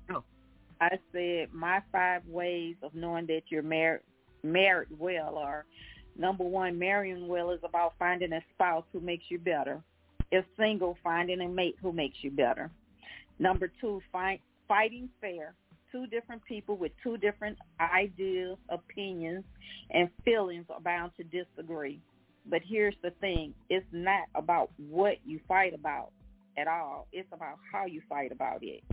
oh, 0.10 0.24
I 0.82 0.98
said 1.12 1.54
my 1.54 1.84
five 1.92 2.24
ways 2.26 2.78
of 2.82 2.96
knowing 2.96 3.28
that 3.28 3.44
you're 3.50 3.62
married 3.62 4.02
married 4.42 4.88
well 4.98 5.38
are 5.38 5.66
number 6.18 6.44
one, 6.44 6.80
marrying 6.80 7.28
well 7.28 7.52
is 7.52 7.60
about 7.64 7.94
finding 8.00 8.34
a 8.34 8.42
spouse 8.56 8.86
who 8.92 9.00
makes 9.00 9.26
you 9.30 9.38
better. 9.38 9.80
If 10.32 10.46
single, 10.58 10.98
finding 11.04 11.42
a 11.42 11.48
mate 11.48 11.76
who 11.84 11.94
makes 11.94 12.18
you 12.24 12.32
better. 12.32 12.72
Number 13.38 13.72
two, 13.80 14.02
fight, 14.12 14.42
fighting 14.68 15.08
fair. 15.22 15.54
Two 15.94 16.08
different 16.08 16.44
people 16.46 16.76
with 16.76 16.92
two 17.04 17.18
different 17.18 17.56
ideas, 17.80 18.58
opinions, 18.70 19.44
and 19.92 20.10
feelings 20.26 20.66
are 20.72 20.82
bound 20.82 21.12
to 21.18 21.24
disagree. 21.24 22.02
But 22.48 22.64
here's 22.68 22.96
the 23.04 23.12
thing. 23.12 23.54
It's 23.70 23.86
not 23.92 24.24
about 24.34 24.72
what 24.78 25.20
you 25.24 25.40
fight 25.48 25.76
about 25.76 26.12
at 26.58 26.68
all. 26.68 27.08
It's 27.14 27.30
about 27.32 27.60
how 27.72 27.86
you 27.86 28.02
fight 28.10 28.32
about 28.32 28.64
it. 28.64 28.84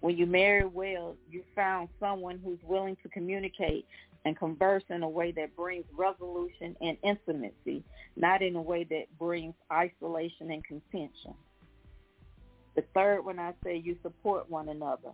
When 0.00 0.16
you 0.16 0.26
marry 0.26 0.64
well, 0.64 1.14
you 1.30 1.44
found 1.54 1.88
someone 2.00 2.40
who's 2.44 2.58
willing 2.64 2.96
to 3.04 3.08
communicate 3.10 3.86
and 4.24 4.36
converse 4.36 4.82
in 4.88 5.04
a 5.04 5.08
way 5.08 5.30
that 5.32 5.54
brings 5.54 5.84
resolution 5.96 6.74
and 6.80 6.96
intimacy, 7.04 7.84
not 8.16 8.42
in 8.42 8.56
a 8.56 8.60
way 8.60 8.82
that 8.90 9.04
brings 9.20 9.54
isolation 9.72 10.50
and 10.50 10.64
contention. 10.64 11.34
The 12.74 12.82
third 12.92 13.24
one 13.24 13.38
I 13.38 13.52
say 13.62 13.76
you 13.76 13.96
support 14.02 14.50
one 14.50 14.68
another. 14.68 15.12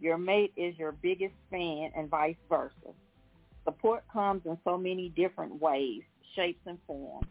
Your 0.00 0.16
mate 0.16 0.52
is 0.56 0.78
your 0.78 0.92
biggest 0.92 1.34
fan 1.50 1.90
and 1.94 2.08
vice 2.08 2.36
versa. 2.48 2.94
Support 3.64 4.04
comes 4.10 4.42
in 4.46 4.56
so 4.64 4.78
many 4.78 5.10
different 5.10 5.60
ways, 5.60 6.02
shapes, 6.34 6.60
and 6.66 6.78
forms. 6.86 7.26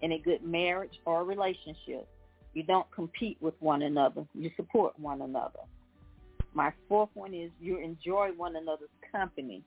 In 0.00 0.12
a 0.12 0.18
good 0.18 0.42
marriage 0.42 1.00
or 1.06 1.24
relationship, 1.24 2.06
you 2.52 2.62
don't 2.62 2.86
compete 2.92 3.36
with 3.40 3.54
one 3.60 3.82
another. 3.82 4.24
You 4.32 4.50
support 4.56 4.98
one 4.98 5.22
another. 5.22 5.60
My 6.52 6.72
fourth 6.88 7.10
one 7.14 7.34
is 7.34 7.50
you 7.60 7.78
enjoy 7.78 8.28
one 8.36 8.54
another's 8.54 8.90
company. 9.10 9.64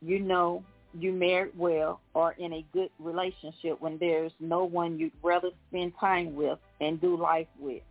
You 0.00 0.20
know 0.20 0.64
you 0.98 1.12
married 1.12 1.52
well 1.56 2.00
or 2.14 2.32
in 2.38 2.52
a 2.54 2.66
good 2.72 2.88
relationship 2.98 3.80
when 3.80 3.98
there's 3.98 4.32
no 4.40 4.64
one 4.64 4.98
you'd 4.98 5.12
rather 5.22 5.50
spend 5.68 5.92
time 6.00 6.34
with 6.34 6.58
and 6.80 7.00
do 7.00 7.16
life 7.16 7.48
with. 7.58 7.82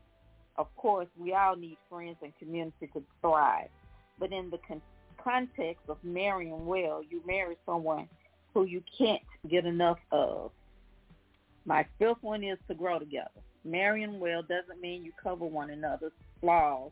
Of 0.57 0.67
course, 0.75 1.07
we 1.17 1.33
all 1.33 1.55
need 1.55 1.77
friends 1.89 2.17
and 2.21 2.31
community 2.37 2.87
to 2.93 3.03
thrive. 3.21 3.69
But 4.19 4.31
in 4.31 4.49
the 4.49 4.59
con- 4.67 4.81
context 5.23 5.83
of 5.89 5.97
marrying 6.03 6.65
well, 6.65 7.01
you 7.07 7.21
marry 7.25 7.57
someone 7.65 8.07
who 8.53 8.65
you 8.65 8.83
can't 8.97 9.21
get 9.49 9.65
enough 9.65 9.97
of. 10.11 10.51
My 11.65 11.85
fifth 11.97 12.21
one 12.21 12.43
is 12.43 12.59
to 12.67 12.75
grow 12.75 12.99
together. 12.99 13.29
Marrying 13.65 14.19
well 14.19 14.43
doesn't 14.43 14.81
mean 14.81 15.03
you 15.03 15.11
cover 15.21 15.45
one 15.45 15.69
another's 15.69 16.11
flaws 16.41 16.91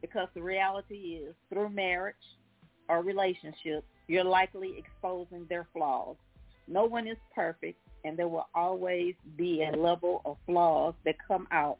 because 0.00 0.28
the 0.34 0.42
reality 0.42 1.20
is 1.22 1.34
through 1.50 1.70
marriage 1.70 2.14
or 2.88 3.02
relationship, 3.02 3.84
you're 4.06 4.24
likely 4.24 4.74
exposing 4.78 5.46
their 5.48 5.66
flaws. 5.72 6.16
No 6.68 6.84
one 6.84 7.08
is 7.08 7.16
perfect 7.34 7.78
and 8.04 8.16
there 8.16 8.28
will 8.28 8.48
always 8.54 9.14
be 9.36 9.64
a 9.64 9.76
level 9.76 10.20
of 10.24 10.36
flaws 10.46 10.94
that 11.04 11.16
come 11.26 11.48
out 11.50 11.78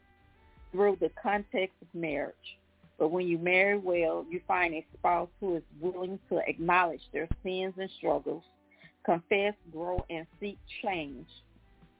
through 0.71 0.97
the 0.99 1.11
context 1.21 1.75
of 1.81 1.87
marriage. 1.93 2.57
But 2.97 3.09
when 3.09 3.27
you 3.27 3.37
marry 3.37 3.77
well, 3.77 4.25
you 4.29 4.41
find 4.47 4.73
a 4.73 4.85
spouse 4.97 5.29
who 5.39 5.57
is 5.57 5.63
willing 5.79 6.19
to 6.29 6.41
acknowledge 6.47 7.01
their 7.11 7.27
sins 7.43 7.73
and 7.77 7.89
struggles, 7.97 8.43
confess, 9.05 9.53
grow, 9.71 10.05
and 10.09 10.25
seek 10.39 10.57
change. 10.81 11.27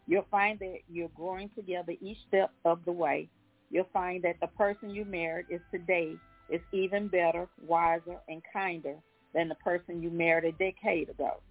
You'll 0.08 0.28
find 0.32 0.58
that 0.60 0.80
you're 0.90 1.10
growing 1.10 1.50
together 1.56 1.94
each 2.02 2.18
step 2.28 2.52
of 2.64 2.80
the 2.86 2.92
way. 2.92 3.28
You'll 3.72 3.90
find 3.92 4.24
that 4.24 4.40
the 4.40 4.48
person 4.48 4.92
you 4.92 5.04
married 5.04 5.48
is 5.50 5.62
today 5.72 6.16
is 6.50 6.62
even 6.72 7.08
better, 7.08 7.48
wiser, 7.66 8.18
and 8.30 8.42
kinder 8.54 8.96
than 9.34 9.50
the 9.50 9.56
person 9.56 10.02
you 10.02 10.12
married 10.12 10.46
a 10.46 10.52
decade 10.54 11.10
ago. 11.10 11.42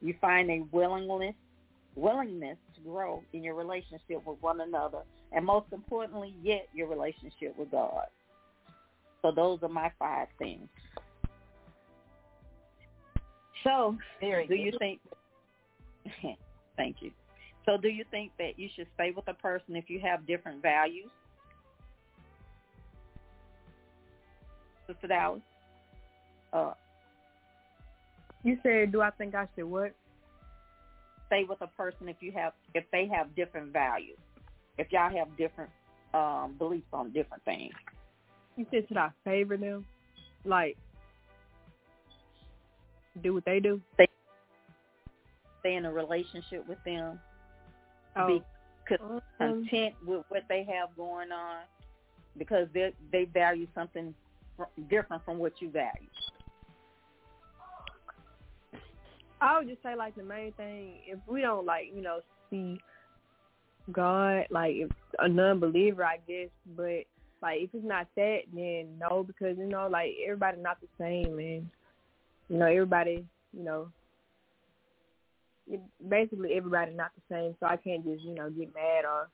You 0.00 0.14
find 0.20 0.50
a 0.50 0.64
willingness 0.72 1.34
willingness 1.96 2.56
to 2.74 2.80
grow 2.80 3.22
in 3.32 3.42
your 3.42 3.54
relationship 3.54 4.24
with 4.24 4.40
one 4.40 4.60
another, 4.60 5.02
and 5.32 5.44
most 5.44 5.66
importantly, 5.72 6.34
yet 6.42 6.66
your 6.74 6.88
relationship 6.88 7.56
with 7.56 7.70
God. 7.70 8.06
So 9.22 9.30
those 9.30 9.60
are 9.62 9.68
my 9.68 9.90
five 9.98 10.28
things. 10.38 10.68
So, 13.64 13.96
Very 14.20 14.46
do 14.46 14.56
good. 14.56 14.62
you 14.62 14.72
think? 14.78 15.00
thank 16.76 16.96
you. 17.00 17.10
So, 17.66 17.76
do 17.76 17.88
you 17.88 18.04
think 18.10 18.32
that 18.38 18.58
you 18.58 18.68
should 18.74 18.86
stay 18.94 19.12
with 19.14 19.28
a 19.28 19.34
person 19.34 19.76
if 19.76 19.90
you 19.90 20.00
have 20.00 20.26
different 20.26 20.62
values? 20.62 21.10
Sister 24.86 25.06
Dallas? 25.08 25.42
Uh, 26.52 26.72
You 28.42 28.58
said, 28.62 28.90
do 28.92 29.02
I 29.02 29.10
think 29.10 29.34
I 29.34 29.46
should 29.54 29.66
what? 29.66 29.94
stay 31.30 31.44
with 31.48 31.60
a 31.60 31.66
person 31.68 32.08
if 32.08 32.16
you 32.20 32.32
have 32.32 32.52
if 32.74 32.84
they 32.90 33.06
have 33.06 33.34
different 33.36 33.72
values. 33.72 34.18
If 34.80 34.90
y'all 34.92 35.14
have 35.14 35.36
different 35.36 35.70
um 36.14 36.54
beliefs 36.58 36.86
on 36.92 37.12
different 37.12 37.44
things. 37.44 37.72
You 38.56 38.66
said, 38.70 38.86
should 38.88 38.96
I 38.96 39.10
favor 39.24 39.56
them? 39.56 39.86
Like, 40.44 40.76
do 43.22 43.34
what 43.34 43.44
they 43.44 43.60
do? 43.60 43.80
Stay 45.60 45.74
in 45.74 45.84
a 45.84 45.92
relationship 45.92 46.66
with 46.66 46.78
them. 46.84 47.20
Oh, 48.16 48.26
Be 48.26 48.42
con- 48.88 48.98
um, 49.10 49.20
content 49.38 49.94
with 50.06 50.24
what 50.30 50.44
they 50.48 50.64
have 50.64 50.96
going 50.96 51.30
on 51.30 51.58
because 52.38 52.66
they 52.72 52.92
they 53.12 53.24
value 53.24 53.66
something 53.74 54.14
different 54.88 55.24
from 55.24 55.38
what 55.38 55.52
you 55.60 55.70
value. 55.70 56.08
I 59.42 59.58
would 59.58 59.68
just 59.68 59.82
say 59.82 59.94
like 59.94 60.16
the 60.16 60.22
main 60.22 60.52
thing, 60.52 60.94
if 61.06 61.18
we 61.26 61.40
don't 61.40 61.64
like, 61.64 61.86
you 61.94 62.02
know, 62.02 62.20
see 62.50 62.78
God, 63.92 64.46
like 64.50 64.74
if 64.76 64.90
a 65.18 65.28
non 65.28 65.60
believer 65.60 66.04
I 66.04 66.18
guess, 66.26 66.48
but 66.76 67.04
like 67.42 67.60
if 67.60 67.70
it's 67.72 67.84
not 67.84 68.06
that 68.16 68.40
then 68.52 68.98
no 68.98 69.22
because, 69.22 69.56
you 69.58 69.66
know, 69.66 69.88
like 69.90 70.12
everybody 70.24 70.60
not 70.60 70.78
the 70.80 70.88
same 70.98 71.38
and 71.38 71.68
you 72.48 72.58
know, 72.58 72.66
everybody, 72.66 73.24
you 73.52 73.64
know 73.64 73.90
basically 76.08 76.54
everybody 76.54 76.92
not 76.92 77.10
the 77.14 77.34
same, 77.34 77.56
so 77.60 77.66
I 77.66 77.76
can't 77.76 78.04
just, 78.04 78.22
you 78.22 78.34
know, 78.34 78.50
get 78.50 78.74
mad 78.74 79.04
or 79.04 79.28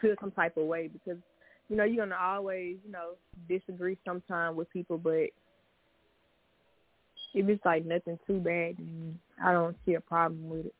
feel 0.00 0.14
some 0.20 0.30
type 0.32 0.56
of 0.56 0.66
way 0.66 0.88
because, 0.88 1.18
you 1.68 1.76
know, 1.76 1.84
you're 1.84 2.04
gonna 2.04 2.20
always, 2.20 2.76
you 2.84 2.92
know, 2.92 3.12
disagree 3.48 3.96
sometime 4.04 4.56
with 4.56 4.70
people 4.70 4.98
but 4.98 5.28
if 7.34 7.46
it's 7.48 7.64
like 7.64 7.84
nothing 7.84 8.18
too 8.26 8.38
bad, 8.38 8.76
then 8.78 9.18
I 9.42 9.52
don't 9.52 9.76
see 9.84 9.94
a 9.94 10.00
problem 10.00 10.48
with 10.48 10.66
it. 10.66 10.74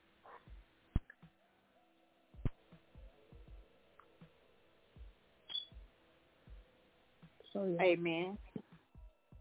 So 7.53 7.65
yeah. 7.65 7.83
Amen. 7.83 8.39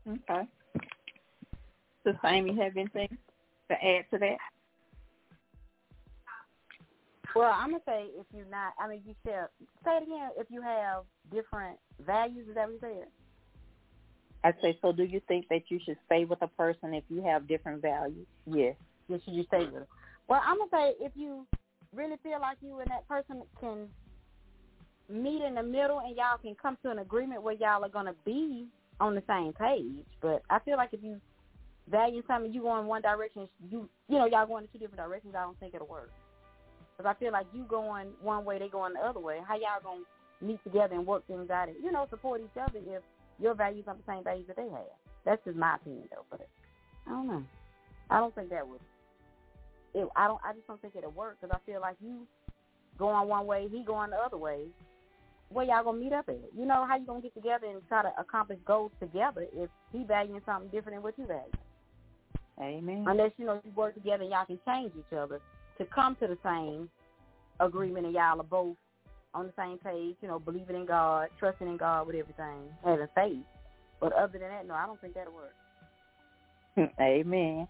Okay. 0.08 0.48
Sister 2.04 2.28
Amy, 2.28 2.56
have 2.56 2.78
anything 2.78 3.18
to 3.70 3.74
add 3.74 4.06
to 4.12 4.18
that? 4.20 4.38
Well, 7.36 7.52
I'm 7.54 7.72
gonna 7.72 7.84
say 7.86 8.08
if 8.18 8.26
you're 8.34 8.46
not, 8.46 8.74
I 8.80 8.88
mean, 8.88 9.02
you 9.06 9.14
share. 9.26 9.50
Say 9.84 9.98
it 9.98 10.04
again. 10.04 10.30
If 10.38 10.48
you 10.50 10.62
have 10.62 11.04
different 11.32 11.78
values, 12.00 12.48
is 12.48 12.56
that 12.56 12.68
what 12.68 12.74
you 12.74 12.80
said? 12.82 13.08
I 14.44 14.54
say, 14.62 14.78
so 14.82 14.92
do 14.92 15.04
you 15.04 15.22
think 15.28 15.48
that 15.50 15.64
you 15.70 15.80
should 15.84 15.98
stay 16.06 16.24
with 16.24 16.42
a 16.42 16.48
person 16.48 16.94
if 16.94 17.04
you 17.10 17.22
have 17.24 17.48
different 17.48 17.82
values? 17.82 18.26
Yes. 18.46 18.76
Yes, 19.08 19.20
should 19.26 19.34
you 19.34 19.44
stay 19.44 19.66
with 19.66 19.84
it? 19.84 19.88
Well, 20.28 20.42
I'm 20.46 20.58
gonna 20.58 20.70
say 20.72 21.06
if 21.06 21.12
you 21.16 21.46
really 21.94 22.18
feel 22.24 22.40
like 22.40 22.58
you 22.62 22.80
and 22.80 22.90
that 22.90 23.08
person 23.08 23.42
can 23.60 23.88
meet 25.10 25.42
in 25.42 25.56
the 25.56 25.64
middle 25.64 26.00
and 26.00 26.16
y'all 26.16 26.38
can 26.42 26.56
come 26.56 26.78
to 26.84 26.92
an 26.92 27.00
agreement 27.00 27.42
where 27.42 27.56
y'all 27.56 27.84
are 27.84 27.90
gonna 27.90 28.16
be 28.26 28.66
on 29.00 29.16
the 29.16 29.24
same 29.28 29.54
page. 29.54 30.06
But 30.22 30.44
I 30.50 30.60
feel 30.60 30.78
like 30.78 30.90
if 30.94 31.04
you 31.04 31.20
value 31.90 32.24
something, 32.28 32.54
you 32.54 32.62
go 32.62 32.80
in 32.80 32.88
one 32.88 33.02
direction, 33.02 33.48
you 33.70 33.88
you 34.08 34.18
know 34.18 34.26
y'all 34.26 34.48
going 34.48 34.64
in 34.64 34.70
two 34.70 34.80
different 34.80 35.02
directions. 35.02 35.36
I 35.36 35.44
don't 35.44 35.60
think 35.60 35.74
it'll 35.74 35.88
work. 35.88 36.12
Because 36.98 37.14
I 37.16 37.20
feel 37.20 37.32
like 37.32 37.46
you 37.54 37.64
going 37.70 38.08
one 38.22 38.44
way, 38.44 38.58
they 38.58 38.70
going 38.70 38.94
the 38.94 39.00
other 39.00 39.20
way. 39.20 39.40
How 39.48 39.56
y'all 39.56 39.82
gonna 39.84 40.02
meet 40.42 40.64
together 40.64 40.96
and 40.96 41.06
work 41.06 41.26
things 41.28 41.50
out? 41.50 41.70
And 41.70 41.78
you 41.84 41.92
know, 41.92 42.08
support 42.10 42.42
each 42.42 42.60
other 42.60 42.80
if 42.80 43.04
your 43.40 43.54
values 43.54 43.86
are 43.88 43.96
the 43.96 44.12
same 44.12 44.24
values 44.24 44.48
that 44.48 44.56
they 44.56 44.70
have. 44.70 44.92
That's 45.26 45.44
just 45.46 45.58
my 45.58 45.76
opinion, 45.76 46.08
though. 46.12 46.26
But 46.30 46.48
I 47.06 47.12
don't 47.12 47.28
know. 47.28 47.44
I 48.10 48.18
don't 48.18 48.34
think 48.34 48.50
that 48.50 48.68
would. 48.68 48.80
It, 49.94 50.08
I 50.16 50.28
don't. 50.28 50.40
I 50.44 50.54
just 50.54 50.68
don't 50.68 50.82
think 50.82 50.96
it'll 50.96 51.12
work 51.12 51.38
because 51.40 51.56
I 51.56 51.72
feel 51.72 51.82
like 51.82 51.98
you 52.02 52.26
going 52.98 53.28
one 53.28 53.46
way, 53.46 53.68
he 53.72 53.84
going 53.84 54.10
the 54.10 54.18
other 54.18 54.38
way. 54.38 54.66
Where 55.50 55.66
y'all 55.66 55.84
gonna 55.84 55.98
meet 55.98 56.14
up 56.14 56.28
at? 56.28 56.38
You 56.58 56.66
know 56.66 56.86
how 56.86 56.98
you 56.98 57.06
gonna 57.06 57.22
get 57.22 57.34
together 57.34 57.68
and 57.68 57.82
try 57.88 58.04
to 58.04 58.12
accomplish 58.20 58.60
goals 58.66 58.92
together 59.00 59.46
if 59.56 59.70
he 59.92 60.04
valuing 60.04 60.42
something 60.46 60.70
different 60.70 60.98
than 60.98 61.04
what 61.04 61.18
you 61.18 61.26
value? 61.26 61.52
Amen. 62.60 63.06
Unless 63.08 63.32
you 63.38 63.46
know 63.46 63.62
you 63.64 63.72
work 63.72 63.94
together 63.94 64.24
and 64.24 64.32
y'all 64.32 64.46
can 64.46 64.60
change 64.66 64.92
each 64.98 65.14
other 65.18 65.40
to 65.78 65.86
come 65.86 66.16
to 66.20 66.28
the 66.28 66.38
same 66.44 66.90
agreement 67.60 68.06
and 68.06 68.14
y'all 68.14 68.40
are 68.40 68.44
both 68.44 68.76
on 69.34 69.46
the 69.46 69.54
same 69.58 69.78
page, 69.78 70.16
you 70.22 70.28
know, 70.28 70.40
believing 70.40 70.76
in 70.76 70.86
God, 70.86 71.30
trusting 71.40 71.68
in 71.68 71.78
God 71.78 72.08
with 72.08 72.16
everything, 72.16 72.64
having 72.84 73.08
faith. 73.14 73.46
But 74.00 74.14
other 74.14 74.40
than 74.40 74.50
that, 74.50 74.68
no, 74.68 74.74
I 74.74 74.86
don't 74.86 75.00
think 75.00 75.14
that'll 75.14 75.34
work. 75.34 75.54
Amen. 77.02 77.68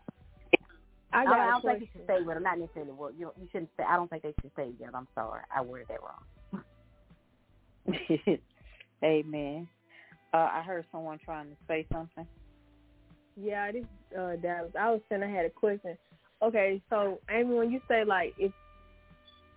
I 1.13 1.21
I, 1.21 1.25
got 1.25 1.39
I 1.39 1.47
a 1.47 1.51
don't 1.51 1.61
think 1.61 1.79
you 1.81 1.87
should 1.93 2.03
stay 2.03 2.21
with 2.21 2.35
them. 2.35 2.43
Not 2.43 2.59
necessarily 2.59 2.91
work. 2.91 3.13
You 3.17 3.31
you 3.39 3.47
shouldn't 3.51 3.69
stay. 3.75 3.83
I 3.87 3.95
don't 3.95 4.09
think 4.09 4.23
they 4.23 4.33
should 4.41 4.51
stay 4.53 4.67
together. 4.67 4.95
I'm 4.95 5.07
sorry. 5.15 5.41
I 5.55 5.61
worded 5.61 5.87
that 5.87 6.01
wrong. 6.01 6.23
Amen. 9.03 9.67
Uh, 10.33 10.49
I 10.51 10.61
heard 10.61 10.85
someone 10.91 11.19
trying 11.23 11.47
to 11.47 11.55
say 11.67 11.85
something. 11.91 12.27
Yeah, 13.41 13.71
this 13.71 13.85
uh 14.17 14.35
Dallas. 14.41 14.71
I 14.79 14.91
was 14.91 15.01
saying 15.09 15.23
I 15.23 15.29
had 15.29 15.45
a 15.45 15.49
question. 15.49 15.97
Okay, 16.41 16.81
so 16.89 17.19
Amy, 17.29 17.55
when 17.55 17.71
you 17.71 17.79
say 17.87 18.03
like 18.03 18.33
if 18.37 18.51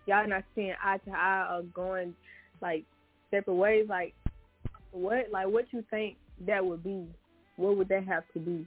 y'all 0.07 0.29
not 0.29 0.45
seeing 0.55 0.75
eye 0.83 0.99
to 0.99 1.11
eye 1.11 1.49
or 1.51 1.63
going 1.63 2.15
like 2.61 2.85
separate 3.31 3.55
ways, 3.55 3.87
like 3.89 4.15
what 4.93 5.27
like 5.33 5.49
what 5.49 5.67
you 5.73 5.85
think 5.91 6.17
that 6.47 6.65
would 6.65 6.85
be? 6.85 7.07
What 7.57 7.77
would 7.77 7.89
that 7.89 8.05
have 8.05 8.25
to 8.35 8.39
be 8.39 8.67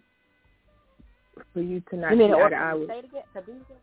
for 1.53 1.61
you 1.61 1.81
to 1.89 1.95
not 1.95 2.11
you 2.17 2.27
see 2.27 2.33
eye 2.33 2.49
to 2.49 2.55
eye 2.55 2.71
to 2.71 2.77
with? 2.79 2.89
stay 2.89 3.01
together? 3.01 3.25
To 3.35 3.41
be 3.41 3.51
together? 3.51 3.79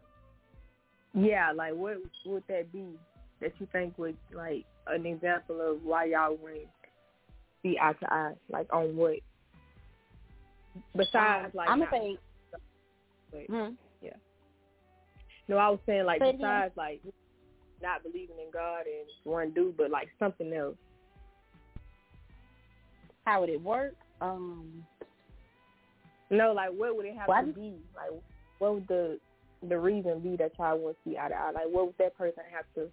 Yeah, 1.14 1.53
like 1.53 1.75
what 1.75 1.97
would 2.27 2.43
that 2.49 2.73
be 2.73 2.87
that 3.40 3.53
you 3.59 3.69
think 3.73 3.97
would 3.99 4.16
like 4.35 4.64
an 4.94 5.07
example 5.07 5.61
of 5.61 5.83
why 5.83 6.07
y'all 6.07 6.37
wouldn't 6.40 6.68
see 7.62 7.79
eye 7.81 7.92
to 7.92 8.12
eye, 8.12 8.33
like 8.50 8.72
on 8.72 8.96
what? 8.96 9.16
Besides, 10.96 11.55
like 11.55 11.68
I'm 11.68 11.81
gonna 11.81 11.90
say. 11.90 13.46
Hmm. 13.48 13.68
No, 15.50 15.57
I 15.57 15.68
was 15.68 15.81
saying 15.85 16.07
like 16.07 16.20
again. 16.20 16.37
besides 16.37 16.72
like 16.76 17.00
not 17.83 18.05
believing 18.05 18.37
in 18.38 18.53
God 18.53 18.83
and 18.87 19.07
one 19.24 19.50
dude, 19.50 19.76
but 19.76 19.90
like 19.90 20.09
something 20.20 20.53
else. 20.53 20.76
How 23.26 23.40
would 23.40 23.50
it 23.50 23.61
work? 23.61 23.94
Um, 24.20 24.87
No, 26.31 26.53
like 26.53 26.70
what 26.70 26.96
would 26.96 27.05
it 27.05 27.16
have 27.16 27.29
I 27.29 27.42
to 27.42 27.53
be? 27.53 27.74
Like 27.96 28.12
what 28.61 28.74
would 28.74 28.87
the 28.87 29.18
the 29.68 29.76
reason 29.76 30.20
be 30.20 30.37
that 30.37 30.53
y'all 30.57 30.79
want 30.79 30.96
to 31.05 31.11
see 31.11 31.18
eye 31.18 31.29
to 31.31 31.35
eye? 31.35 31.50
Like 31.50 31.66
what 31.68 31.87
would 31.87 31.98
that 31.98 32.16
person 32.16 32.44
have 32.53 32.66
to 32.76 32.88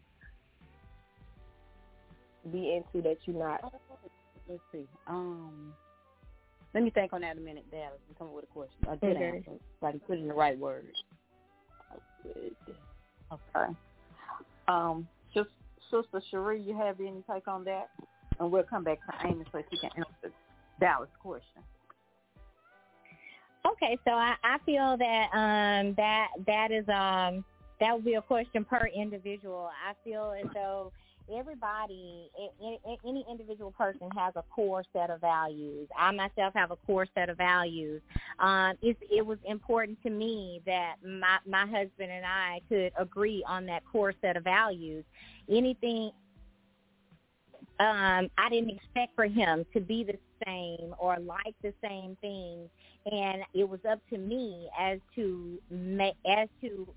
be 2.47 2.75
into 2.75 3.07
that 3.07 3.17
you're 3.25 3.37
not? 3.37 3.73
let's 4.49 4.61
see. 4.71 4.87
Um, 5.07 5.73
let 6.73 6.83
me 6.83 6.89
think 6.89 7.13
on 7.13 7.21
that 7.21 7.37
a 7.37 7.39
minute, 7.39 7.69
Dallas, 7.71 7.99
and 8.07 8.17
come 8.17 8.27
up 8.27 8.33
with 8.35 8.45
a 8.45 8.47
question. 8.47 8.77
A 8.87 8.97
good 8.97 9.17
Okay. 9.17 9.37
answer. 9.37 9.51
Like 9.81 9.95
you 9.95 9.99
put 10.01 10.17
in 10.19 10.27
the 10.27 10.33
right 10.33 10.57
words. 10.57 10.87
Okay. 12.25 13.73
Um, 14.67 15.07
just 15.33 15.49
Sister 15.89 16.21
Cherie, 16.29 16.61
you 16.61 16.75
have 16.75 16.99
any 16.99 17.23
take 17.31 17.47
on 17.47 17.63
that? 17.65 17.89
And 18.39 18.51
we'll 18.51 18.63
come 18.63 18.83
back 18.83 18.99
to 19.05 19.27
Amy 19.27 19.45
so 19.51 19.61
she 19.71 19.77
can 19.77 19.89
answer 19.95 20.35
Dallas' 20.79 21.09
question. 21.19 21.63
Okay, 23.65 23.97
so 24.05 24.11
I, 24.11 24.35
I 24.43 24.57
feel 24.65 24.97
that 24.97 25.27
um 25.33 25.93
that 25.97 26.27
that 26.45 26.71
is 26.71 26.87
um 26.89 27.43
that 27.79 27.93
would 27.93 28.05
be 28.05 28.15
a 28.15 28.21
question 28.21 28.63
per 28.63 28.87
individual. 28.95 29.69
I 29.87 29.93
feel 30.03 30.33
as 30.39 30.47
though 30.53 30.91
everybody, 31.33 32.29
any 33.05 33.25
individual 33.29 33.71
person 33.71 34.09
has 34.17 34.33
a 34.35 34.43
core 34.43 34.83
set 34.93 35.09
of 35.09 35.21
values. 35.21 35.87
I 35.97 36.11
myself 36.11 36.53
have 36.55 36.71
a 36.71 36.75
core 36.75 37.07
set 37.15 37.29
of 37.29 37.37
values. 37.37 38.01
Um, 38.39 38.75
it, 38.81 38.97
it 39.11 39.25
was 39.25 39.37
important 39.45 40.01
to 40.03 40.09
me 40.09 40.61
that 40.65 40.95
my 41.03 41.37
my 41.45 41.65
husband 41.65 42.11
and 42.11 42.25
I 42.25 42.61
could 42.69 42.91
agree 42.97 43.43
on 43.47 43.65
that 43.67 43.83
core 43.91 44.13
set 44.21 44.37
of 44.37 44.43
values. 44.43 45.03
Anything 45.49 46.11
um, 47.79 48.29
I 48.37 48.49
didn't 48.49 48.71
expect 48.71 49.15
for 49.15 49.25
him 49.25 49.65
to 49.73 49.79
be 49.79 50.03
the 50.03 50.17
same 50.45 50.95
or 50.97 51.17
like 51.19 51.55
the 51.61 51.73
same 51.81 52.17
things, 52.21 52.69
and 53.11 53.43
it 53.53 53.67
was 53.67 53.79
up 53.89 53.99
to 54.09 54.17
me 54.17 54.69
as 54.79 54.99
to 55.15 55.59
ma- 55.69 56.11
as 56.25 56.49
to 56.61 56.87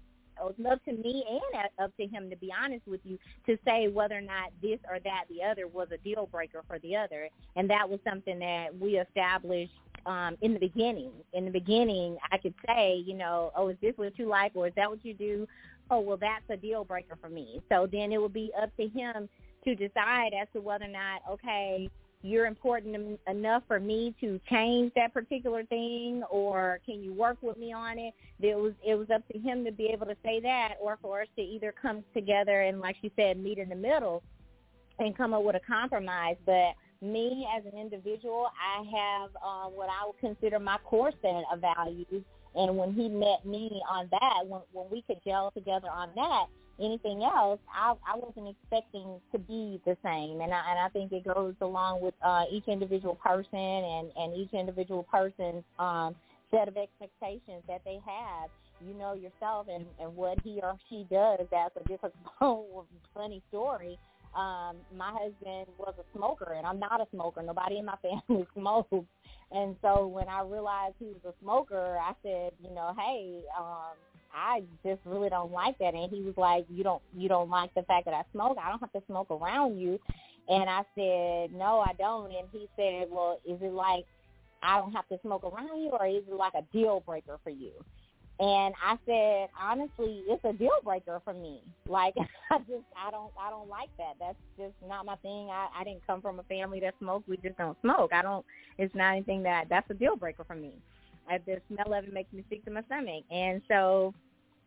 it 0.40 0.58
was 0.58 0.72
up 0.72 0.84
to 0.84 0.92
me 0.92 1.24
and 1.28 1.68
up 1.78 1.96
to 1.96 2.06
him 2.06 2.30
to 2.30 2.36
be 2.36 2.50
honest 2.52 2.86
with 2.86 3.00
you 3.04 3.18
to 3.46 3.58
say 3.64 3.88
whether 3.88 4.16
or 4.16 4.22
not 4.22 4.50
this 4.62 4.78
or 4.88 4.98
that 5.00 5.24
the 5.28 5.42
other 5.42 5.66
was 5.66 5.88
a 5.92 5.98
deal 5.98 6.28
breaker 6.30 6.62
for 6.66 6.78
the 6.80 6.96
other, 6.96 7.28
and 7.56 7.68
that 7.70 7.88
was 7.88 8.00
something 8.04 8.38
that 8.38 8.68
we 8.78 8.98
established 8.98 9.72
um, 10.06 10.36
in 10.40 10.54
the 10.54 10.60
beginning. 10.60 11.12
In 11.32 11.44
the 11.44 11.50
beginning, 11.50 12.16
I 12.30 12.38
could 12.38 12.54
say, 12.66 13.02
you 13.04 13.14
know, 13.14 13.52
oh, 13.56 13.68
is 13.68 13.76
this 13.82 13.92
what 13.96 14.18
you 14.18 14.26
like, 14.26 14.52
or 14.54 14.66
is 14.68 14.72
that 14.76 14.88
what 14.90 15.04
you 15.04 15.14
do? 15.14 15.46
Oh, 15.90 16.00
well, 16.00 16.16
that's 16.16 16.44
a 16.48 16.56
deal 16.56 16.84
breaker 16.84 17.16
for 17.20 17.28
me. 17.28 17.60
So 17.68 17.88
then 17.90 18.12
it 18.12 18.20
would 18.20 18.32
be 18.32 18.52
up 18.60 18.74
to 18.76 18.88
him 18.88 19.28
to 19.64 19.74
decide 19.74 20.30
as 20.40 20.48
to 20.54 20.60
whether 20.60 20.84
or 20.84 20.88
not, 20.88 21.22
okay, 21.30 21.90
you're 22.22 22.46
important 22.46 23.18
enough 23.28 23.62
for 23.66 23.80
me 23.80 24.14
to 24.20 24.38
change 24.50 24.92
that 24.94 25.14
particular 25.14 25.64
thing, 25.64 26.22
or 26.30 26.80
can 26.84 27.02
you 27.02 27.14
work 27.14 27.38
with 27.40 27.56
me 27.56 27.72
on 27.72 27.98
it? 27.98 28.14
It 28.40 28.56
was 28.56 28.72
it 28.86 28.94
was 28.94 29.08
up 29.10 29.26
to 29.32 29.38
him 29.38 29.64
to 29.64 29.72
be 29.72 29.86
able 29.86 30.06
to 30.06 30.16
say 30.22 30.40
that, 30.40 30.74
or 30.80 30.98
for 31.00 31.22
us 31.22 31.28
to 31.36 31.42
either 31.42 31.72
come 31.80 32.04
together 32.14 32.62
and, 32.62 32.80
like 32.80 32.96
you 33.02 33.10
said, 33.16 33.38
meet 33.38 33.58
in 33.58 33.68
the 33.70 33.74
middle 33.74 34.22
and 34.98 35.16
come 35.16 35.32
up 35.32 35.42
with 35.42 35.56
a 35.56 35.60
compromise. 35.60 36.36
But 36.44 36.74
me 37.00 37.48
as 37.56 37.64
an 37.64 37.78
individual, 37.78 38.48
I 38.60 38.82
have 38.84 39.30
um, 39.42 39.72
what 39.74 39.88
I 39.88 40.06
would 40.06 40.18
consider 40.20 40.58
my 40.58 40.76
core 40.84 41.12
set 41.22 41.44
of 41.50 41.60
values. 41.60 42.22
And 42.54 42.76
when 42.76 42.92
he 42.92 43.08
met 43.08 43.46
me 43.46 43.80
on 43.88 44.08
that, 44.10 44.46
when 44.46 44.60
when 44.72 44.90
we 44.90 45.02
could 45.02 45.18
gel 45.24 45.52
together 45.52 45.88
on 45.90 46.10
that, 46.16 46.46
anything 46.80 47.22
else, 47.22 47.60
I 47.74 47.94
I 48.06 48.16
wasn't 48.16 48.48
expecting 48.48 49.20
to 49.32 49.38
be 49.38 49.80
the 49.84 49.96
same. 50.02 50.40
And 50.40 50.52
I 50.52 50.62
and 50.70 50.78
I 50.78 50.88
think 50.92 51.12
it 51.12 51.24
goes 51.24 51.54
along 51.60 52.00
with 52.00 52.14
uh, 52.22 52.44
each 52.50 52.68
individual 52.68 53.14
person 53.16 53.58
and 53.58 54.10
and 54.16 54.36
each 54.36 54.52
individual 54.52 55.04
person's 55.04 55.64
um, 55.78 56.14
set 56.50 56.68
of 56.68 56.76
expectations 56.76 57.62
that 57.68 57.82
they 57.84 57.98
have. 58.06 58.50
You 58.80 58.94
know 58.94 59.12
yourself 59.14 59.66
and 59.70 59.86
and 60.00 60.16
what 60.16 60.38
he 60.42 60.60
or 60.62 60.76
she 60.88 61.06
does. 61.10 61.40
That's 61.50 61.76
a 61.76 61.86
different 61.88 62.14
funny 63.14 63.42
story 63.48 63.98
um 64.34 64.76
my 64.96 65.10
husband 65.10 65.66
was 65.76 65.94
a 65.98 66.04
smoker 66.16 66.54
and 66.56 66.66
I'm 66.66 66.78
not 66.78 67.00
a 67.00 67.06
smoker. 67.10 67.42
Nobody 67.42 67.78
in 67.78 67.84
my 67.86 67.96
family 68.28 68.46
smokes. 68.54 69.06
And 69.50 69.74
so 69.82 70.06
when 70.06 70.28
I 70.28 70.42
realized 70.42 70.94
he 71.00 71.06
was 71.06 71.24
a 71.24 71.34
smoker, 71.42 71.98
I 72.00 72.12
said, 72.22 72.52
you 72.62 72.70
know, 72.72 72.94
hey, 72.96 73.42
um 73.58 73.96
I 74.34 74.62
just 74.84 75.00
really 75.04 75.28
don't 75.28 75.52
like 75.52 75.78
that 75.78 75.94
and 75.94 76.10
he 76.10 76.22
was 76.22 76.34
like, 76.36 76.66
You 76.68 76.84
don't 76.84 77.02
you 77.16 77.28
don't 77.28 77.50
like 77.50 77.72
the 77.74 77.82
fact 77.82 78.06
that 78.06 78.14
I 78.14 78.22
smoke? 78.32 78.56
I 78.62 78.68
don't 78.70 78.80
have 78.80 78.92
to 78.92 79.02
smoke 79.06 79.30
around 79.30 79.78
you 79.78 79.98
and 80.48 80.68
I 80.68 80.82
said, 80.94 81.56
No, 81.56 81.80
I 81.86 81.92
don't 81.98 82.26
and 82.26 82.48
he 82.52 82.68
said, 82.76 83.08
Well, 83.10 83.38
is 83.46 83.58
it 83.60 83.72
like 83.72 84.04
I 84.62 84.78
don't 84.78 84.92
have 84.92 85.08
to 85.08 85.18
smoke 85.22 85.44
around 85.44 85.82
you 85.82 85.90
or 85.90 86.06
is 86.06 86.22
it 86.28 86.34
like 86.34 86.54
a 86.54 86.62
deal 86.72 87.00
breaker 87.06 87.38
for 87.42 87.50
you? 87.50 87.72
And 88.40 88.74
I 88.82 88.96
said, 89.04 89.50
honestly, 89.60 90.22
it's 90.26 90.42
a 90.44 90.54
deal 90.54 90.80
breaker 90.82 91.20
for 91.24 91.34
me. 91.34 91.60
Like 91.86 92.14
I 92.50 92.58
just 92.60 92.84
I 92.96 93.10
don't 93.10 93.32
I 93.38 93.50
don't 93.50 93.68
like 93.68 93.90
that. 93.98 94.14
That's 94.18 94.38
just 94.58 94.74
not 94.88 95.04
my 95.04 95.16
thing. 95.16 95.48
I, 95.50 95.68
I 95.78 95.84
didn't 95.84 96.06
come 96.06 96.22
from 96.22 96.38
a 96.38 96.42
family 96.44 96.80
that 96.80 96.94
smokes. 96.98 97.28
We 97.28 97.36
just 97.36 97.58
don't 97.58 97.78
smoke. 97.82 98.12
I 98.12 98.22
don't 98.22 98.44
it's 98.78 98.94
not 98.94 99.12
anything 99.12 99.42
that 99.42 99.66
that's 99.68 99.90
a 99.90 99.94
deal 99.94 100.16
breaker 100.16 100.44
for 100.44 100.54
me. 100.54 100.72
I, 101.30 101.38
the 101.38 101.60
smell 101.68 101.94
of 101.94 102.04
it 102.04 102.12
makes 102.12 102.32
me 102.32 102.44
sick 102.48 102.64
to 102.64 102.70
my 102.70 102.82
stomach. 102.82 103.24
And 103.30 103.62
so 103.68 104.14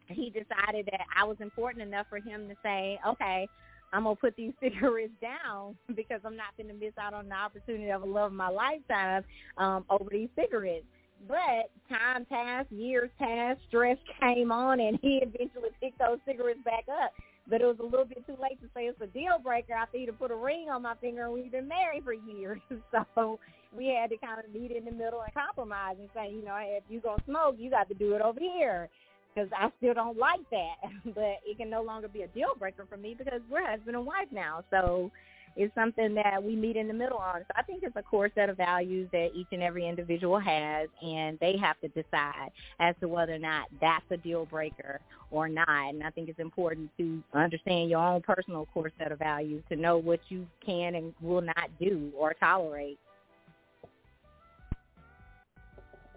he 0.08 0.30
decided 0.30 0.88
that 0.92 1.02
I 1.16 1.24
was 1.24 1.38
important 1.40 1.84
enough 1.84 2.08
for 2.10 2.18
him 2.18 2.48
to 2.50 2.56
say, 2.64 3.00
Okay, 3.08 3.48
I'm 3.92 4.04
gonna 4.04 4.16
put 4.16 4.36
these 4.36 4.54
cigarettes 4.62 5.12
down 5.22 5.76
because 5.96 6.22
I'm 6.26 6.36
not 6.36 6.58
gonna 6.58 6.74
miss 6.74 6.94
out 7.00 7.14
on 7.14 7.30
the 7.30 7.36
opportunity 7.36 7.92
of 7.92 8.02
a 8.02 8.06
love 8.06 8.32
of 8.32 8.38
my 8.38 8.50
lifetime 8.50 9.24
um, 9.58 9.86
over 9.90 10.10
these 10.12 10.30
cigarettes. 10.36 10.86
But 11.28 11.72
time 11.90 12.26
passed, 12.26 12.72
years 12.72 13.10
passed, 13.18 13.62
stress 13.68 13.98
came 14.20 14.52
on, 14.52 14.80
and 14.80 15.00
he 15.02 15.22
eventually 15.22 15.70
picked 15.82 16.00
those 16.00 16.18
cigarettes 16.26 16.60
back 16.66 16.86
up. 16.90 17.12
But 17.50 17.62
it 17.62 17.66
was 17.66 17.78
a 17.80 17.84
little 17.84 18.06
bit 18.06 18.26
too 18.26 18.38
late 18.42 18.60
to 18.62 18.68
say 18.74 18.84
it's 18.86 19.02
a 19.02 19.08
deal 19.08 19.38
breaker 19.44 19.74
after 19.74 19.98
he'd 19.98 20.18
put 20.18 20.32
a 20.32 20.36
ring 20.36 20.68
on 20.72 20.82
my 20.82 20.96
finger 20.96 21.26
and 21.26 21.34
we've 21.34 21.52
been 21.52 21.68
married 21.68 22.04
for 22.04 22.14
years. 22.14 22.60
So 23.16 23.40
we 23.76 23.88
had 23.88 24.10
to 24.12 24.18
kind 24.18 24.40
of 24.40 24.54
meet 24.54 24.72
in 24.72 24.86
the 24.86 24.92
middle 24.92 25.22
and 25.22 25.34
compromise 25.34 25.96
and 26.00 26.08
say, 26.14 26.32
you 26.32 26.44
know, 26.44 26.56
hey, 26.56 26.78
if 26.78 26.84
you're 26.90 27.02
going 27.02 27.18
to 27.18 27.26
smoke, 27.26 27.56
you 27.58 27.70
got 27.70 27.88
to 27.90 27.96
do 27.96 28.14
it 28.14 28.22
over 28.22 28.40
here 28.40 28.88
because 29.34 29.50
I 29.58 29.70
still 29.78 29.94
don't 29.94 30.18
like 30.18 30.48
that. 30.52 30.76
But 31.16 31.42
it 31.46 31.58
can 31.58 31.70
no 31.70 31.82
longer 31.82 32.08
be 32.08 32.22
a 32.22 32.28
deal 32.28 32.56
breaker 32.58 32.86
for 32.88 32.98
me 32.98 33.16
because 33.18 33.42
we're 33.50 33.66
husband 33.70 33.96
and 33.96 34.06
wife 34.06 34.30
now. 34.32 34.64
So 34.70 35.12
it's 35.56 35.74
something 35.76 36.16
that 36.16 36.44
we 36.44 36.56
meet 36.56 36.76
in 36.76 36.88
the 36.88 36.94
middle 36.94 37.18
on. 37.18 37.42
So 37.42 37.54
I 37.56 37.62
think 37.62 37.84
it's 37.84 37.96
a 37.96 38.02
core 38.02 38.30
set 38.34 38.50
of 38.50 38.58
values 38.58 39.08
that 39.12 39.30
each 39.36 39.48
and 39.52 39.62
every 39.62 39.88
individual 39.88 40.40
has, 40.40 40.90
and 41.02 41.38
they 41.40 41.58
have 41.58 41.80
to 41.82 41.88
decide 41.90 42.50
as 42.80 42.96
to 43.02 43.08
whether 43.08 43.34
or 43.34 43.40
not 43.40 43.68
that's 43.80 44.06
a 44.10 44.18
deal 44.18 44.46
breaker 44.46 45.00
or 45.30 45.48
not. 45.48 45.68
And 45.68 46.04
I 46.04 46.10
think 46.10 46.30
it's 46.30 46.40
important 46.40 46.90
to 46.98 47.22
understand 47.34 47.90
your 47.90 48.00
own 48.00 48.22
personal 48.22 48.68
core 48.74 48.92
set 48.98 49.12
of 49.12 49.20
values 49.20 49.64
to 49.70 49.76
know 49.76 49.98
what 49.98 50.20
you 50.30 50.48
can 50.66 50.96
and 50.96 51.14
will 51.22 51.42
not 51.42 51.70
do 51.80 52.12
or 52.18 52.34
tolerate. 52.34 53.00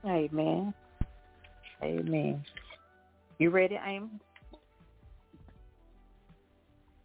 Amen. 0.05 0.73
Amen. 1.83 2.43
You 3.39 3.51
ready, 3.51 3.79
Amy? 3.85 4.09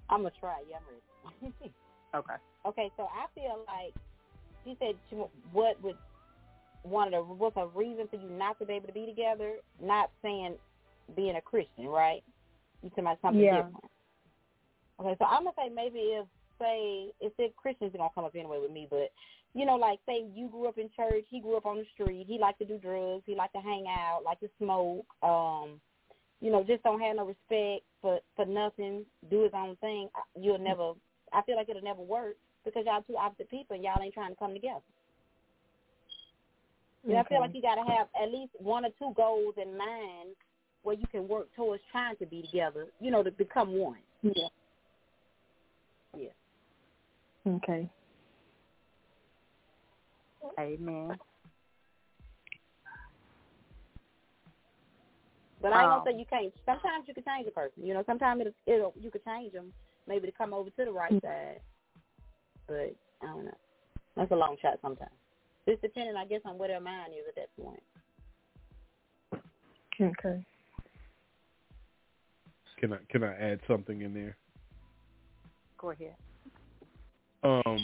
I'm 0.09 0.19
gonna 0.19 0.31
try. 0.39 0.57
Yeah, 0.69 0.77
I'm 0.77 1.49
ready. 1.49 1.73
Okay. 2.15 2.33
Okay, 2.65 2.91
so 2.97 3.03
I 3.03 3.25
feel 3.33 3.65
like 3.67 3.93
she 4.63 4.75
said 4.79 4.95
she, 5.09 5.15
what 5.51 5.81
would 5.81 5.95
one 6.83 7.13
of 7.13 7.27
the 7.27 7.33
what's 7.33 7.57
a 7.57 7.67
reason 7.67 8.07
for 8.09 8.17
you 8.17 8.29
not 8.29 8.59
to 8.59 8.65
be 8.65 8.73
able 8.73 8.87
to 8.87 8.93
be 8.93 9.05
together? 9.05 9.55
Not 9.81 10.09
saying 10.21 10.55
being 11.15 11.35
a 11.35 11.41
Christian, 11.41 11.87
right? 11.87 12.23
You 12.83 12.89
talking 12.89 13.03
about 13.05 13.21
something 13.21 13.41
Yeah. 13.41 13.57
different. 13.57 13.91
Okay, 14.99 15.15
so 15.17 15.25
I'm 15.25 15.43
gonna 15.43 15.55
say 15.57 15.69
maybe 15.73 15.99
if 15.99 16.27
say 16.59 17.11
if 17.19 17.35
the 17.37 17.51
Christians 17.57 17.93
are 17.95 17.97
gonna 17.97 18.11
come 18.13 18.25
up 18.25 18.35
anyway 18.35 18.59
with 18.61 18.71
me, 18.71 18.87
but 18.89 19.11
you 19.53 19.65
know, 19.65 19.75
like 19.75 19.99
say 20.05 20.25
you 20.33 20.47
grew 20.47 20.67
up 20.67 20.77
in 20.77 20.89
church, 20.95 21.25
he 21.29 21.39
grew 21.39 21.57
up 21.57 21.65
on 21.65 21.77
the 21.77 21.85
street, 21.93 22.25
he 22.27 22.37
liked 22.37 22.59
to 22.59 22.65
do 22.65 22.77
drugs, 22.77 23.23
he 23.25 23.35
liked 23.35 23.53
to 23.53 23.61
hang 23.61 23.85
out, 23.87 24.21
like 24.23 24.39
to 24.39 24.49
smoke, 24.59 25.05
um, 25.23 25.81
you 26.39 26.51
know, 26.51 26.63
just 26.63 26.83
don't 26.83 27.01
have 27.01 27.15
no 27.15 27.25
respect 27.25 27.85
for 28.01 28.19
for 28.35 28.45
nothing, 28.45 29.05
do 29.29 29.43
his 29.43 29.53
own 29.53 29.75
thing. 29.77 30.09
You'll 30.39 30.59
never. 30.59 30.93
I 31.33 31.41
feel 31.43 31.55
like 31.55 31.69
it'll 31.69 31.81
never 31.81 32.01
work 32.01 32.35
because 32.65 32.83
y'all 32.85 33.03
two 33.07 33.17
opposite 33.17 33.49
people 33.49 33.75
and 33.75 33.83
y'all 33.83 34.01
ain't 34.01 34.13
trying 34.13 34.31
to 34.31 34.35
come 34.35 34.53
together. 34.53 34.81
You 37.03 37.13
know, 37.13 37.19
I 37.19 37.23
feel 37.23 37.39
like 37.39 37.55
you 37.55 37.61
got 37.61 37.75
to 37.75 37.91
have 37.91 38.07
at 38.21 38.31
least 38.31 38.51
one 38.59 38.85
or 38.85 38.89
two 38.99 39.13
goals 39.15 39.55
in 39.61 39.75
mind 39.75 40.35
where 40.83 40.95
you 40.95 41.07
can 41.07 41.27
work 41.27 41.47
towards 41.55 41.81
trying 41.91 42.15
to 42.17 42.25
be 42.25 42.43
together. 42.43 42.87
You 42.99 43.09
know, 43.09 43.23
to 43.23 43.31
become 43.31 43.75
one. 43.75 43.97
Yeah. 44.21 44.47
Yeah. 46.15 46.29
Okay. 47.47 47.89
Amen. 50.59 51.17
But 55.61 55.73
I 55.73 55.83
ain't 55.83 55.91
Um, 55.91 56.03
say 56.05 56.17
you 56.17 56.25
can't. 56.25 56.53
Sometimes 56.65 57.07
you 57.07 57.13
can 57.13 57.23
change 57.23 57.47
a 57.47 57.51
person. 57.51 57.85
You 57.85 57.93
know, 57.93 58.03
sometimes 58.05 58.41
it'll, 58.41 58.53
it'll 58.65 58.93
you 58.99 59.11
could 59.11 59.23
change 59.23 59.53
them 59.53 59.73
maybe 60.07 60.27
to 60.27 60.33
come 60.33 60.53
over 60.53 60.69
to 60.69 60.85
the 60.85 60.91
right 60.91 61.11
side. 61.21 61.59
But 62.67 62.95
I 63.21 63.25
don't 63.25 63.45
know. 63.45 63.57
That's 64.15 64.31
a 64.31 64.35
long 64.35 64.57
shot 64.61 64.79
sometimes. 64.81 65.11
Just 65.67 65.81
depending, 65.81 66.15
I 66.15 66.25
guess, 66.25 66.41
on 66.45 66.57
where 66.57 66.69
their 66.69 66.79
mind 66.81 67.13
is 67.13 67.25
at 67.27 67.35
that 67.35 67.49
point. 67.61 67.83
Okay. 70.01 70.43
Can 72.79 72.93
I 72.93 72.97
can 73.09 73.23
I 73.23 73.35
add 73.35 73.59
something 73.67 74.01
in 74.01 74.13
there? 74.13 74.35
Go 75.77 75.91
ahead. 75.91 76.15
um, 77.43 77.77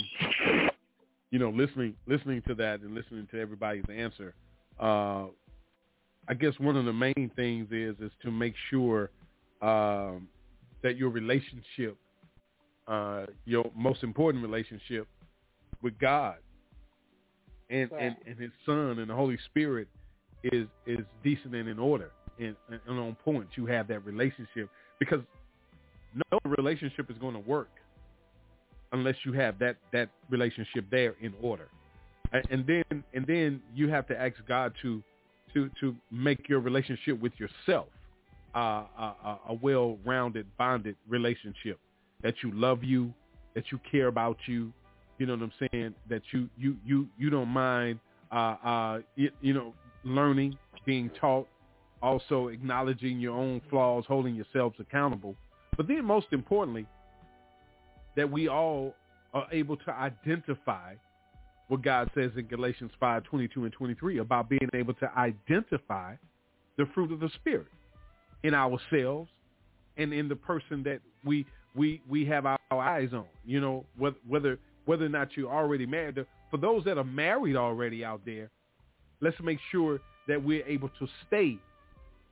you 1.31 1.39
know, 1.39 1.49
listening 1.49 1.93
listening 2.07 2.41
to 2.47 2.55
that 2.55 2.81
and 2.81 2.93
listening 2.93 3.27
to 3.31 3.39
everybody's 3.39 3.83
answer, 3.93 4.33
uh, 4.79 5.25
I 6.27 6.33
guess 6.39 6.53
one 6.59 6.75
of 6.75 6.85
the 6.85 6.93
main 6.93 7.31
things 7.35 7.67
is 7.71 7.95
is 7.99 8.11
to 8.23 8.31
make 8.31 8.53
sure 8.69 9.11
um, 9.61 10.27
that 10.83 10.97
your 10.97 11.09
relationship, 11.09 11.97
uh, 12.87 13.25
your 13.45 13.69
most 13.75 14.03
important 14.03 14.43
relationship 14.43 15.07
with 15.81 15.97
God. 15.99 16.35
And, 17.69 17.91
and, 17.91 18.15
and 18.25 18.39
His 18.39 18.51
Son 18.65 18.97
and 18.99 19.09
the 19.09 19.15
Holy 19.15 19.37
Spirit 19.45 19.87
is 20.43 20.67
is 20.85 20.99
decent 21.23 21.53
and 21.55 21.67
in 21.67 21.79
order 21.79 22.11
and, 22.39 22.55
and 22.69 22.99
on 22.99 23.15
point. 23.25 23.47
You 23.55 23.65
have 23.65 23.87
that 23.89 24.05
relationship 24.05 24.69
because 24.99 25.19
no 26.31 26.39
relationship 26.45 27.09
is 27.11 27.17
going 27.17 27.33
to 27.33 27.41
work 27.41 27.69
unless 28.93 29.15
you 29.25 29.33
have 29.33 29.59
that 29.59 29.75
that 29.91 30.09
relationship 30.29 30.85
there 30.89 31.15
in 31.21 31.33
order. 31.41 31.67
And 32.51 32.65
then 32.65 33.03
and 33.13 33.25
then 33.25 33.61
you 33.73 33.89
have 33.89 34.07
to 34.07 34.19
ask 34.19 34.35
god 34.47 34.73
to 34.81 35.03
to 35.53 35.69
to 35.79 35.95
make 36.11 36.47
your 36.47 36.59
relationship 36.59 37.19
with 37.19 37.33
yourself 37.37 37.87
uh, 38.55 38.59
a, 38.59 39.15
a, 39.25 39.39
a 39.49 39.53
well-rounded 39.53 40.45
bonded 40.57 40.95
relationship 41.07 41.79
that 42.23 42.35
you 42.43 42.51
love 42.51 42.83
you 42.83 43.13
that 43.55 43.71
you 43.71 43.79
care 43.89 44.07
about 44.07 44.37
you 44.47 44.71
you 45.17 45.25
know 45.25 45.33
what 45.33 45.41
i'm 45.41 45.69
saying? 45.71 45.95
That 46.09 46.21
you 46.31 46.49
you 46.57 46.77
you 46.85 47.07
you 47.17 47.29
don't 47.29 47.49
mind 47.49 47.99
uh 48.31 48.55
uh 48.63 48.99
you, 49.15 49.31
you 49.41 49.53
know 49.53 49.73
learning 50.03 50.57
being 50.85 51.09
taught 51.19 51.47
also 52.01 52.49
acknowledging 52.49 53.19
your 53.19 53.35
own 53.35 53.61
flaws 53.69 54.05
holding 54.07 54.35
yourselves 54.35 54.75
accountable. 54.79 55.35
But 55.75 55.87
then 55.87 56.05
most 56.05 56.27
importantly 56.31 56.85
that 58.15 58.29
we 58.29 58.47
all 58.47 58.93
are 59.33 59.47
able 59.51 59.77
to 59.77 59.91
identify 59.91 60.95
what 61.67 61.81
God 61.81 62.09
says 62.15 62.31
in 62.37 62.47
Galatians 62.47 62.91
5, 62.99 63.23
22 63.23 63.65
and 63.65 63.73
23 63.73 64.19
about 64.19 64.47
being 64.49 64.69
able 64.73 64.93
to 64.95 65.11
identify 65.17 66.15
the 66.77 66.85
fruit 66.93 67.11
of 67.11 67.19
the 67.19 67.29
Spirit 67.35 67.67
in 68.43 68.53
ourselves 68.53 69.29
and 69.97 70.13
in 70.13 70.29
the 70.29 70.35
person 70.35 70.83
that 70.83 70.99
we 71.25 71.45
we 71.77 72.01
we 72.09 72.25
have 72.25 72.45
our, 72.45 72.59
our 72.71 72.81
eyes 72.81 73.09
on. 73.13 73.25
You 73.45 73.61
know, 73.61 73.85
whether 73.97 74.17
whether 74.27 74.59
whether 74.85 75.05
or 75.05 75.09
not 75.09 75.37
you're 75.37 75.51
already 75.51 75.85
married. 75.85 76.25
For 76.49 76.57
those 76.57 76.83
that 76.85 76.97
are 76.97 77.03
married 77.03 77.55
already 77.55 78.03
out 78.05 78.21
there, 78.25 78.49
let's 79.21 79.37
make 79.41 79.59
sure 79.71 79.99
that 80.27 80.41
we're 80.41 80.65
able 80.65 80.89
to 80.99 81.07
stay 81.27 81.57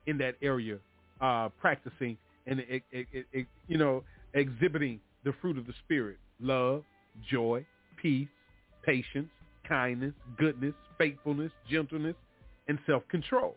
in 0.06 0.18
that 0.18 0.36
area, 0.42 0.78
uh, 1.20 1.48
practicing 1.60 2.16
and 2.46 2.60
it, 2.60 2.82
it, 2.90 3.26
it, 3.32 3.46
you 3.68 3.78
know 3.78 4.04
exhibiting 4.34 5.00
the 5.24 5.32
fruit 5.40 5.58
of 5.58 5.66
the 5.66 5.74
spirit: 5.84 6.18
love, 6.40 6.82
joy, 7.28 7.64
peace, 8.00 8.28
patience, 8.84 9.28
kindness, 9.68 10.12
goodness, 10.38 10.74
faithfulness, 10.98 11.52
gentleness, 11.68 12.14
and 12.68 12.78
self-control. 12.86 13.54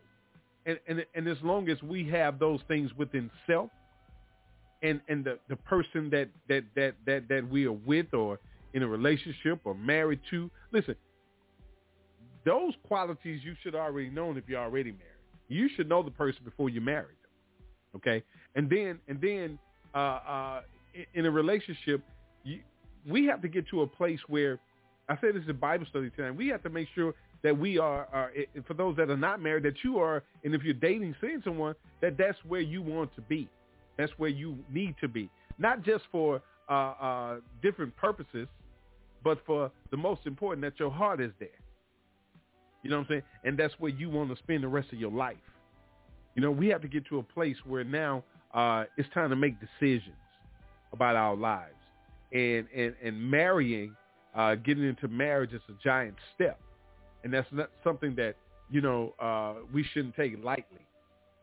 And, 0.65 0.79
and 0.87 1.05
and 1.15 1.27
as 1.27 1.37
long 1.43 1.69
as 1.69 1.81
we 1.83 2.07
have 2.09 2.39
those 2.39 2.59
things 2.67 2.91
within 2.97 3.29
self, 3.47 3.69
and 4.81 5.01
and 5.07 5.23
the, 5.23 5.39
the 5.49 5.55
person 5.55 6.09
that, 6.11 6.29
that 6.47 6.63
that 6.75 6.93
that 7.05 7.27
that 7.29 7.49
we 7.49 7.65
are 7.65 7.71
with 7.71 8.13
or 8.13 8.39
in 8.73 8.83
a 8.83 8.87
relationship 8.87 9.59
or 9.63 9.73
married 9.73 10.19
to, 10.29 10.49
listen, 10.71 10.95
those 12.45 12.73
qualities 12.87 13.41
you 13.43 13.55
should 13.63 13.75
already 13.75 14.09
know 14.09 14.31
if 14.35 14.43
you're 14.47 14.61
already 14.61 14.91
married. 14.91 15.05
You 15.47 15.69
should 15.75 15.89
know 15.89 16.03
the 16.03 16.11
person 16.11 16.41
before 16.45 16.69
you 16.69 16.79
marry 16.79 17.07
them. 17.07 17.97
Okay, 17.97 18.23
and 18.55 18.69
then 18.69 18.99
and 19.07 19.19
then 19.19 19.59
uh, 19.95 19.97
uh, 19.97 20.61
in, 21.13 21.25
a 21.25 21.31
relationship, 21.31 22.01
you, 22.43 22.59
we 23.07 23.25
have 23.25 23.41
to 23.41 23.47
get 23.47 23.67
to 23.69 23.81
a 23.81 23.87
place 23.87 24.19
where 24.27 24.59
I 25.09 25.17
said 25.19 25.33
this 25.33 25.43
in 25.47 25.57
Bible 25.57 25.87
study 25.89 26.11
tonight. 26.11 26.31
We 26.31 26.47
have 26.49 26.61
to 26.63 26.69
make 26.69 26.87
sure 26.93 27.15
that 27.41 27.57
we 27.57 27.79
are, 27.79 28.07
are 28.13 28.31
for 28.67 28.73
those 28.75 28.95
that 28.97 29.09
are 29.09 29.17
not 29.17 29.41
married, 29.41 29.63
that 29.63 29.83
you 29.83 29.97
are, 29.97 30.23
and 30.43 30.53
if 30.53 30.63
you're 30.63 30.73
dating, 30.73 31.15
seeing 31.19 31.41
someone, 31.43 31.73
that 32.01 32.17
that's 32.17 32.37
where 32.47 32.61
you 32.61 32.81
want 32.81 33.13
to 33.15 33.21
be. 33.21 33.49
That's 33.99 34.13
where 34.15 34.29
you 34.29 34.57
need 34.71 34.95
to 35.01 35.09
be, 35.09 35.29
not 35.57 35.83
just 35.83 36.05
for 36.09 36.41
uh, 36.69 36.73
uh, 36.73 37.35
different 37.61 37.93
purposes, 37.97 38.47
but 39.25 39.39
for 39.45 39.69
the 39.91 39.97
most 39.97 40.21
important, 40.25 40.61
that 40.61 40.79
your 40.79 40.89
heart 40.89 41.19
is 41.19 41.33
there. 41.37 41.49
You 42.81 42.89
know 42.89 42.99
what 42.99 43.01
I'm 43.01 43.07
saying? 43.09 43.23
And 43.43 43.57
that's 43.59 43.73
where 43.77 43.91
you 43.91 44.09
want 44.09 44.29
to 44.29 44.37
spend 44.37 44.63
the 44.63 44.69
rest 44.69 44.93
of 44.93 44.99
your 44.99 45.11
life. 45.11 45.35
You 46.33 46.41
know, 46.41 46.49
we 46.49 46.69
have 46.69 46.81
to 46.83 46.87
get 46.87 47.07
to 47.07 47.19
a 47.19 47.23
place 47.23 47.57
where 47.65 47.83
now 47.83 48.23
uh, 48.53 48.85
it's 48.95 49.09
time 49.13 49.31
to 49.31 49.35
make 49.35 49.55
decisions 49.59 50.15
about 50.93 51.17
our 51.17 51.35
lives. 51.35 51.73
And 52.31 52.67
and 52.73 52.95
and 53.03 53.21
marrying, 53.21 53.93
uh, 54.33 54.55
getting 54.55 54.85
into 54.85 55.09
marriage 55.09 55.51
is 55.51 55.61
a 55.67 55.73
giant 55.83 56.15
step, 56.35 56.57
and 57.25 57.33
that's 57.33 57.47
not 57.51 57.69
something 57.83 58.15
that 58.15 58.35
you 58.69 58.79
know 58.79 59.13
uh, 59.19 59.55
we 59.73 59.83
shouldn't 59.83 60.15
take 60.15 60.41
lightly. 60.41 60.85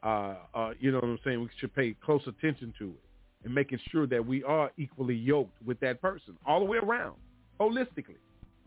Uh, 0.06 0.36
uh, 0.54 0.70
you 0.78 0.92
know 0.92 0.98
what 0.98 1.08
I'm 1.08 1.18
saying? 1.24 1.40
We 1.40 1.48
should 1.58 1.74
pay 1.74 1.96
close 2.04 2.22
attention 2.28 2.72
to 2.78 2.84
it 2.84 3.00
and 3.44 3.52
making 3.52 3.80
sure 3.90 4.06
that 4.06 4.24
we 4.24 4.44
are 4.44 4.70
equally 4.76 5.16
yoked 5.16 5.60
with 5.66 5.80
that 5.80 6.00
person 6.00 6.36
all 6.46 6.60
the 6.60 6.64
way 6.64 6.78
around, 6.78 7.16
holistically. 7.58 8.20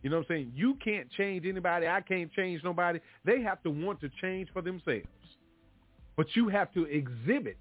You 0.04 0.10
know 0.10 0.18
what 0.18 0.26
I'm 0.30 0.36
saying? 0.36 0.52
You 0.54 0.76
can't 0.84 1.10
change 1.12 1.46
anybody. 1.46 1.88
I 1.88 2.02
can't 2.02 2.30
change 2.34 2.62
nobody. 2.62 3.00
They 3.24 3.42
have 3.42 3.64
to 3.64 3.70
want 3.70 4.02
to 4.02 4.10
change 4.22 4.50
for 4.52 4.62
themselves. 4.62 5.08
But 6.18 6.28
you 6.34 6.50
have 6.50 6.74
to 6.74 6.84
exhibit 6.84 7.58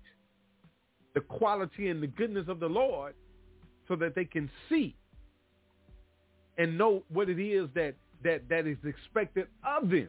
the 1.14 1.20
quality 1.20 1.88
and 1.88 2.02
the 2.02 2.08
goodness 2.08 2.46
of 2.48 2.58
the 2.58 2.66
Lord 2.66 3.14
so 3.86 3.94
that 3.94 4.16
they 4.16 4.24
can 4.24 4.50
see 4.68 4.96
and 6.58 6.76
know 6.76 7.04
what 7.12 7.28
it 7.28 7.40
is 7.40 7.68
that, 7.76 7.94
that, 8.24 8.48
that 8.48 8.66
is 8.66 8.78
expected 8.84 9.46
of 9.64 9.88
them 9.88 10.08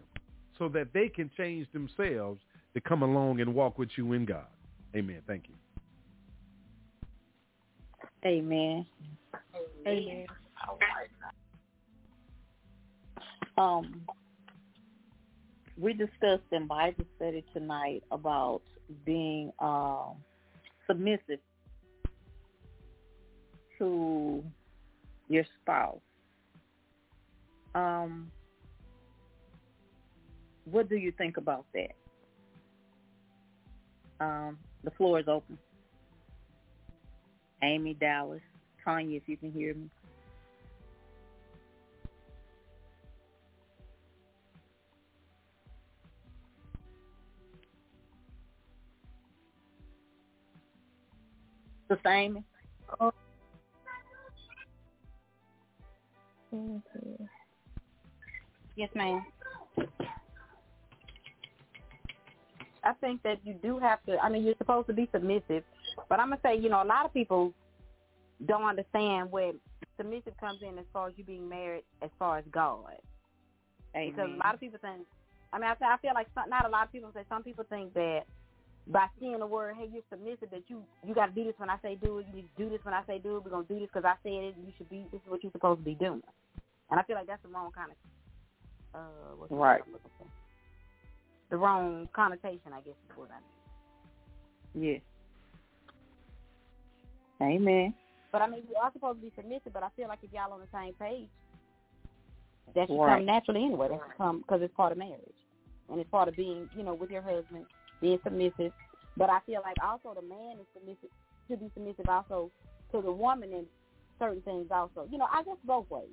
so 0.57 0.69
that 0.69 0.87
they 0.91 1.07
can 1.07 1.29
change 1.37 1.67
themselves 1.71 2.41
to 2.73 2.81
come 2.81 3.03
along 3.03 3.41
and 3.41 3.53
walk 3.53 3.77
with 3.77 3.89
you 3.97 4.13
in 4.13 4.25
God. 4.25 4.45
Amen. 4.95 5.21
Thank 5.27 5.45
you. 5.47 5.55
Amen. 8.25 8.85
Amen. 9.87 10.25
Um, 13.57 14.01
we 15.77 15.93
discussed 15.93 16.43
in 16.51 16.67
Bible 16.67 17.05
study 17.15 17.43
tonight 17.53 18.03
about 18.11 18.61
being 19.05 19.51
um, 19.59 20.15
submissive 20.87 21.39
to 23.77 24.43
your 25.29 25.45
spouse. 25.61 25.99
Um, 27.75 28.31
what 30.65 30.89
do 30.89 30.97
you 30.97 31.11
think 31.17 31.37
about 31.37 31.65
that? 31.73 31.95
Um, 34.19 34.57
the 34.83 34.91
floor 34.91 35.19
is 35.19 35.27
open. 35.27 35.57
Amy 37.63 37.93
Dallas, 37.93 38.41
Tanya, 38.83 39.17
if 39.17 39.23
you 39.27 39.37
can 39.37 39.51
hear 39.51 39.73
me. 39.73 39.89
The 51.89 51.97
same. 52.05 52.43
Oh. 52.99 53.11
Yes, 58.75 58.89
ma'am. 58.95 59.25
I 62.83 62.93
think 62.93 63.23
that 63.23 63.39
you 63.43 63.53
do 63.53 63.79
have 63.79 64.03
to. 64.05 64.17
I 64.19 64.29
mean, 64.29 64.43
you're 64.43 64.55
supposed 64.57 64.87
to 64.87 64.93
be 64.93 65.09
submissive, 65.11 65.63
but 66.07 66.19
I'm 66.19 66.29
gonna 66.29 66.41
say, 66.43 66.57
you 66.57 66.69
know, 66.69 66.83
a 66.83 66.85
lot 66.85 67.05
of 67.05 67.13
people 67.13 67.53
don't 68.45 68.63
understand 68.63 69.31
where 69.31 69.51
submissive 69.97 70.33
comes 70.39 70.61
in 70.61 70.77
as 70.77 70.85
far 70.93 71.09
as 71.09 71.13
you 71.17 71.23
being 71.23 71.47
married, 71.49 71.83
as 72.01 72.09
far 72.17 72.37
as 72.37 72.45
God. 72.51 72.95
Amen. 73.95 74.11
Because 74.11 74.31
a 74.31 74.37
lot 74.37 74.53
of 74.53 74.59
people 74.59 74.79
think. 74.81 75.05
I 75.51 75.57
mean, 75.57 75.69
I, 75.69 75.93
I 75.93 75.97
feel 75.97 76.11
like 76.13 76.27
some, 76.35 76.49
not 76.49 76.65
a 76.65 76.69
lot 76.69 76.85
of 76.85 76.91
people 76.91 77.09
say. 77.13 77.23
Some 77.27 77.43
people 77.43 77.65
think 77.69 77.93
that 77.95 78.21
by 78.87 79.07
seeing 79.19 79.39
the 79.39 79.47
word, 79.47 79.75
hey, 79.77 79.89
you're 79.91 80.03
submissive, 80.09 80.49
that 80.51 80.63
you 80.67 80.83
you 81.05 81.13
got 81.13 81.27
to 81.27 81.31
do 81.33 81.43
this 81.43 81.55
when 81.57 81.69
I 81.69 81.77
say 81.81 81.97
do 82.01 82.19
it. 82.19 82.27
You 82.29 82.35
need 82.41 82.49
to 82.55 82.63
do 82.63 82.69
this 82.69 82.79
when 82.83 82.93
I 82.93 83.03
say 83.07 83.19
do 83.19 83.37
it. 83.37 83.43
We're 83.43 83.51
gonna 83.51 83.67
do 83.67 83.79
this 83.79 83.89
because 83.93 84.05
I 84.05 84.15
said 84.23 84.53
it. 84.53 84.55
You 84.57 84.71
should 84.77 84.89
be. 84.89 85.05
This 85.11 85.21
is 85.21 85.27
what 85.29 85.43
you're 85.43 85.51
supposed 85.51 85.81
to 85.81 85.85
be 85.85 85.95
doing. 85.95 86.21
And 86.91 86.99
I 86.99 87.03
feel 87.03 87.15
like 87.15 87.27
that's 87.27 87.43
the 87.43 87.49
wrong 87.49 87.71
kind 87.71 87.91
of. 87.91 87.97
Uh, 88.91 89.35
what's 89.37 89.51
Right. 89.51 89.81
I'm 89.85 89.93
looking 89.93 90.09
for? 90.17 90.25
The 91.49 91.57
wrong 91.57 92.07
connotation, 92.13 92.73
I 92.73 92.81
guess 92.81 92.95
is 93.09 93.17
what 93.17 93.29
I 93.31 93.39
mean. 94.77 94.85
Yes. 94.93 95.01
Amen. 97.41 97.93
But 98.31 98.41
I 98.41 98.47
mean, 98.47 98.63
you 98.69 98.75
are 98.75 98.91
supposed 98.93 99.19
to 99.19 99.25
be 99.25 99.31
submissive. 99.35 99.73
But 99.73 99.83
I 99.83 99.89
feel 99.95 100.07
like 100.07 100.19
if 100.21 100.31
y'all 100.31 100.53
on 100.53 100.59
the 100.59 100.67
same 100.71 100.93
page, 100.93 101.27
that 102.75 102.87
should 102.87 102.99
Right. 102.99 103.17
come 103.17 103.25
naturally 103.25 103.65
anyway. 103.65 103.87
That 103.89 103.99
should 104.05 104.17
come 104.17 104.39
because 104.39 104.61
it's 104.61 104.73
part 104.75 104.91
of 104.91 104.97
marriage, 104.99 105.33
and 105.89 105.99
it's 105.99 106.09
part 106.09 106.27
of 106.27 106.35
being, 106.35 106.69
you 106.75 106.83
know, 106.83 106.93
with 106.93 107.09
your 107.09 107.23
husband, 107.23 107.65
being 108.01 108.19
submissive. 108.23 108.71
But 109.17 109.29
I 109.29 109.39
feel 109.47 109.61
like 109.63 109.77
also 109.83 110.13
the 110.13 110.21
man 110.21 110.57
is 110.59 110.67
submissive 110.73 111.09
should 111.47 111.59
be 111.59 111.71
submissive 111.73 112.07
also 112.07 112.51
to 112.91 113.01
the 113.01 113.11
woman 113.11 113.51
in 113.51 113.65
certain 114.19 114.41
things 114.43 114.67
also. 114.69 115.07
You 115.09 115.17
know, 115.17 115.27
I 115.33 115.41
guess 115.43 115.57
both 115.63 115.89
ways. 115.89 116.09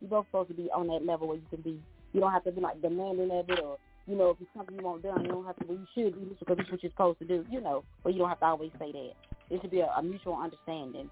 You 0.00 0.08
both 0.08 0.26
supposed 0.26 0.48
to 0.50 0.54
be 0.54 0.70
on 0.70 0.86
that 0.88 1.04
level 1.04 1.26
where 1.28 1.38
you 1.38 1.46
can 1.50 1.62
be. 1.62 1.80
You 2.12 2.20
don't 2.20 2.32
have 2.32 2.44
to 2.44 2.52
be 2.52 2.60
like 2.60 2.80
demanding 2.82 3.30
of 3.30 3.48
it, 3.48 3.60
or 3.60 3.78
you 4.08 4.16
know, 4.16 4.30
if 4.30 4.38
it's 4.40 4.48
something 4.56 4.74
you 4.74 4.82
want 4.82 5.02
done, 5.02 5.22
you 5.22 5.28
don't 5.28 5.44
have 5.44 5.56
to. 5.56 5.66
Well, 5.66 5.76
you 5.78 5.86
should 5.94 6.14
do 6.18 6.24
this 6.28 6.38
because 6.38 6.56
this 6.56 6.64
is 6.66 6.72
what 6.72 6.82
you're 6.82 6.92
supposed 6.92 7.18
to 7.18 7.26
do. 7.26 7.44
You 7.50 7.60
know, 7.60 7.84
but 8.02 8.14
you 8.14 8.20
don't 8.20 8.30
have 8.30 8.40
to 8.40 8.46
always 8.46 8.70
say 8.78 8.90
that. 8.90 9.12
It 9.50 9.60
should 9.60 9.70
be 9.70 9.80
a, 9.80 9.86
a 9.86 10.02
mutual 10.02 10.36
understanding 10.36 11.10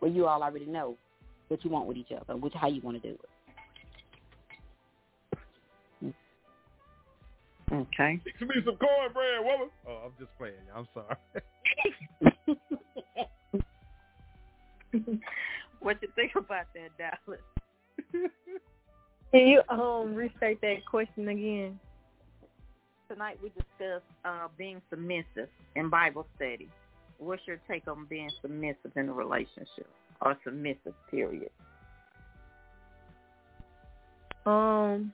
where 0.00 0.10
you 0.10 0.26
all 0.26 0.42
already 0.42 0.66
know 0.66 0.98
what 1.48 1.64
you 1.64 1.70
want 1.70 1.86
with 1.86 1.96
each 1.96 2.12
other, 2.12 2.36
which 2.36 2.52
how 2.54 2.68
you 2.68 2.82
want 2.82 3.02
to 3.02 3.08
do 3.08 3.14
it. 3.14 3.20
Okay. 7.72 8.20
Fix 8.22 8.38
me 8.42 8.56
some 8.64 8.76
cornbread, 8.76 9.40
woman. 9.40 9.70
Oh, 9.88 10.02
I'm 10.04 10.12
just 10.18 10.36
playing. 10.36 10.68
I'm 10.74 10.86
sorry. 10.92 11.16
what 15.80 16.02
you 16.02 16.08
think 16.14 16.32
about 16.36 16.66
that, 16.74 16.90
Dallas? 16.98 17.40
Can 19.32 19.48
you 19.48 19.62
um 19.70 20.14
restate 20.14 20.60
that 20.60 20.84
question 20.88 21.28
again? 21.28 21.80
Tonight 23.08 23.38
we 23.42 23.50
discussed 23.50 24.04
uh, 24.24 24.48
being 24.56 24.80
submissive 24.88 25.48
in 25.76 25.90
Bible 25.90 26.26
study. 26.36 26.68
What's 27.18 27.42
your 27.46 27.60
take 27.68 27.86
on 27.86 28.06
being 28.08 28.30
submissive 28.40 28.92
in 28.96 29.08
a 29.08 29.12
relationship 29.12 29.88
or 30.22 30.36
submissive, 30.42 30.94
period? 31.10 31.50
Um, 34.46 35.12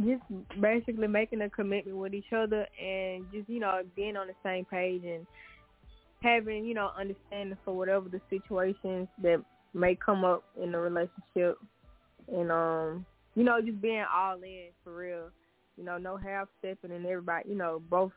just 0.00 0.22
basically 0.60 1.08
making 1.08 1.40
a 1.40 1.50
commitment 1.50 1.96
with 1.96 2.14
each 2.14 2.32
other 2.32 2.66
and 2.82 3.24
just 3.32 3.48
you 3.48 3.60
know 3.60 3.80
being 3.94 4.16
on 4.16 4.26
the 4.26 4.34
same 4.44 4.64
page 4.66 5.02
and 5.04 5.26
having 6.22 6.64
you 6.64 6.74
know 6.74 6.90
understanding 6.98 7.56
for 7.64 7.74
whatever 7.74 8.08
the 8.08 8.20
situations 8.28 9.08
that 9.22 9.42
may 9.74 9.94
come 9.94 10.24
up 10.24 10.44
in 10.62 10.72
the 10.72 10.78
relationship 10.78 11.58
and 12.32 12.50
um 12.50 13.06
you 13.34 13.44
know 13.44 13.60
just 13.60 13.80
being 13.80 14.04
all 14.14 14.36
in 14.42 14.68
for 14.84 14.94
real 14.94 15.30
you 15.76 15.84
know 15.84 15.98
no 15.98 16.16
half 16.16 16.48
stepping 16.58 16.92
and 16.92 17.06
everybody 17.06 17.48
you 17.48 17.54
know 17.54 17.82
both 17.90 18.12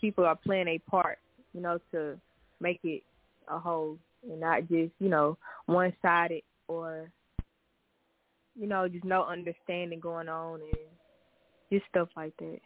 people 0.00 0.24
are 0.24 0.36
playing 0.36 0.68
a 0.68 0.78
part 0.90 1.18
you 1.52 1.60
know 1.60 1.78
to 1.90 2.18
make 2.60 2.80
it 2.84 3.02
a 3.48 3.58
whole 3.58 3.98
and 4.28 4.40
not 4.40 4.60
just 4.68 4.92
you 4.98 5.08
know 5.08 5.36
one 5.66 5.92
sided 6.02 6.42
or 6.68 7.10
you 8.58 8.66
know, 8.66 8.88
just 8.88 9.04
no 9.04 9.24
understanding 9.24 10.00
going 10.00 10.28
on 10.28 10.60
and 10.60 10.72
just 11.72 11.84
stuff 11.88 12.08
like 12.16 12.36
that. 12.38 12.58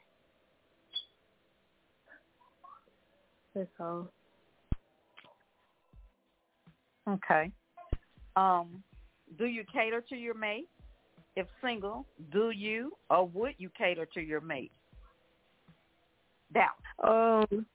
That's 3.54 3.68
all. 3.78 4.08
Okay. 7.08 7.50
Um, 8.34 8.82
do 9.38 9.46
you 9.46 9.64
cater 9.72 10.02
to 10.08 10.16
your 10.16 10.34
mate? 10.34 10.68
If 11.36 11.46
single, 11.62 12.06
do 12.32 12.50
you 12.50 12.92
or 13.10 13.28
would 13.28 13.54
you 13.58 13.70
cater 13.76 14.06
to 14.14 14.20
your 14.20 14.40
mate? 14.40 14.72
Dallas. 16.52 17.44
Um, 17.50 17.66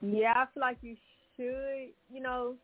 yeah, 0.00 0.32
I 0.36 0.44
feel 0.54 0.60
like 0.60 0.78
you 0.80 0.96
should, 1.36 1.88
you 2.12 2.22
know, 2.22 2.54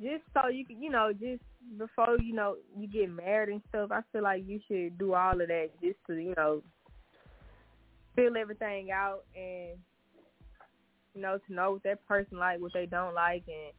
just 0.00 0.24
so 0.34 0.48
you 0.48 0.66
can, 0.66 0.82
you 0.82 0.90
know, 0.90 1.12
just 1.12 1.42
before 1.78 2.18
you 2.20 2.34
know 2.34 2.56
you 2.76 2.86
get 2.86 3.10
married 3.10 3.54
and 3.54 3.62
stuff. 3.70 3.90
I 3.90 4.00
feel 4.12 4.22
like 4.22 4.44
you 4.46 4.60
should 4.68 4.98
do 4.98 5.14
all 5.14 5.40
of 5.40 5.48
that 5.48 5.70
just 5.82 5.96
to, 6.08 6.14
you 6.14 6.34
know, 6.36 6.62
fill 8.14 8.36
everything 8.36 8.90
out 8.90 9.24
and 9.34 9.78
you 11.14 11.22
know 11.22 11.38
to 11.46 11.54
know 11.54 11.72
what 11.72 11.82
that 11.84 12.06
person 12.06 12.38
like, 12.38 12.60
what 12.60 12.72
they 12.74 12.86
don't 12.86 13.14
like, 13.14 13.44
and 13.46 13.72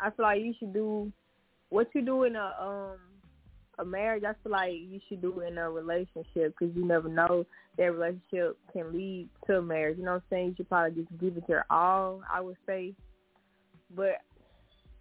I 0.00 0.10
feel 0.10 0.24
like 0.26 0.40
you 0.40 0.54
should 0.58 0.72
do 0.72 1.10
what 1.70 1.88
you 1.94 2.02
do 2.02 2.24
in 2.24 2.36
a 2.36 2.54
um 2.60 2.98
a 3.78 3.84
marriage. 3.84 4.24
I 4.24 4.34
feel 4.42 4.52
like 4.52 4.72
you 4.72 5.00
should 5.08 5.22
do 5.22 5.40
in 5.40 5.58
a 5.58 5.70
relationship 5.70 6.54
because 6.58 6.74
you 6.74 6.84
never 6.84 7.08
know 7.08 7.46
that 7.78 7.84
relationship 7.84 8.58
can 8.72 8.92
lead 8.92 9.28
to 9.46 9.58
a 9.58 9.62
marriage. 9.62 9.98
You 9.98 10.04
know 10.04 10.12
what 10.12 10.22
I'm 10.30 10.30
saying? 10.30 10.48
You 10.48 10.54
should 10.58 10.68
probably 10.68 11.02
just 11.02 11.20
give 11.20 11.36
it 11.36 11.44
your 11.48 11.64
all. 11.70 12.22
I 12.30 12.40
would 12.40 12.56
say, 12.66 12.94
but 13.94 14.20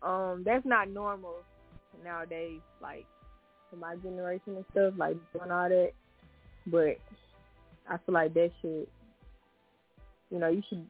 um, 0.01 0.43
that's 0.45 0.65
not 0.65 0.89
normal 0.89 1.35
nowadays. 2.03 2.61
Like 2.81 3.05
in 3.73 3.79
my 3.79 3.95
generation 3.97 4.55
and 4.55 4.65
stuff, 4.71 4.93
like 4.97 5.17
doing 5.33 5.51
all 5.51 5.69
that. 5.69 5.91
But 6.67 6.97
I 7.89 7.97
feel 8.05 8.13
like 8.13 8.33
that 8.33 8.51
should, 8.61 8.87
you 10.29 10.39
know, 10.39 10.49
you 10.49 10.61
should 10.69 10.85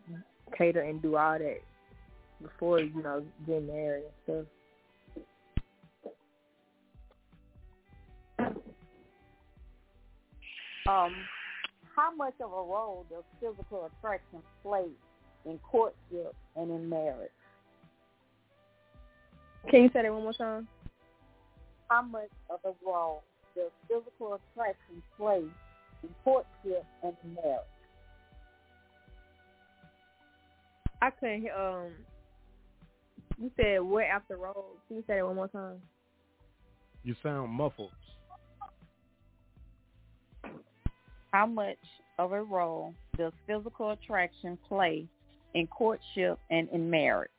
cater 0.57 0.82
and 0.82 1.01
do 1.01 1.15
all 1.15 1.39
that 1.39 1.59
before 2.41 2.79
you 2.79 3.01
know 3.01 3.23
getting 3.45 3.67
married 3.67 4.03
and 4.03 4.13
stuff. 4.23 4.61
Um, 10.92 11.16
how 11.96 12.14
much 12.14 12.34
of 12.44 12.52
a 12.52 12.56
role 12.56 13.06
does 13.10 13.24
physical 13.39 13.86
attraction 13.86 14.42
play 14.62 14.88
in 15.46 15.58
courtship 15.60 16.36
and 16.58 16.70
in 16.70 16.89
marriage? 16.89 17.32
Can 19.70 19.84
you 19.84 19.89
say 19.94 20.02
that 20.02 20.12
one 20.12 20.24
more 20.24 20.34
time? 20.34 20.68
How 21.89 22.02
much 22.02 22.30
of 22.50 22.60
a 22.66 22.74
role 22.86 23.24
does 23.56 23.72
physical 23.88 24.34
attraction 24.34 25.02
play 25.18 25.44
in 26.04 26.10
courtship 26.26 26.86
and 27.04 27.14
in 27.24 27.36
marriage? 27.36 27.60
I 31.02 31.10
couldn't. 31.12 31.42
hear, 31.42 31.54
Um, 31.56 31.92
you 33.42 33.50
said 33.56 33.82
what 33.82 34.04
after 34.06 34.36
role? 34.36 34.76
Can 34.88 34.98
you 34.98 35.04
say 35.08 35.16
that 35.16 35.26
one 35.26 35.36
more 35.36 35.48
time? 35.48 35.82
You 37.04 37.16
sound 37.24 37.52
muffled. 37.52 37.92
How 41.32 41.45
much 41.45 41.77
of 42.19 42.34
a 42.34 42.43
role 42.43 42.93
does 43.17 43.34
physical 43.47 43.91
attraction 43.91 44.57
play 44.67 45.07
in 45.53 45.67
courtship 45.67 46.39
and 46.49 46.67
in 46.69 46.89
marriage? 46.89 47.29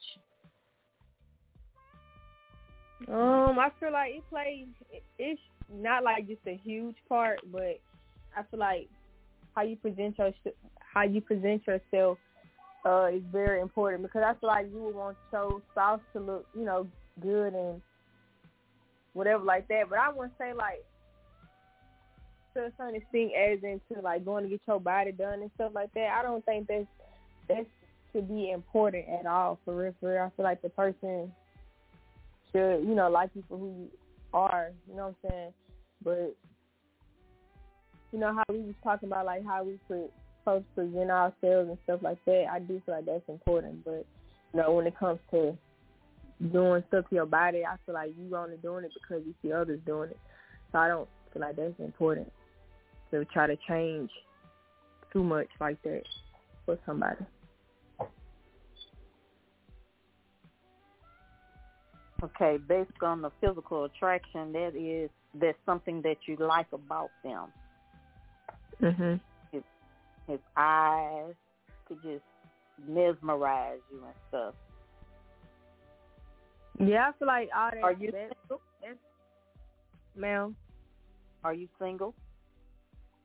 Um, 3.08 3.58
I 3.58 3.70
feel 3.80 3.92
like 3.92 4.12
it 4.14 4.22
plays. 4.30 4.66
It's 5.18 5.40
not 5.72 6.04
like 6.04 6.26
just 6.26 6.40
a 6.46 6.58
huge 6.64 6.96
part, 7.08 7.40
but 7.50 7.80
I 8.36 8.42
feel 8.50 8.60
like 8.60 8.88
how 9.54 9.62
you 9.62 9.76
present 9.76 10.16
your 10.18 10.32
how 10.94 11.02
you 11.02 11.20
present 11.20 11.66
yourself 11.66 12.18
uh, 12.84 13.06
is 13.12 13.22
very 13.30 13.60
important 13.60 14.02
because 14.02 14.22
I 14.24 14.38
feel 14.40 14.48
like 14.48 14.66
you 14.72 14.82
would 14.82 14.94
want 14.94 15.16
your 15.32 15.62
spouse 15.72 16.00
to 16.12 16.20
look, 16.20 16.46
you 16.54 16.64
know, 16.64 16.86
good 17.20 17.54
and 17.54 17.80
whatever 19.12 19.42
like 19.44 19.68
that. 19.68 19.90
But 19.90 19.98
I 19.98 20.10
wouldn't 20.10 20.34
say 20.38 20.52
like 20.52 20.84
to 22.54 22.66
a 22.66 22.72
certain 22.76 22.96
extent 22.96 23.32
as 23.34 23.58
into 23.62 24.02
like 24.02 24.24
going 24.24 24.44
to 24.44 24.50
get 24.50 24.60
your 24.66 24.80
body 24.80 25.12
done 25.12 25.40
and 25.40 25.50
stuff 25.54 25.72
like 25.74 25.92
that. 25.94 26.16
I 26.18 26.22
don't 26.22 26.44
think 26.44 26.66
that's 26.68 26.86
that's 27.48 27.66
should 28.12 28.28
be 28.28 28.50
important 28.50 29.06
at 29.08 29.26
all 29.26 29.58
for 29.64 29.74
real. 29.74 29.94
For 30.00 30.12
real, 30.12 30.24
I 30.24 30.36
feel 30.36 30.44
like 30.44 30.62
the 30.62 30.68
person 30.68 31.32
should, 32.52 32.80
you 32.80 32.94
know, 32.94 33.08
like 33.10 33.30
you 33.34 33.42
for 33.48 33.58
who 33.58 33.66
you 33.66 33.88
are. 34.34 34.70
You 34.88 34.96
know 34.96 35.06
what 35.06 35.16
I'm 35.24 35.30
saying? 35.30 35.52
But 36.04 36.36
you 38.12 38.18
know 38.18 38.34
how 38.34 38.44
we 38.48 38.60
was 38.60 38.74
talking 38.84 39.08
about 39.08 39.26
like 39.26 39.44
how 39.44 39.64
we 39.64 39.78
could 39.88 40.10
supposed 40.40 40.64
to 40.74 40.82
present 40.82 41.10
ourselves 41.10 41.68
and 41.68 41.78
stuff 41.84 42.00
like 42.02 42.18
that. 42.26 42.46
I 42.52 42.58
do 42.58 42.82
feel 42.84 42.96
like 42.96 43.06
that's 43.06 43.28
important, 43.28 43.84
but 43.84 44.04
you 44.52 44.60
know 44.60 44.72
when 44.72 44.86
it 44.86 44.98
comes 44.98 45.20
to 45.30 45.56
doing 46.52 46.82
stuff 46.88 47.08
to 47.08 47.14
your 47.14 47.26
body, 47.26 47.64
I 47.64 47.76
feel 47.86 47.94
like 47.94 48.12
you 48.18 48.36
only 48.36 48.56
doing 48.56 48.84
it 48.84 48.90
because 48.94 49.22
you 49.24 49.34
see 49.40 49.52
others 49.52 49.80
doing 49.86 50.10
it. 50.10 50.18
So 50.72 50.78
I 50.78 50.88
don't 50.88 51.08
feel 51.32 51.42
like 51.42 51.56
that's 51.56 51.78
important 51.78 52.30
to 53.12 53.24
try 53.26 53.46
to 53.46 53.56
change 53.68 54.10
too 55.12 55.22
much 55.22 55.48
like 55.60 55.80
that 55.82 56.02
for 56.66 56.78
somebody. 56.84 57.24
Okay, 62.24 62.56
based 62.68 62.90
on 63.02 63.20
the 63.20 63.30
physical 63.40 63.84
attraction, 63.84 64.52
that 64.52 64.74
is 64.76 65.10
that's 65.34 65.58
something 65.66 66.02
that 66.02 66.16
you 66.26 66.36
like 66.36 66.66
about 66.72 67.10
them. 67.24 67.52
Mhm. 68.80 69.20
His 69.50 69.62
his 70.26 70.40
eyes 70.56 71.34
could 71.86 72.00
just 72.02 72.24
mesmerize 72.86 73.80
you 73.90 74.04
and 74.04 74.14
stuff. 74.28 74.54
Yeah, 76.78 77.08
I 77.08 77.12
feel 77.18 77.28
like 77.28 77.50
all 77.54 77.70
that. 77.72 77.82
Are 77.82 77.92
you 77.92 78.10
that, 78.12 78.32
that's, 78.80 78.98
ma'am? 80.16 80.56
Are 81.44 81.54
you 81.54 81.68
single? 81.78 82.14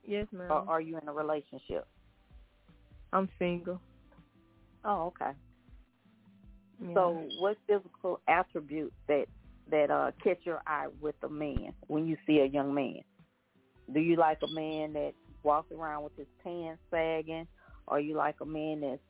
Yes, 0.08 0.26
ma'am. 0.32 0.49
Or 0.49 0.64
are 0.68 0.82
you 0.82 0.97
in 0.97 1.08
a 1.08 1.14
relationship? 1.14 1.86
I'm 3.12 3.30
single. 3.38 3.80
Oh, 4.86 5.08
okay. 5.08 5.32
Yeah. 6.82 6.93
So, 6.93 7.28
what 7.39 7.58
physical 7.68 8.22
attributes 8.28 8.95
that 9.08 9.26
that 9.70 9.91
uh 9.91 10.12
catch 10.24 10.39
your 10.43 10.62
eye 10.66 10.88
with 11.01 11.16
a 11.24 11.30
man 11.30 11.74
when 11.88 12.08
you 12.08 12.16
see 12.26 12.39
a 12.39 12.45
young 12.45 12.74
man? 12.74 13.01
Do 13.93 13.99
you 13.99 14.16
like 14.16 14.39
a 14.43 14.53
man 14.53 14.93
that 14.93 15.12
walks 15.43 15.72
around 15.72 16.03
with 16.03 16.16
his 16.16 16.28
pants 16.43 16.82
sagging, 16.89 17.47
or 17.86 17.99
you 17.99 18.16
like 18.16 18.36
a 18.41 18.45
man 18.45 18.82
that's 18.82 19.01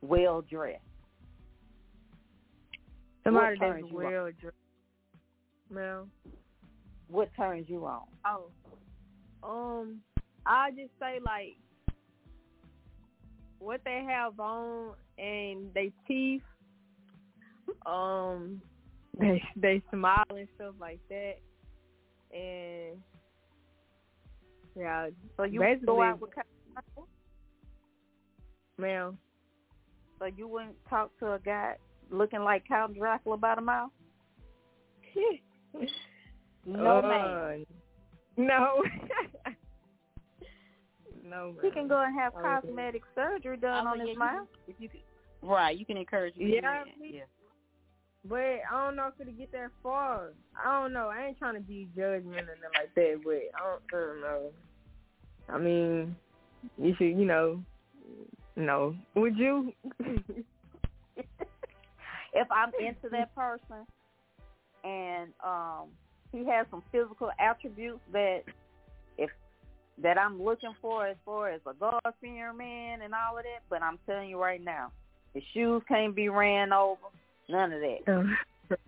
well 0.00 0.42
dressed? 0.42 0.80
Somebody 3.22 3.56
that's 3.60 3.78
you 3.88 3.96
well 3.96 4.30
dressed. 4.40 4.56
Ma'am. 5.70 6.10
What 7.08 7.30
turns 7.36 7.68
you 7.68 7.86
on? 7.86 8.02
Oh. 8.26 8.46
Um, 9.42 10.00
I 10.46 10.70
just 10.70 10.92
say 11.00 11.18
like 11.24 11.56
what 13.58 13.80
they 13.84 14.04
have 14.08 14.38
on 14.40 14.94
and 15.18 15.72
they 15.74 15.92
teeth. 16.06 16.42
Um, 17.86 18.60
they 19.20 19.42
they 19.56 19.82
smile 19.90 20.24
and 20.30 20.48
stuff 20.56 20.74
like 20.80 21.00
that, 21.08 21.38
and 22.32 22.98
yeah. 24.76 25.08
So 25.36 25.44
you 25.44 25.60
basically, 25.60 25.86
go 25.86 26.02
out 26.02 26.20
with 26.20 26.34
Kyle? 26.34 27.06
ma'am. 28.78 29.18
So 30.18 30.26
you 30.26 30.48
wouldn't 30.48 30.76
talk 30.88 31.10
to 31.20 31.32
a 31.32 31.38
guy 31.38 31.74
looking 32.10 32.40
like 32.40 32.66
Count 32.66 32.96
Dracula 32.96 33.36
by 33.36 33.54
the 33.54 33.60
mouth? 33.60 33.90
no, 36.66 36.98
Uh, 36.98 37.02
man. 37.02 37.66
No. 38.36 38.84
no, 41.24 41.54
He 41.62 41.70
can 41.70 41.88
go 41.88 42.02
and 42.02 42.14
have 42.18 42.34
Oh, 42.36 42.42
cosmetic 42.42 43.02
surgery 43.14 43.56
done 43.56 43.86
on 43.86 44.00
his 44.00 44.16
mouth. 44.16 44.48
If 44.66 44.74
you 44.78 44.88
could, 44.88 45.00
right, 45.42 45.78
you 45.78 45.84
can 45.84 45.96
encourage 45.96 46.36
me. 46.36 46.60
Yeah. 46.62 47.24
But 48.24 48.38
I 48.38 48.60
don't 48.70 48.94
know 48.96 49.08
if 49.08 49.20
it'll 49.20 49.32
get 49.32 49.50
that 49.52 49.70
far. 49.82 50.32
I 50.56 50.80
don't 50.80 50.92
know. 50.92 51.08
I 51.08 51.26
ain't 51.26 51.38
trying 51.38 51.54
to 51.54 51.60
be 51.60 51.88
judgmental 51.96 52.26
or 52.26 52.36
nothing 52.36 52.72
like 52.74 52.94
that, 52.94 53.20
but 53.24 53.32
I 53.32 53.64
don't, 53.64 53.82
I 53.92 53.96
don't 54.06 54.20
know. 54.20 54.52
I 55.48 55.58
mean, 55.58 56.14
you 56.78 56.94
should, 56.96 57.18
you 57.18 57.26
know, 57.26 57.60
no. 58.54 58.94
Would 59.16 59.36
you? 59.36 59.72
if 62.32 62.48
I'm 62.50 62.70
into 62.78 63.08
that 63.10 63.34
person 63.34 63.84
and 64.84 65.32
um 65.44 65.88
he 66.32 66.44
has 66.46 66.66
some 66.70 66.82
physical 66.90 67.30
attributes 67.38 68.00
that 68.12 68.42
if 69.18 69.30
that 70.02 70.18
I'm 70.18 70.42
looking 70.42 70.74
for 70.80 71.06
as 71.06 71.16
far 71.24 71.50
as 71.50 71.60
a 71.66 71.74
God 71.74 72.00
fearing 72.20 72.56
man 72.56 73.02
and 73.02 73.12
all 73.14 73.36
of 73.36 73.44
that, 73.44 73.62
but 73.68 73.82
I'm 73.82 73.98
telling 74.06 74.30
you 74.30 74.40
right 74.40 74.62
now, 74.62 74.90
his 75.34 75.42
shoes 75.52 75.82
can't 75.86 76.14
be 76.16 76.28
ran 76.28 76.72
over, 76.72 77.00
none 77.48 77.72
of 77.72 77.80
that. 77.80 78.36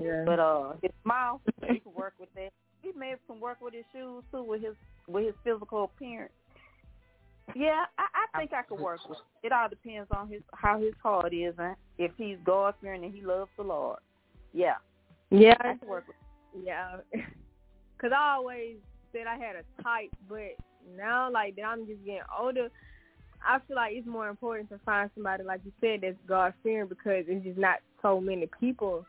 yeah. 0.00 0.24
But 0.26 0.38
uh 0.38 0.72
his 0.82 0.92
mouth, 1.04 1.40
he 1.66 1.80
can 1.80 1.94
work 1.94 2.14
with 2.20 2.32
that. 2.34 2.50
He 2.82 2.92
may 2.96 3.10
have 3.10 3.18
can 3.26 3.40
work 3.40 3.58
with 3.60 3.74
his 3.74 3.84
shoes 3.92 4.22
too 4.30 4.42
with 4.42 4.62
his 4.62 4.74
with 5.06 5.24
his 5.24 5.34
physical 5.42 5.84
appearance. 5.84 6.32
Yeah, 7.56 7.84
I, 7.98 8.04
I 8.34 8.38
think 8.38 8.52
I 8.52 8.62
could 8.62 8.78
work 8.78 9.00
with 9.08 9.18
it. 9.18 9.46
It 9.46 9.52
all 9.52 9.70
depends 9.70 10.08
on 10.14 10.28
his 10.28 10.42
how 10.52 10.78
his 10.78 10.92
heart 11.02 11.32
is 11.32 11.54
and 11.58 11.76
if 11.96 12.12
he's 12.18 12.36
God 12.44 12.74
fearing 12.80 13.04
and 13.04 13.14
he 13.14 13.22
loves 13.22 13.50
the 13.56 13.62
Lord. 13.62 13.98
Yeah. 14.52 14.74
Yeah. 15.30 15.56
I 15.60 15.74
can 15.74 15.88
work 15.88 16.04
with 16.06 16.64
Yeah. 16.64 16.98
Cause 18.00 18.12
I 18.16 18.34
always 18.36 18.76
said 19.12 19.26
I 19.26 19.36
had 19.36 19.56
a 19.56 19.82
type, 19.82 20.10
but 20.28 20.54
now 20.96 21.30
like 21.30 21.56
that 21.56 21.62
I'm 21.62 21.86
just 21.86 22.04
getting 22.04 22.22
older, 22.38 22.68
I 23.46 23.58
feel 23.66 23.76
like 23.76 23.92
it's 23.94 24.06
more 24.06 24.28
important 24.28 24.68
to 24.70 24.78
find 24.84 25.10
somebody 25.14 25.42
like 25.42 25.60
you 25.64 25.72
said 25.80 26.00
that's 26.02 26.16
God 26.26 26.54
fearing 26.62 26.88
because 26.88 27.24
it's 27.26 27.44
just 27.44 27.58
not 27.58 27.78
so 28.02 28.20
many 28.20 28.48
people 28.60 29.04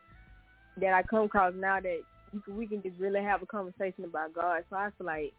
that 0.78 0.92
I 0.92 1.02
come 1.02 1.24
across 1.24 1.54
now 1.56 1.80
that 1.80 2.00
we 2.48 2.66
can 2.66 2.82
just 2.82 2.98
really 2.98 3.22
have 3.22 3.42
a 3.42 3.46
conversation 3.46 4.04
about 4.04 4.34
God. 4.34 4.64
So 4.70 4.76
I 4.76 4.90
feel 4.96 5.06
like, 5.06 5.32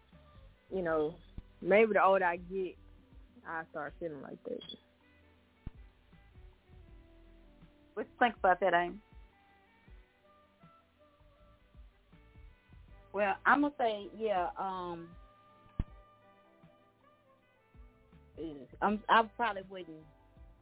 you 0.73 0.81
know, 0.81 1.15
maybe 1.61 1.93
the 1.93 2.03
older 2.03 2.25
I 2.25 2.37
get, 2.37 2.75
I 3.47 3.63
start 3.71 3.93
feeling 3.99 4.21
like 4.21 4.41
that. 4.45 4.59
What 7.93 8.07
you 8.07 8.13
think 8.19 8.35
about 8.37 8.59
that, 8.61 8.73
Amy? 8.73 8.95
Well, 13.13 13.35
I'm 13.45 13.61
gonna 13.61 13.73
say, 13.77 14.07
yeah. 14.17 14.49
Um, 14.57 15.09
I'm, 18.81 18.99
I 19.09 19.23
probably 19.35 19.63
wouldn't 19.69 19.97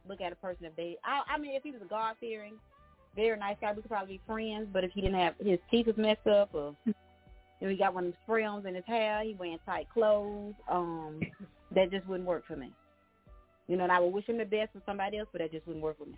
look 0.08 0.20
at 0.20 0.32
a 0.32 0.36
person 0.36 0.66
if 0.66 0.76
they. 0.76 0.96
I, 1.04 1.34
I 1.34 1.38
mean, 1.38 1.54
if 1.54 1.62
he 1.62 1.70
was 1.70 1.80
a 1.82 1.88
God 1.88 2.16
fearing, 2.20 2.54
very 3.14 3.38
nice 3.38 3.56
guy, 3.60 3.72
we 3.72 3.82
could 3.82 3.90
probably 3.90 4.16
be 4.16 4.22
friends. 4.26 4.68
But 4.72 4.84
if 4.84 4.92
he 4.92 5.00
didn't 5.00 5.18
have 5.18 5.34
his 5.40 5.58
teeth 5.70 5.86
was 5.86 5.96
messed 5.96 6.26
up, 6.26 6.50
or 6.54 6.74
you 6.86 7.68
he 7.68 7.76
got 7.76 7.94
one 7.94 8.06
of 8.06 8.10
those 8.10 8.18
frills 8.26 8.64
in 8.66 8.74
his 8.74 8.84
hair, 8.86 9.22
he 9.22 9.34
wearing 9.34 9.58
tight 9.64 9.88
clothes, 9.92 10.54
um, 10.68 11.20
that 11.74 11.90
just 11.90 12.06
wouldn't 12.06 12.28
work 12.28 12.44
for 12.46 12.56
me. 12.56 12.72
You 13.68 13.76
know, 13.76 13.84
and 13.84 13.92
I 13.92 14.00
would 14.00 14.12
wish 14.12 14.26
him 14.26 14.38
the 14.38 14.44
best 14.44 14.72
for 14.72 14.82
somebody 14.84 15.18
else, 15.18 15.28
but 15.30 15.40
that 15.40 15.52
just 15.52 15.66
wouldn't 15.66 15.84
work 15.84 15.98
for 15.98 16.06
me. 16.06 16.16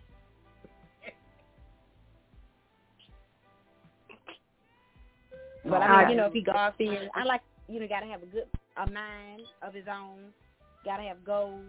But 5.65 5.83
I 5.83 6.03
mean, 6.03 6.11
you 6.11 6.17
know, 6.17 6.27
if 6.27 6.33
he 6.33 6.43
God 6.43 6.75
fearing, 6.77 7.09
I 7.15 7.25
like 7.25 7.41
you 7.69 7.81
know, 7.81 7.89
gotta 7.89 8.07
have 8.07 8.23
a 8.23 8.27
good 8.27 8.45
a 8.77 8.91
mind 8.91 9.43
of 9.63 9.75
his 9.75 9.85
own, 9.89 10.19
gotta 10.85 11.03
have 11.03 11.25
goals. 11.25 11.63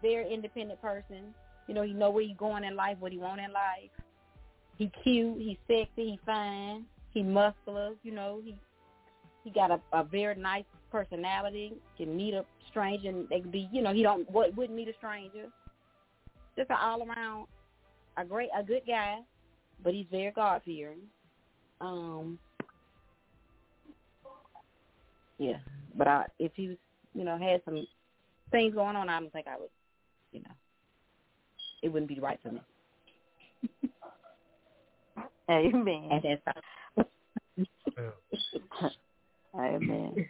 Very 0.00 0.32
independent 0.32 0.80
person. 0.80 1.34
You 1.68 1.74
know, 1.74 1.82
he 1.82 1.92
know 1.92 2.10
where 2.10 2.24
he 2.24 2.34
going 2.34 2.64
in 2.64 2.74
life, 2.74 2.96
what 2.98 3.12
he 3.12 3.18
want 3.18 3.40
in 3.40 3.52
life. 3.52 3.90
He 4.78 4.90
cute, 5.02 5.38
he 5.38 5.58
sexy, 5.68 6.10
he 6.10 6.20
fine, 6.26 6.84
he 7.12 7.22
muscular. 7.22 7.92
You 8.02 8.12
know, 8.12 8.40
he 8.44 8.56
he 9.44 9.50
got 9.50 9.70
a, 9.70 9.80
a 9.92 10.04
very 10.04 10.34
nice 10.34 10.64
personality. 10.90 11.74
Can 11.96 12.16
meet 12.16 12.34
a 12.34 12.44
stranger, 12.70 13.08
and 13.08 13.28
they 13.28 13.40
could 13.40 13.52
be, 13.52 13.68
you 13.72 13.82
know, 13.82 13.92
he 13.92 14.02
don't 14.02 14.28
what 14.30 14.54
wouldn't 14.56 14.76
meet 14.76 14.88
a 14.88 14.94
stranger. 14.94 15.46
Just 16.56 16.70
an 16.70 16.76
all 16.80 17.02
around 17.02 17.46
a 18.16 18.24
great 18.24 18.50
a 18.58 18.62
good 18.62 18.82
guy, 18.86 19.18
but 19.82 19.94
he's 19.94 20.06
very 20.10 20.32
God 20.32 20.62
fearing. 20.64 21.00
Um, 21.80 22.38
yeah, 25.42 25.58
but 25.96 26.06
I, 26.06 26.26
if 26.38 26.52
he 26.54 26.68
was, 26.68 26.76
you 27.14 27.24
know, 27.24 27.36
had 27.36 27.62
some 27.64 27.84
things 28.52 28.74
going 28.74 28.94
on, 28.94 29.08
I 29.08 29.18
don't 29.18 29.32
think 29.32 29.48
I 29.48 29.58
would, 29.58 29.70
you 30.30 30.40
know, 30.40 30.50
it 31.82 31.88
wouldn't 31.88 32.08
be 32.08 32.20
right 32.20 32.38
for 32.42 32.52
me. 32.52 32.60
Amen. 35.50 36.08
At 36.12 36.22
that 36.22 36.54
time. 36.96 37.04
Amen. 39.58 40.24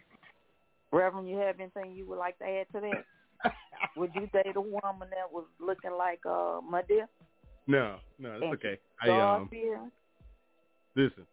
Reverend, 0.91 1.29
you 1.29 1.37
have 1.37 1.59
anything 1.59 1.93
you 1.93 2.07
would 2.07 2.17
like 2.17 2.37
to 2.39 2.45
add 2.45 2.65
to 2.73 2.81
that? 2.81 3.51
would 3.95 4.09
you 4.15 4.27
date 4.33 4.55
a 4.55 4.61
woman 4.61 5.09
that 5.11 5.31
was 5.31 5.45
looking 5.59 5.91
like 5.95 6.21
uh 6.25 6.59
my 6.67 6.81
dear? 6.87 7.07
No, 7.67 7.97
no, 8.17 8.33
it's 8.33 8.43
And 8.43 8.53
okay. 8.55 8.79
I 9.01 9.07
God 9.07 9.35
um 9.41 9.47
fearing? 9.49 9.91
listen. 10.95 11.27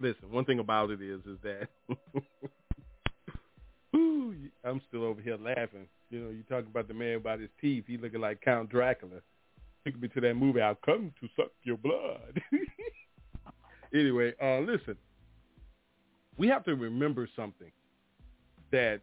Listen, 0.00 0.30
one 0.30 0.46
thing 0.46 0.58
about 0.60 0.90
it 0.90 1.02
is 1.02 1.20
is 1.26 1.38
that 1.42 1.68
ooh, 3.94 4.34
I'm 4.64 4.80
still 4.88 5.04
over 5.04 5.20
here 5.20 5.36
laughing. 5.36 5.86
You 6.10 6.20
know, 6.20 6.30
you 6.30 6.42
talk 6.48 6.64
about 6.66 6.88
the 6.88 6.94
man 6.94 7.16
about 7.16 7.40
his 7.40 7.50
teeth. 7.60 7.84
He 7.86 7.96
looking 7.96 8.20
like 8.20 8.40
Count 8.40 8.70
Dracula. 8.70 9.16
Took 9.84 10.00
me 10.00 10.08
to 10.08 10.20
that 10.22 10.34
movie. 10.34 10.60
I'll 10.60 10.74
come 10.74 11.12
to 11.20 11.28
suck 11.36 11.50
your 11.62 11.76
blood. 11.76 12.40
anyway, 13.94 14.32
uh, 14.42 14.60
listen. 14.60 14.96
We 16.36 16.48
have 16.48 16.64
to 16.64 16.74
remember 16.74 17.28
something 17.36 17.70
that, 18.72 19.00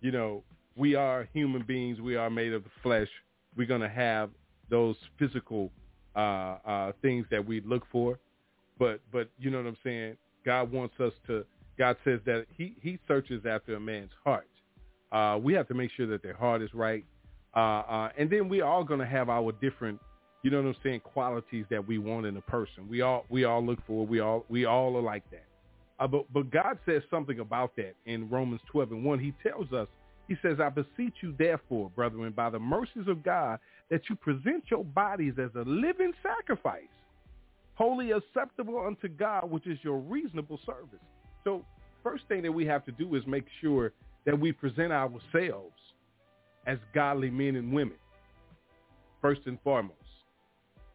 you 0.00 0.12
know, 0.12 0.42
we 0.76 0.94
are 0.94 1.28
human 1.32 1.62
beings. 1.62 2.00
We 2.00 2.16
are 2.16 2.28
made 2.30 2.52
of 2.52 2.64
the 2.64 2.70
flesh. 2.82 3.08
We're 3.56 3.66
going 3.66 3.80
to 3.80 3.88
have 3.88 4.30
those 4.68 4.96
physical 5.18 5.70
uh, 6.14 6.56
uh, 6.66 6.92
things 7.00 7.26
that 7.30 7.44
we 7.44 7.60
look 7.62 7.84
for. 7.90 8.18
But, 8.78 9.00
but 9.12 9.28
you 9.38 9.50
know 9.50 9.58
what 9.58 9.66
I'm 9.66 9.76
saying? 9.84 10.16
God 10.44 10.72
wants 10.72 10.94
us 11.00 11.12
to, 11.26 11.44
God 11.78 11.96
says 12.04 12.20
that 12.26 12.46
he, 12.56 12.74
he 12.80 12.98
searches 13.08 13.44
after 13.46 13.74
a 13.74 13.80
man's 13.80 14.10
heart. 14.24 14.48
Uh, 15.12 15.38
we 15.38 15.54
have 15.54 15.68
to 15.68 15.74
make 15.74 15.90
sure 15.96 16.06
that 16.06 16.22
their 16.22 16.34
heart 16.36 16.62
is 16.62 16.72
right. 16.74 17.04
Uh, 17.54 17.58
uh, 17.58 18.08
and 18.18 18.28
then 18.30 18.48
we 18.48 18.60
all 18.60 18.84
going 18.84 19.00
to 19.00 19.06
have 19.06 19.28
our 19.28 19.52
different, 19.52 20.00
you 20.42 20.50
know 20.50 20.60
what 20.60 20.68
I'm 20.68 20.76
saying, 20.82 21.00
qualities 21.00 21.64
that 21.70 21.86
we 21.86 21.98
want 21.98 22.26
in 22.26 22.36
a 22.36 22.42
person. 22.42 22.88
We 22.88 23.00
all, 23.02 23.24
we 23.28 23.44
all 23.44 23.64
look 23.64 23.78
for, 23.86 24.04
we 24.06 24.20
all, 24.20 24.44
we 24.48 24.64
all 24.64 24.96
are 24.96 25.02
like 25.02 25.28
that. 25.30 25.44
Uh, 26.00 26.08
but, 26.08 26.24
but 26.32 26.50
God 26.50 26.78
says 26.84 27.02
something 27.10 27.38
about 27.38 27.76
that 27.76 27.94
in 28.06 28.28
Romans 28.28 28.60
12 28.70 28.92
and 28.92 29.04
1. 29.04 29.18
He 29.20 29.32
tells 29.48 29.72
us, 29.72 29.86
he 30.26 30.36
says, 30.42 30.58
I 30.60 30.70
beseech 30.70 31.14
you 31.20 31.34
therefore, 31.38 31.90
brethren, 31.94 32.32
by 32.34 32.50
the 32.50 32.58
mercies 32.58 33.06
of 33.06 33.22
God, 33.22 33.58
that 33.90 34.02
you 34.08 34.16
present 34.16 34.64
your 34.70 34.84
bodies 34.84 35.34
as 35.38 35.50
a 35.54 35.68
living 35.68 36.12
sacrifice, 36.22 36.82
wholly 37.74 38.12
acceptable 38.12 38.84
unto 38.86 39.08
God, 39.08 39.50
which 39.50 39.66
is 39.66 39.78
your 39.82 39.98
reasonable 39.98 40.58
service. 40.64 41.00
So 41.42 41.64
first 42.02 42.24
thing 42.28 42.42
that 42.42 42.52
we 42.52 42.66
have 42.66 42.84
to 42.86 42.92
do 42.92 43.14
is 43.14 43.26
make 43.26 43.46
sure 43.60 43.92
that 44.26 44.38
we 44.38 44.52
present 44.52 44.92
ourselves 44.92 45.74
as 46.66 46.78
godly 46.94 47.30
men 47.30 47.56
and 47.56 47.72
women, 47.72 47.96
first 49.20 49.42
and 49.46 49.58
foremost, 49.62 49.98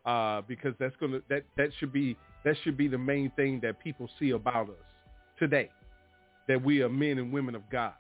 uh, 0.06 0.42
because 0.48 0.74
that's 0.80 0.96
gonna 1.00 1.20
that 1.30 1.44
that 1.58 1.70
should 1.80 1.94
be 1.94 2.18
that 2.44 2.56
should 2.64 2.78
be 2.78 2.88
the 2.88 2.98
main 2.98 3.32
thing 3.36 3.60
that 3.62 3.80
people 3.80 4.10
see 4.20 4.32
about 4.32 4.70
us 4.70 4.76
today, 5.38 5.70
that 6.48 6.64
we 6.64 6.82
are 6.82 6.90
men 6.90 7.18
and 7.18 7.32
women 7.32 7.56
of 7.56 7.62
God. 7.70 7.94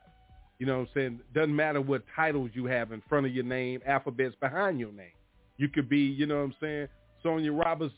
You 0.57 0.65
know 0.65 0.79
what 0.79 0.87
I'm 0.87 0.93
saying? 0.93 1.19
Doesn't 1.33 1.55
matter 1.55 1.79
what 1.81 2.03
titles 2.15 2.51
you 2.53 2.65
have 2.65 2.91
in 2.91 3.01
front 3.07 3.25
of 3.25 3.33
your 3.33 3.45
name, 3.45 3.81
alphabets 3.85 4.35
behind 4.41 4.79
your 4.79 4.91
name. 4.91 5.11
You 5.57 5.69
could 5.69 5.89
be, 5.89 5.99
you 5.99 6.25
know 6.25 6.37
what 6.37 6.43
I'm 6.43 6.55
saying, 6.59 6.87
Sonia 7.23 7.51
Roberts, 7.51 7.93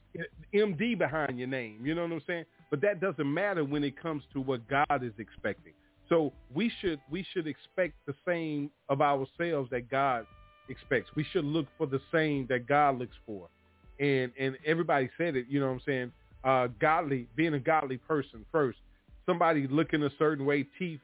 MD 0.53 0.97
behind 0.97 1.37
your 1.37 1.47
name. 1.47 1.79
You 1.85 1.95
know 1.95 2.03
what 2.03 2.11
I'm 2.11 2.21
saying? 2.27 2.45
But 2.69 2.81
that 2.81 2.99
doesn't 2.99 3.31
matter 3.31 3.63
when 3.63 3.83
it 3.83 4.01
comes 4.01 4.23
to 4.33 4.41
what 4.41 4.67
God 4.67 5.03
is 5.03 5.13
expecting. 5.17 5.73
So 6.09 6.33
we 6.53 6.71
should 6.81 6.99
we 7.09 7.25
should 7.33 7.47
expect 7.47 7.93
the 8.05 8.13
same 8.27 8.69
of 8.89 9.01
ourselves 9.01 9.69
that 9.71 9.89
God 9.89 10.25
expects. 10.69 11.09
We 11.15 11.25
should 11.31 11.45
look 11.45 11.67
for 11.77 11.87
the 11.87 12.01
same 12.11 12.47
that 12.49 12.67
God 12.67 12.99
looks 12.99 13.15
for. 13.25 13.47
And 13.99 14.31
and 14.37 14.57
everybody 14.65 15.09
said 15.17 15.35
it, 15.35 15.45
you 15.47 15.59
know 15.59 15.67
what 15.67 15.73
I'm 15.73 15.81
saying? 15.85 16.11
Uh, 16.43 16.67
godly, 16.79 17.27
being 17.35 17.53
a 17.53 17.59
godly 17.59 17.97
person 17.97 18.45
first. 18.51 18.79
Somebody 19.25 19.67
looking 19.67 20.03
a 20.03 20.09
certain 20.17 20.45
way, 20.45 20.65
teeth 20.77 20.99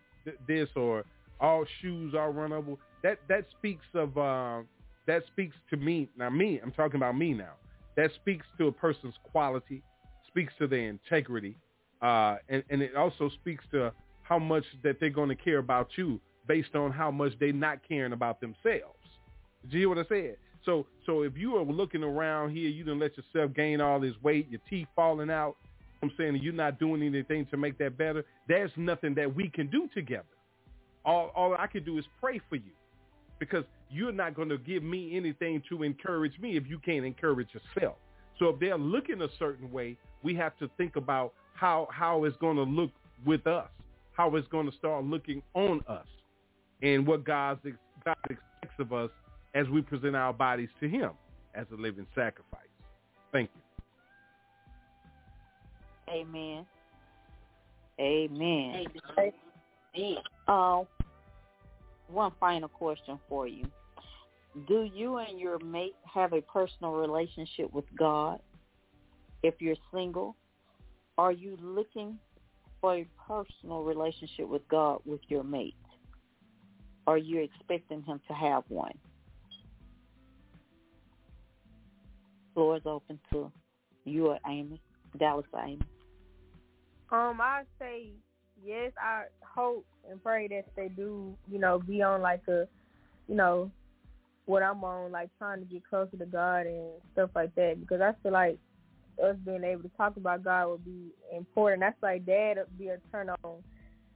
this 0.48 0.68
or 0.76 1.06
all 1.40 1.66
shoes 1.82 2.14
all 2.14 2.34
runnable. 2.34 2.78
That 3.04 3.20
that 3.30 3.46
speaks 3.58 3.86
of 3.94 4.18
uh, 4.18 4.60
that 5.06 5.24
speaks 5.28 5.56
to 5.70 5.78
me. 5.78 6.10
Now 6.18 6.30
me, 6.30 6.60
I'm 6.62 6.72
talking 6.72 6.98
about 6.98 7.18
me 7.18 7.34
now. 7.34 7.54
That 7.98 8.12
speaks 8.16 8.46
to 8.58 8.68
a 8.68 8.72
person's 8.72 9.16
quality, 9.24 9.84
speaks 10.28 10.54
to 10.60 10.68
their 10.68 10.88
integrity, 10.88 11.58
uh, 12.02 12.38
and 12.48 12.64
and 12.70 12.82
it 12.82 12.96
also 12.96 13.30
speaks 13.42 13.66
to 13.72 13.92
how 14.22 14.40
much 14.40 14.64
that 14.84 15.00
they're 15.00 15.10
going 15.10 15.30
to 15.30 15.36
care 15.36 15.58
about 15.58 15.90
you 15.98 16.20
based 16.48 16.76
on 16.76 16.92
how 16.92 17.12
much 17.12 17.34
they're 17.40 17.52
not 17.52 17.80
caring 17.88 18.14
about 18.14 18.40
themselves. 18.40 18.94
Do 19.70 19.78
you 19.78 19.80
hear 19.80 19.90
what 19.90 19.98
I 19.98 20.08
said? 20.08 20.38
So 20.64 20.86
so 21.06 21.24
if 21.24 21.36
you 21.36 21.58
are 21.58 21.66
looking 21.66 22.04
around 22.04 22.52
here, 22.52 22.70
you 22.70 22.84
didn't 22.86 23.00
let 23.00 23.18
yourself 23.18 23.54
gain 23.54 23.82
all 23.82 24.00
this 24.00 24.16
weight, 24.22 24.48
your 24.50 24.62
teeth 24.70 24.88
falling 24.96 25.30
out, 25.30 25.58
I'm 26.04 26.12
saying 26.18 26.40
you're 26.42 26.54
not 26.54 26.80
doing 26.80 27.02
anything 27.02 27.46
to 27.48 27.58
make 27.58 27.78
that 27.80 27.98
better, 27.98 28.24
there's 28.48 28.72
nothing 28.78 29.16
that 29.16 29.34
we 29.34 29.50
can 29.50 29.68
do 29.68 29.90
together. 29.94 30.26
All, 31.04 31.32
all 31.36 31.56
I 31.58 31.68
can 31.68 31.84
do 31.84 31.98
is 31.98 32.06
pray 32.22 32.40
for 32.50 32.56
you 32.56 32.72
because 33.40 33.64
you're 33.90 34.12
not 34.12 34.36
going 34.36 34.50
to 34.50 34.58
give 34.58 34.84
me 34.84 35.16
anything 35.16 35.62
to 35.70 35.84
encourage 35.84 36.38
me 36.40 36.58
if 36.58 36.68
you 36.68 36.80
can't 36.80 37.06
encourage 37.06 37.50
yourself. 37.54 37.96
So 38.40 38.50
if 38.50 38.60
they're 38.60 38.78
looking 38.78 39.22
a 39.22 39.28
certain 39.40 39.72
way, 39.72 39.98
we 40.24 40.36
have 40.36 40.58
to 40.58 40.70
think 40.78 40.96
about 40.96 41.34
how, 41.54 41.88
how 41.92 42.24
it's 42.26 42.38
going 42.38 42.58
to 42.58 42.64
look 42.64 42.92
with 43.26 43.48
us 43.48 43.70
how 44.18 44.36
it's 44.36 44.48
going 44.48 44.70
to 44.70 44.76
start 44.76 45.06
looking 45.06 45.44
on 45.54 45.82
us 45.88 46.08
and 46.82 47.06
what 47.06 47.24
God, 47.24 47.60
God 48.04 48.16
expects 48.30 48.80
of 48.80 48.92
us 48.92 49.12
as 49.54 49.70
we 49.70 49.82
present 49.82 50.16
our 50.16 50.34
bodies 50.34 50.70
to 50.80 50.90
him 50.90 51.12
as 51.54 51.68
a 51.72 51.76
living 51.80 52.08
sacrifice. 52.16 52.62
Thank 53.32 53.52
you. 53.56 53.62
Amen. 56.14 56.66
Amen. 58.00 58.86
Amen. 59.18 60.18
Uh, 60.48 60.84
one 62.08 62.32
final 62.40 62.70
question 62.70 63.20
for 63.28 63.48
you. 63.48 63.66
Do 64.68 64.90
you 64.92 65.18
and 65.18 65.40
your 65.40 65.60
mate 65.60 65.96
have 66.12 66.34
a 66.34 66.42
personal 66.42 66.94
relationship 66.94 67.72
with 67.74 67.86
God? 67.98 68.40
If 69.44 69.56
you're 69.60 69.76
single, 69.94 70.36
are 71.18 71.32
you 71.32 71.58
looking 71.62 72.18
for 72.82 72.96
a 72.96 73.08
personal 73.28 73.84
relationship 73.84 74.48
with 74.48 74.68
God 74.68 75.02
with 75.06 75.22
your 75.28 75.44
mate? 75.44 75.76
Are 77.06 77.18
you 77.18 77.42
expecting 77.42 78.04
him 78.04 78.20
to 78.28 78.34
have 78.34 78.64
one? 78.68 78.98
Floor 82.54 82.78
is 82.78 82.84
open 82.86 83.20
to 83.32 83.52
you 84.04 84.28
or 84.28 84.40
Amy, 84.48 84.82
Dallas 85.18 85.46
Amy. 85.64 85.80
Um, 87.12 87.40
I 87.40 87.64
say 87.80 88.10
yes. 88.64 88.92
I 89.02 89.26
hope 89.42 89.86
and 90.10 90.22
pray 90.22 90.48
that 90.48 90.66
they 90.76 90.90
do, 90.90 91.36
you 91.52 91.60
know, 91.60 91.80
be 91.80 92.02
on 92.02 92.22
like 92.22 92.42
a, 92.48 92.68
you 93.28 93.36
know, 93.36 93.72
what 94.46 94.64
I'm 94.64 94.84
on, 94.84 95.12
like 95.12 95.30
trying 95.38 95.60
to 95.60 95.66
get 95.66 95.88
closer 95.88 96.18
to 96.18 96.26
God 96.26 96.66
and 96.66 96.92
stuff 97.14 97.32
like 97.36 97.54
that. 97.56 97.80
Because 97.80 98.02
I 98.02 98.14
feel 98.24 98.32
like 98.32 98.58
us 99.24 99.36
being 99.46 99.64
able 99.64 99.84
to 99.84 99.92
talk 99.98 100.18
about 100.18 100.44
God 100.44 100.70
would 100.70 100.86
be 100.86 101.12
important. 101.36 101.82
That's 101.82 102.02
like 102.02 102.26
dad 102.26 102.58
would 102.58 102.78
be 102.78 102.90
a 102.90 102.98
turn 103.12 103.30
on, 103.30 103.64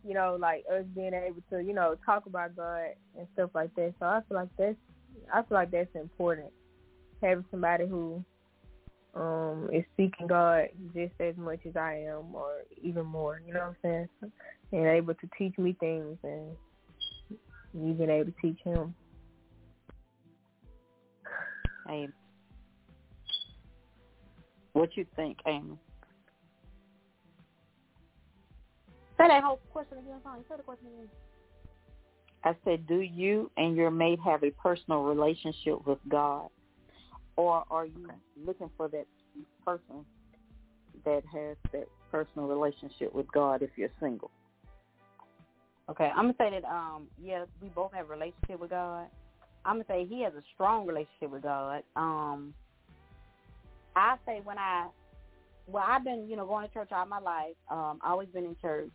you 0.05 0.13
know, 0.13 0.37
like 0.39 0.63
us 0.71 0.85
being 0.95 1.13
able 1.13 1.41
to, 1.49 1.61
you 1.61 1.73
know, 1.73 1.95
talk 2.05 2.25
about 2.25 2.55
God 2.55 2.89
and 3.17 3.27
stuff 3.33 3.49
like 3.53 3.73
that. 3.75 3.93
So 3.99 4.05
I 4.05 4.21
feel 4.27 4.37
like 4.37 4.49
that's 4.57 4.77
I 5.33 5.41
feel 5.43 5.57
like 5.57 5.71
that's 5.71 5.93
important. 5.95 6.47
Having 7.21 7.45
somebody 7.51 7.87
who 7.87 8.23
um 9.13 9.69
is 9.73 9.83
seeking 9.97 10.27
God 10.27 10.69
just 10.93 11.13
as 11.19 11.35
much 11.35 11.59
as 11.67 11.75
I 11.75 12.05
am 12.07 12.33
or 12.33 12.61
even 12.81 13.05
more, 13.05 13.41
you 13.45 13.53
know 13.53 13.59
what 13.59 13.89
I'm 13.91 14.07
saying? 14.21 14.31
And 14.71 14.87
able 14.87 15.13
to 15.15 15.29
teach 15.37 15.57
me 15.57 15.75
things 15.79 16.17
and 16.23 16.55
you 17.73 17.93
being 17.93 18.09
able 18.09 18.31
to 18.31 18.33
teach 18.41 18.59
him. 18.63 18.95
Amen. 21.87 22.13
What 24.73 24.95
you 24.95 25.05
think, 25.15 25.37
Amy? 25.45 25.77
Say 29.17 29.27
that 29.27 29.43
whole 29.43 29.59
question 29.71 29.97
again, 29.97 30.19
Sonny. 30.23 30.43
Say 30.49 30.55
the 30.57 30.63
question 30.63 30.87
again. 30.87 31.09
I 32.43 32.55
said, 32.65 32.87
do 32.87 33.01
you 33.01 33.51
and 33.57 33.75
your 33.75 33.91
mate 33.91 34.19
have 34.25 34.43
a 34.43 34.51
personal 34.51 35.03
relationship 35.03 35.85
with 35.85 35.99
God? 36.09 36.47
Or 37.35 37.63
are 37.71 37.85
you 37.85 38.07
looking 38.45 38.69
for 38.77 38.87
that 38.89 39.05
person 39.65 40.05
that 41.05 41.23
has 41.33 41.57
that 41.71 41.87
personal 42.11 42.47
relationship 42.47 43.13
with 43.13 43.31
God 43.31 43.61
if 43.61 43.69
you're 43.75 43.89
single? 43.99 44.31
Okay, 45.89 46.09
I'm 46.15 46.31
gonna 46.31 46.35
say 46.37 46.49
that 46.51 46.67
um 46.67 47.07
yes, 47.21 47.47
we 47.61 47.69
both 47.69 47.93
have 47.93 48.07
a 48.07 48.09
relationship 48.09 48.59
with 48.59 48.69
God. 48.69 49.07
I'm 49.65 49.75
gonna 49.75 49.85
say 49.87 50.05
he 50.05 50.23
has 50.23 50.33
a 50.33 50.43
strong 50.53 50.85
relationship 50.85 51.31
with 51.31 51.43
God. 51.43 51.83
Um 51.95 52.53
I 53.95 54.15
say 54.25 54.41
when 54.43 54.57
I, 54.57 54.87
well, 55.67 55.83
I've 55.85 56.03
been, 56.03 56.27
you 56.29 56.35
know, 56.35 56.45
going 56.45 56.67
to 56.67 56.73
church 56.73 56.89
all 56.91 57.05
my 57.05 57.19
life. 57.19 57.55
Um, 57.69 57.99
always 58.05 58.29
been 58.29 58.45
in 58.45 58.55
church. 58.61 58.91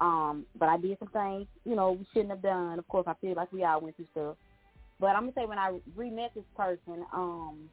Um, 0.00 0.44
but 0.58 0.68
I 0.68 0.76
did 0.76 0.98
some 0.98 1.08
things, 1.08 1.46
you 1.64 1.74
know, 1.74 1.92
we 1.92 2.06
shouldn't 2.12 2.30
have 2.30 2.42
done. 2.42 2.78
Of 2.78 2.86
course, 2.88 3.06
I 3.06 3.14
feel 3.20 3.34
like 3.34 3.50
we 3.52 3.64
all 3.64 3.80
went 3.80 3.96
through 3.96 4.08
stuff. 4.12 4.36
But 4.98 5.16
I'm 5.16 5.22
gonna 5.22 5.32
say 5.36 5.46
when 5.46 5.58
I 5.58 5.78
re-met 5.94 6.32
this 6.34 6.44
person, 6.56 7.04
um, 7.12 7.68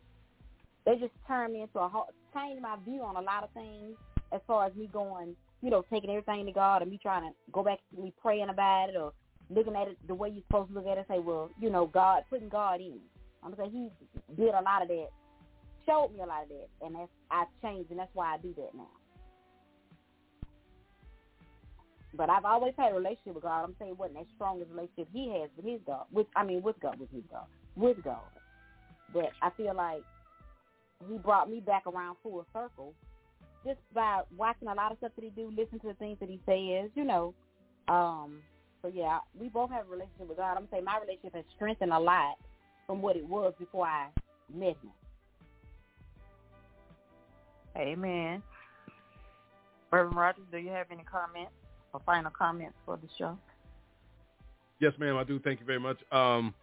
they 0.85 0.95
just 0.95 1.13
turned 1.27 1.53
me 1.53 1.61
into 1.61 1.79
a 1.79 1.87
whole, 1.87 2.07
changed 2.33 2.61
my 2.61 2.75
view 2.85 3.01
on 3.03 3.15
a 3.15 3.21
lot 3.21 3.43
of 3.43 3.49
things 3.51 3.95
as 4.33 4.41
far 4.47 4.65
as 4.65 4.75
me 4.75 4.89
going, 4.91 5.35
you 5.61 5.69
know, 5.69 5.85
taking 5.91 6.09
everything 6.09 6.45
to 6.45 6.51
God 6.51 6.81
and 6.81 6.91
me 6.91 6.99
trying 7.01 7.23
to 7.23 7.35
go 7.51 7.63
back 7.63 7.79
to 7.95 8.01
me 8.01 8.13
praying 8.21 8.49
about 8.49 8.89
it 8.89 8.95
or 8.95 9.13
looking 9.49 9.75
at 9.75 9.87
it 9.87 9.97
the 10.07 10.15
way 10.15 10.29
you're 10.29 10.43
supposed 10.47 10.69
to 10.69 10.75
look 10.75 10.87
at 10.87 10.97
it 10.97 11.05
say, 11.07 11.19
well, 11.19 11.49
you 11.59 11.69
know, 11.69 11.85
God, 11.85 12.23
putting 12.29 12.49
God 12.49 12.81
in. 12.81 12.99
I'm 13.43 13.51
gonna 13.51 13.69
say 13.69 13.71
he 13.71 13.89
did 14.35 14.49
a 14.49 14.61
lot 14.61 14.81
of 14.81 14.87
that 14.89 15.09
showed 15.85 16.11
me 16.13 16.21
a 16.21 16.25
lot 16.25 16.43
of 16.43 16.49
that, 16.49 16.67
and 16.85 16.95
that's 16.95 17.11
I 17.31 17.45
changed, 17.61 17.91
and 17.91 17.99
that's 17.99 18.13
why 18.13 18.33
I 18.33 18.37
do 18.37 18.53
that 18.57 18.73
now. 18.75 18.87
But 22.15 22.29
I've 22.29 22.45
always 22.45 22.73
had 22.77 22.91
a 22.91 22.95
relationship 22.95 23.35
with 23.35 23.43
God. 23.43 23.63
I'm 23.63 23.75
saying 23.79 23.91
it 23.91 23.97
wasn't 23.97 24.19
as 24.19 24.25
strong 24.35 24.61
as 24.61 24.67
relationship 24.69 25.07
he 25.11 25.29
has 25.39 25.49
with 25.57 25.65
his 25.65 25.81
God. 25.85 26.05
With 26.11 26.27
I 26.35 26.43
mean 26.43 26.61
with 26.61 26.79
God, 26.79 26.99
with 26.99 27.11
his 27.11 27.23
God, 27.31 27.45
with 27.75 28.03
God. 28.03 28.21
But 29.13 29.29
I 29.41 29.49
feel 29.51 29.75
like 29.75 30.03
he 31.09 31.17
brought 31.17 31.49
me 31.49 31.59
back 31.59 31.85
around 31.87 32.17
full 32.23 32.45
circle 32.53 32.93
just 33.65 33.79
by 33.93 34.21
watching 34.35 34.67
a 34.67 34.73
lot 34.73 34.91
of 34.91 34.97
stuff 34.97 35.11
that 35.15 35.23
he 35.23 35.29
do, 35.29 35.51
listen 35.55 35.79
to 35.79 35.87
the 35.87 35.93
things 35.93 36.17
that 36.19 36.29
he 36.29 36.39
says, 36.45 36.89
you 36.95 37.03
know. 37.03 37.33
Um, 37.87 38.41
so 38.81 38.91
yeah, 38.93 39.19
we 39.39 39.49
both 39.49 39.71
have 39.71 39.87
a 39.87 39.89
relationship 39.89 40.27
with 40.27 40.37
God. 40.37 40.57
I'm 40.57 40.67
saying 40.71 40.83
my 40.83 40.99
relationship 40.99 41.35
has 41.35 41.45
strengthened 41.55 41.93
a 41.93 41.99
lot 41.99 42.35
from 42.85 43.01
what 43.01 43.15
it 43.15 43.27
was 43.27 43.53
before 43.57 43.87
I 43.87 44.07
met 44.53 44.75
him. 44.81 44.91
Amen. 47.77 48.43
Reverend 49.91 50.15
Rogers, 50.15 50.43
do 50.51 50.57
you 50.57 50.69
have 50.69 50.87
any 50.91 51.03
comments 51.03 51.53
or 51.93 52.01
final 52.05 52.31
comments 52.31 52.75
for 52.85 52.97
the 52.97 53.07
show? 53.17 53.37
Yes, 54.79 54.93
ma'am, 54.99 55.15
I 55.17 55.23
do. 55.23 55.39
Thank 55.39 55.59
you 55.59 55.65
very 55.65 55.79
much. 55.79 55.97
Um, 56.11 56.53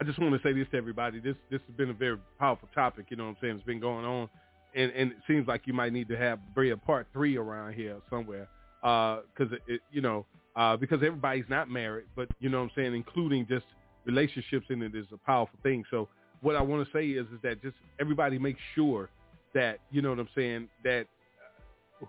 I 0.00 0.04
just 0.04 0.18
want 0.18 0.34
to 0.34 0.48
say 0.48 0.52
this 0.52 0.68
to 0.72 0.76
everybody. 0.76 1.20
This 1.20 1.36
this 1.50 1.60
has 1.66 1.76
been 1.76 1.90
a 1.90 1.94
very 1.94 2.18
powerful 2.38 2.68
topic. 2.74 3.06
You 3.08 3.16
know 3.16 3.24
what 3.24 3.30
I'm 3.30 3.36
saying? 3.40 3.56
It's 3.56 3.64
been 3.64 3.80
going 3.80 4.04
on, 4.04 4.28
and 4.74 4.92
and 4.92 5.12
it 5.12 5.18
seems 5.26 5.48
like 5.48 5.62
you 5.66 5.72
might 5.72 5.92
need 5.92 6.08
to 6.08 6.16
have 6.16 6.38
bring 6.54 6.72
a 6.72 6.76
part 6.76 7.06
three 7.12 7.36
around 7.36 7.72
here 7.72 7.96
somewhere, 8.10 8.46
because 8.82 9.52
uh, 9.52 9.56
it, 9.66 9.80
you 9.90 10.02
know 10.02 10.26
uh, 10.54 10.76
because 10.76 10.98
everybody's 11.02 11.48
not 11.48 11.70
married, 11.70 12.06
but 12.14 12.28
you 12.40 12.48
know 12.48 12.58
what 12.58 12.64
I'm 12.64 12.70
saying, 12.76 12.94
including 12.94 13.46
just 13.46 13.66
relationships 14.04 14.66
in 14.70 14.82
it 14.82 14.94
is 14.94 15.06
a 15.12 15.18
powerful 15.18 15.58
thing. 15.62 15.84
So 15.90 16.08
what 16.40 16.56
I 16.56 16.62
want 16.62 16.86
to 16.86 16.92
say 16.92 17.06
is 17.06 17.26
is 17.26 17.40
that 17.42 17.62
just 17.62 17.76
everybody 17.98 18.38
make 18.38 18.56
sure 18.74 19.08
that 19.54 19.78
you 19.90 20.02
know 20.02 20.10
what 20.10 20.18
I'm 20.18 20.28
saying 20.34 20.68
that 20.84 21.06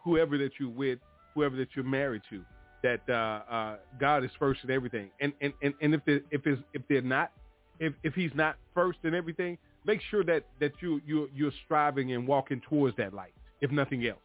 whoever 0.04 0.38
that 0.38 0.52
you're 0.60 0.70
with, 0.70 1.00
whoever 1.38 1.56
that 1.56 1.70
you're 1.76 1.86
married 1.86 2.24
to, 2.32 2.42
that 2.82 3.02
uh, 3.08 3.54
uh, 3.54 3.76
God 4.00 4.24
is 4.24 4.32
first 4.40 4.62
in 4.64 4.72
everything. 4.72 5.10
And 5.22 5.34
and 5.42 5.54
and, 5.62 5.74
and 5.82 5.94
if 5.94 6.02
they 6.06 6.20
if 6.32 6.46
it's, 6.46 6.62
if 6.74 6.82
they're 6.90 7.02
not, 7.02 7.32
if 7.80 7.94
if 8.04 8.14
He's 8.14 8.32
not 8.34 8.58
first 8.74 9.00
in 9.04 9.14
everything, 9.14 9.58
make 9.86 10.02
sure 10.10 10.24
that 10.24 10.44
that 10.60 10.72
you 10.82 11.00
you 11.06 11.30
you're 11.36 11.52
striving 11.66 12.14
and 12.14 12.28
walking 12.28 12.62
towards 12.68 12.98
that 12.98 13.14
light, 13.14 13.34
if 13.62 13.72
nothing 13.72 14.06
else. 14.08 14.18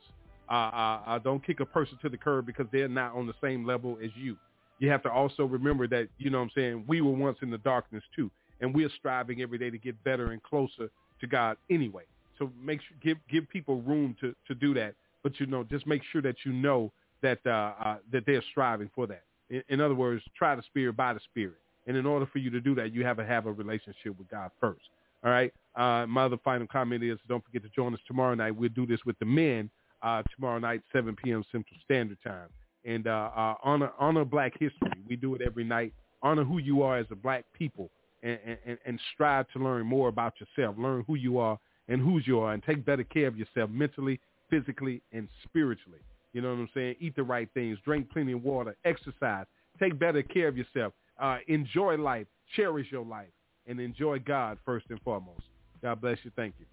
Uh, 0.51 0.55
uh, 0.55 1.01
uh, 1.07 1.19
don't 1.19 1.45
kick 1.47 1.61
a 1.61 1.67
person 1.67 1.99
to 2.03 2.09
the 2.09 2.17
curb 2.17 2.47
because 2.47 2.67
they're 2.73 2.89
not 2.89 3.15
on 3.15 3.27
the 3.27 3.35
same 3.43 3.65
level 3.67 3.99
as 4.03 4.11
you. 4.17 4.37
You 4.81 4.91
have 4.91 5.03
to 5.05 5.11
also 5.11 5.45
remember 5.45 5.87
that 5.89 6.09
you 6.19 6.31
know 6.31 6.39
what 6.39 6.45
I'm 6.45 6.51
saying 6.55 6.85
we 6.89 7.01
were 7.03 7.13
once 7.13 7.39
in 7.43 7.51
the 7.51 7.59
darkness 7.59 8.03
too, 8.17 8.31
and 8.61 8.75
we're 8.75 8.91
striving 8.99 9.43
every 9.43 9.59
day 9.59 9.71
to 9.71 9.79
get 9.79 10.03
better 10.03 10.33
and 10.33 10.43
closer 10.43 10.89
to 11.21 11.27
God 11.27 11.59
anyway. 11.71 12.05
So 12.39 12.51
make 12.61 12.81
sure 12.81 12.97
give 13.03 13.19
give 13.31 13.49
people 13.51 13.83
room 13.83 14.17
to 14.21 14.35
to 14.49 14.55
do 14.55 14.73
that 14.75 14.95
but 15.23 15.39
you 15.39 15.47
know, 15.47 15.65
just 15.65 15.87
make 15.87 16.03
sure 16.11 16.23
that 16.23 16.37
you 16.45 16.53
know 16.53 16.93
that 17.23 17.39
uh, 17.47 17.73
uh, 17.85 17.97
that 18.13 18.25
they're 18.27 18.43
striving 18.51 18.91
for 18.95 19.07
that. 19.07 19.25
In, 19.51 19.63
in, 19.69 19.81
other 19.81 19.95
words, 19.95 20.23
try 20.37 20.55
the 20.55 20.63
spirit 20.63 20.97
by 20.97 21.15
the 21.15 21.21
spirit. 21.21 21.57
And 21.87 21.97
in 21.97 22.07
order 22.07 22.27
for 22.27 22.39
you 22.39 22.51
to 22.51 22.61
do 22.61 22.75
that, 22.77 22.93
you 22.93 23.05
have 23.05 23.17
to 23.17 23.25
have 23.25 23.47
a 23.47 23.53
relationship 23.53 24.17
with 24.19 24.29
God 24.29 24.51
first. 24.61 24.83
All 25.25 25.31
right. 25.31 25.53
Uh, 25.75 26.07
my 26.07 26.25
other 26.25 26.37
final 26.45 26.67
comment 26.67 27.03
is 27.03 27.19
don't 27.29 27.45
forget 27.45 27.63
to 27.63 27.69
join 27.71 27.95
us 27.95 28.01
tomorrow 28.07 28.35
night. 28.35 28.53
We'll 28.53 28.71
do 28.71 28.87
this 28.87 29.01
with 29.07 29.19
the 29.19 29.25
men 29.25 29.71
uh, 30.03 30.23
tomorrow 30.35 30.59
night, 30.59 30.83
7 30.93 31.17
p.m. 31.23 31.45
Central 31.51 31.77
Standard 31.85 32.19
Time. 32.25 32.49
And 32.85 33.07
uh, 33.07 33.31
uh, 33.35 33.55
honor 33.63 33.93
honor 33.99 34.25
Black 34.25 34.53
history. 34.59 34.91
We 35.09 35.17
do 35.17 35.35
it 35.35 35.41
every 35.41 35.65
night. 35.65 35.93
Honor 36.23 36.45
who 36.45 36.59
you 36.59 36.83
are 36.83 36.99
as 36.99 37.07
a 37.11 37.17
Black 37.17 37.45
people, 37.57 37.91
and, 38.23 38.39
and, 38.67 38.79
and 38.85 39.01
strive 39.15 39.49
to 39.53 39.61
learn 39.61 39.87
more 39.87 40.09
about 40.09 40.35
yourself. 40.41 40.77
Learn 40.79 41.05
who 41.07 41.15
you 41.15 41.39
are 41.39 41.59
and 41.89 42.01
whose 42.01 42.27
you 42.27 42.41
are, 42.41 42.53
and 42.53 42.63
take 42.63 42.85
better 42.85 43.05
care 43.05 43.27
of 43.27 43.37
yourself 43.37 43.71
mentally, 43.71 44.21
physically 44.51 45.01
and 45.13 45.29
spiritually. 45.45 45.99
You 46.33 46.41
know 46.41 46.49
what 46.51 46.61
I'm 46.61 46.69
saying? 46.75 46.97
Eat 47.01 47.17
the 47.17 47.23
right 47.23 47.49
things, 47.55 47.79
drink 47.85 48.11
plenty 48.11 48.33
of 48.33 48.43
water, 48.43 48.77
exercise, 48.85 49.47
take 49.79 49.99
better 49.99 50.23
care 50.23 50.49
of 50.49 50.57
yourself, 50.57 50.93
uh, 51.21 51.39
enjoy 51.49 51.97
life, 51.97 52.27
cherish 52.57 52.87
your 52.91 53.05
life, 53.05 53.29
and 53.67 53.79
enjoy 53.81 54.19
God 54.19 54.59
first 54.65 54.87
and 54.91 55.01
foremost. 55.03 55.43
God 55.83 56.01
bless 56.01 56.19
you. 56.23 56.31
Thank 56.37 56.55
you. 56.59 56.67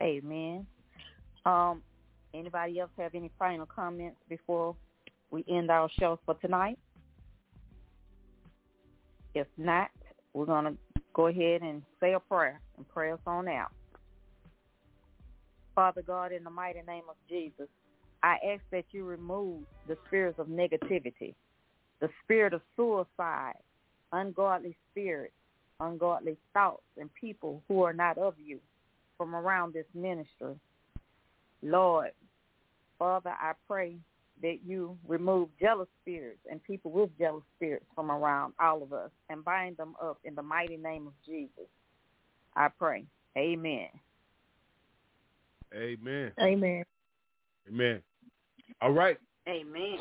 Amen. 0.00 0.66
Um, 1.44 1.82
anybody 2.34 2.80
else 2.80 2.90
have 2.98 3.14
any 3.14 3.30
final 3.38 3.66
comments 3.66 4.16
before 4.28 4.76
we 5.30 5.44
end 5.48 5.70
our 5.70 5.88
show 5.98 6.18
for 6.24 6.34
tonight? 6.34 6.78
If 9.34 9.46
not, 9.56 9.90
we're 10.34 10.46
going 10.46 10.64
to 10.64 10.76
go 11.14 11.28
ahead 11.28 11.62
and 11.62 11.82
say 12.00 12.14
a 12.14 12.20
prayer 12.20 12.60
and 12.76 12.88
pray 12.88 13.12
us 13.12 13.18
on 13.26 13.48
out. 13.48 13.72
Father 15.74 16.02
God, 16.02 16.32
in 16.32 16.44
the 16.44 16.50
mighty 16.50 16.80
name 16.86 17.04
of 17.08 17.16
Jesus, 17.28 17.68
I 18.22 18.36
ask 18.52 18.62
that 18.70 18.84
you 18.92 19.04
remove 19.04 19.62
the 19.86 19.96
spirits 20.06 20.38
of 20.38 20.46
negativity, 20.46 21.34
the 22.00 22.08
spirit 22.22 22.52
of 22.52 22.60
suicide, 22.76 23.54
ungodly 24.12 24.76
spirits, 24.90 25.34
ungodly 25.80 26.36
thoughts, 26.52 26.82
and 26.98 27.10
people 27.14 27.62
who 27.68 27.82
are 27.82 27.92
not 27.92 28.18
of 28.18 28.34
you 28.38 28.60
from 29.16 29.34
around 29.34 29.72
this 29.72 29.86
ministry. 29.94 30.54
Lord, 31.62 32.10
Father, 32.98 33.30
I 33.30 33.52
pray 33.66 33.96
that 34.42 34.58
you 34.66 34.98
remove 35.06 35.48
jealous 35.60 35.88
spirits 36.02 36.40
and 36.50 36.62
people 36.64 36.90
with 36.90 37.10
jealous 37.18 37.44
spirits 37.56 37.86
from 37.94 38.10
around 38.10 38.54
all 38.60 38.82
of 38.82 38.92
us 38.92 39.10
and 39.28 39.44
bind 39.44 39.76
them 39.76 39.94
up 40.02 40.18
in 40.24 40.34
the 40.34 40.42
mighty 40.42 40.76
name 40.76 41.06
of 41.06 41.12
Jesus. 41.24 41.68
I 42.56 42.68
pray. 42.68 43.04
Amen. 43.36 43.88
Amen. 45.74 46.32
Amen. 46.40 46.84
Amen. 47.68 48.02
All 48.80 48.92
right. 48.92 49.18
Amen. 49.48 49.98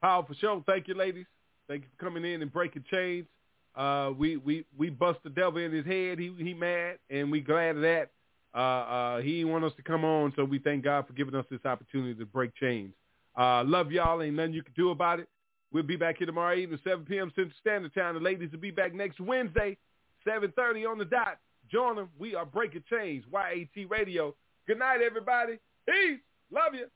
Powerful 0.00 0.34
show. 0.40 0.62
Thank 0.66 0.88
you, 0.88 0.94
ladies. 0.94 1.26
Thank 1.68 1.82
you 1.82 1.88
for 1.96 2.04
coming 2.04 2.24
in 2.24 2.42
and 2.42 2.52
breaking 2.52 2.84
chains. 2.90 3.26
Uh, 3.74 4.12
we 4.16 4.36
we 4.36 4.64
we 4.76 4.90
bust 4.90 5.18
the 5.24 5.30
devil 5.30 5.58
in 5.58 5.72
his 5.72 5.86
head. 5.86 6.18
He 6.18 6.32
he 6.38 6.54
mad, 6.54 6.98
and 7.10 7.30
we 7.30 7.40
glad 7.40 7.76
of 7.76 7.82
that. 7.82 8.10
Uh, 8.54 8.58
uh, 8.58 9.20
he 9.20 9.38
didn't 9.38 9.50
want 9.50 9.64
us 9.64 9.72
to 9.76 9.82
come 9.82 10.04
on, 10.04 10.32
so 10.36 10.44
we 10.44 10.58
thank 10.58 10.84
God 10.84 11.06
for 11.06 11.12
giving 11.12 11.34
us 11.34 11.44
this 11.50 11.64
opportunity 11.64 12.14
to 12.14 12.26
break 12.26 12.54
chains. 12.54 12.92
Uh, 13.36 13.64
love 13.64 13.90
y'all. 13.90 14.22
Ain't 14.22 14.36
nothing 14.36 14.52
you 14.52 14.62
can 14.62 14.74
do 14.76 14.90
about 14.90 15.18
it. 15.18 15.28
We'll 15.72 15.82
be 15.82 15.96
back 15.96 16.18
here 16.18 16.26
tomorrow 16.26 16.54
evening, 16.54 16.78
7 16.84 17.04
p.m. 17.04 17.32
Central 17.34 17.56
Standard 17.60 17.92
Time. 17.94 18.14
The 18.14 18.20
ladies 18.20 18.52
will 18.52 18.60
be 18.60 18.70
back 18.70 18.94
next 18.94 19.18
Wednesday, 19.18 19.76
7.30 20.24 20.88
on 20.88 20.98
the 20.98 21.04
dot. 21.04 21.38
Join 21.74 21.96
them. 21.96 22.08
We 22.20 22.36
are 22.36 22.46
Breaking 22.46 22.84
Chains, 22.88 23.24
YAT 23.32 23.90
Radio. 23.90 24.32
Good 24.68 24.78
night, 24.78 25.00
everybody. 25.04 25.54
Peace. 25.88 26.20
Love 26.52 26.72
you. 26.72 26.86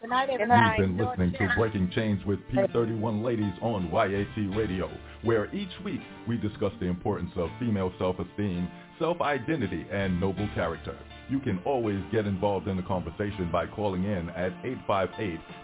Good 0.00 0.08
night, 0.08 0.30
everybody. 0.30 0.80
You've 0.80 0.96
been 0.96 1.06
listening 1.06 1.32
to 1.32 1.54
Breaking 1.54 1.90
Chains 1.94 2.24
with 2.24 2.38
P31 2.50 3.22
Ladies 3.22 3.52
on 3.60 3.90
YAT 3.92 4.56
Radio, 4.56 4.90
where 5.24 5.54
each 5.54 5.68
week 5.84 6.00
we 6.26 6.38
discuss 6.38 6.72
the 6.80 6.86
importance 6.86 7.30
of 7.36 7.50
female 7.60 7.92
self-esteem, 7.98 8.66
self-identity, 8.98 9.84
and 9.92 10.18
noble 10.18 10.48
character. 10.54 10.96
You 11.28 11.40
can 11.40 11.60
always 11.64 12.00
get 12.10 12.26
involved 12.26 12.66
in 12.68 12.76
the 12.76 12.82
conversation 12.82 13.50
by 13.52 13.66
calling 13.66 14.04
in 14.04 14.30
at 14.30 14.52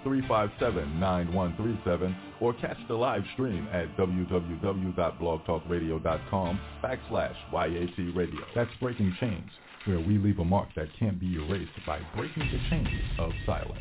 858-357-9137 0.05 2.15
or 2.41 2.53
catch 2.55 2.79
the 2.89 2.95
live 2.95 3.23
stream 3.33 3.67
at 3.73 3.97
www.blogtalkradio.com 3.97 6.61
backslash 6.83 7.37
YAT 7.53 7.99
Radio. 8.15 8.41
That's 8.55 8.71
Breaking 8.81 9.15
Chains, 9.19 9.51
where 9.87 10.01
we 10.01 10.19
leave 10.19 10.39
a 10.39 10.45
mark 10.45 10.69
that 10.77 10.89
can't 10.99 11.19
be 11.19 11.37
erased 11.37 11.73
by 11.87 12.01
breaking 12.15 12.51
the 12.51 12.59
chains 12.69 12.89
of 13.19 13.33
silence. 13.47 13.81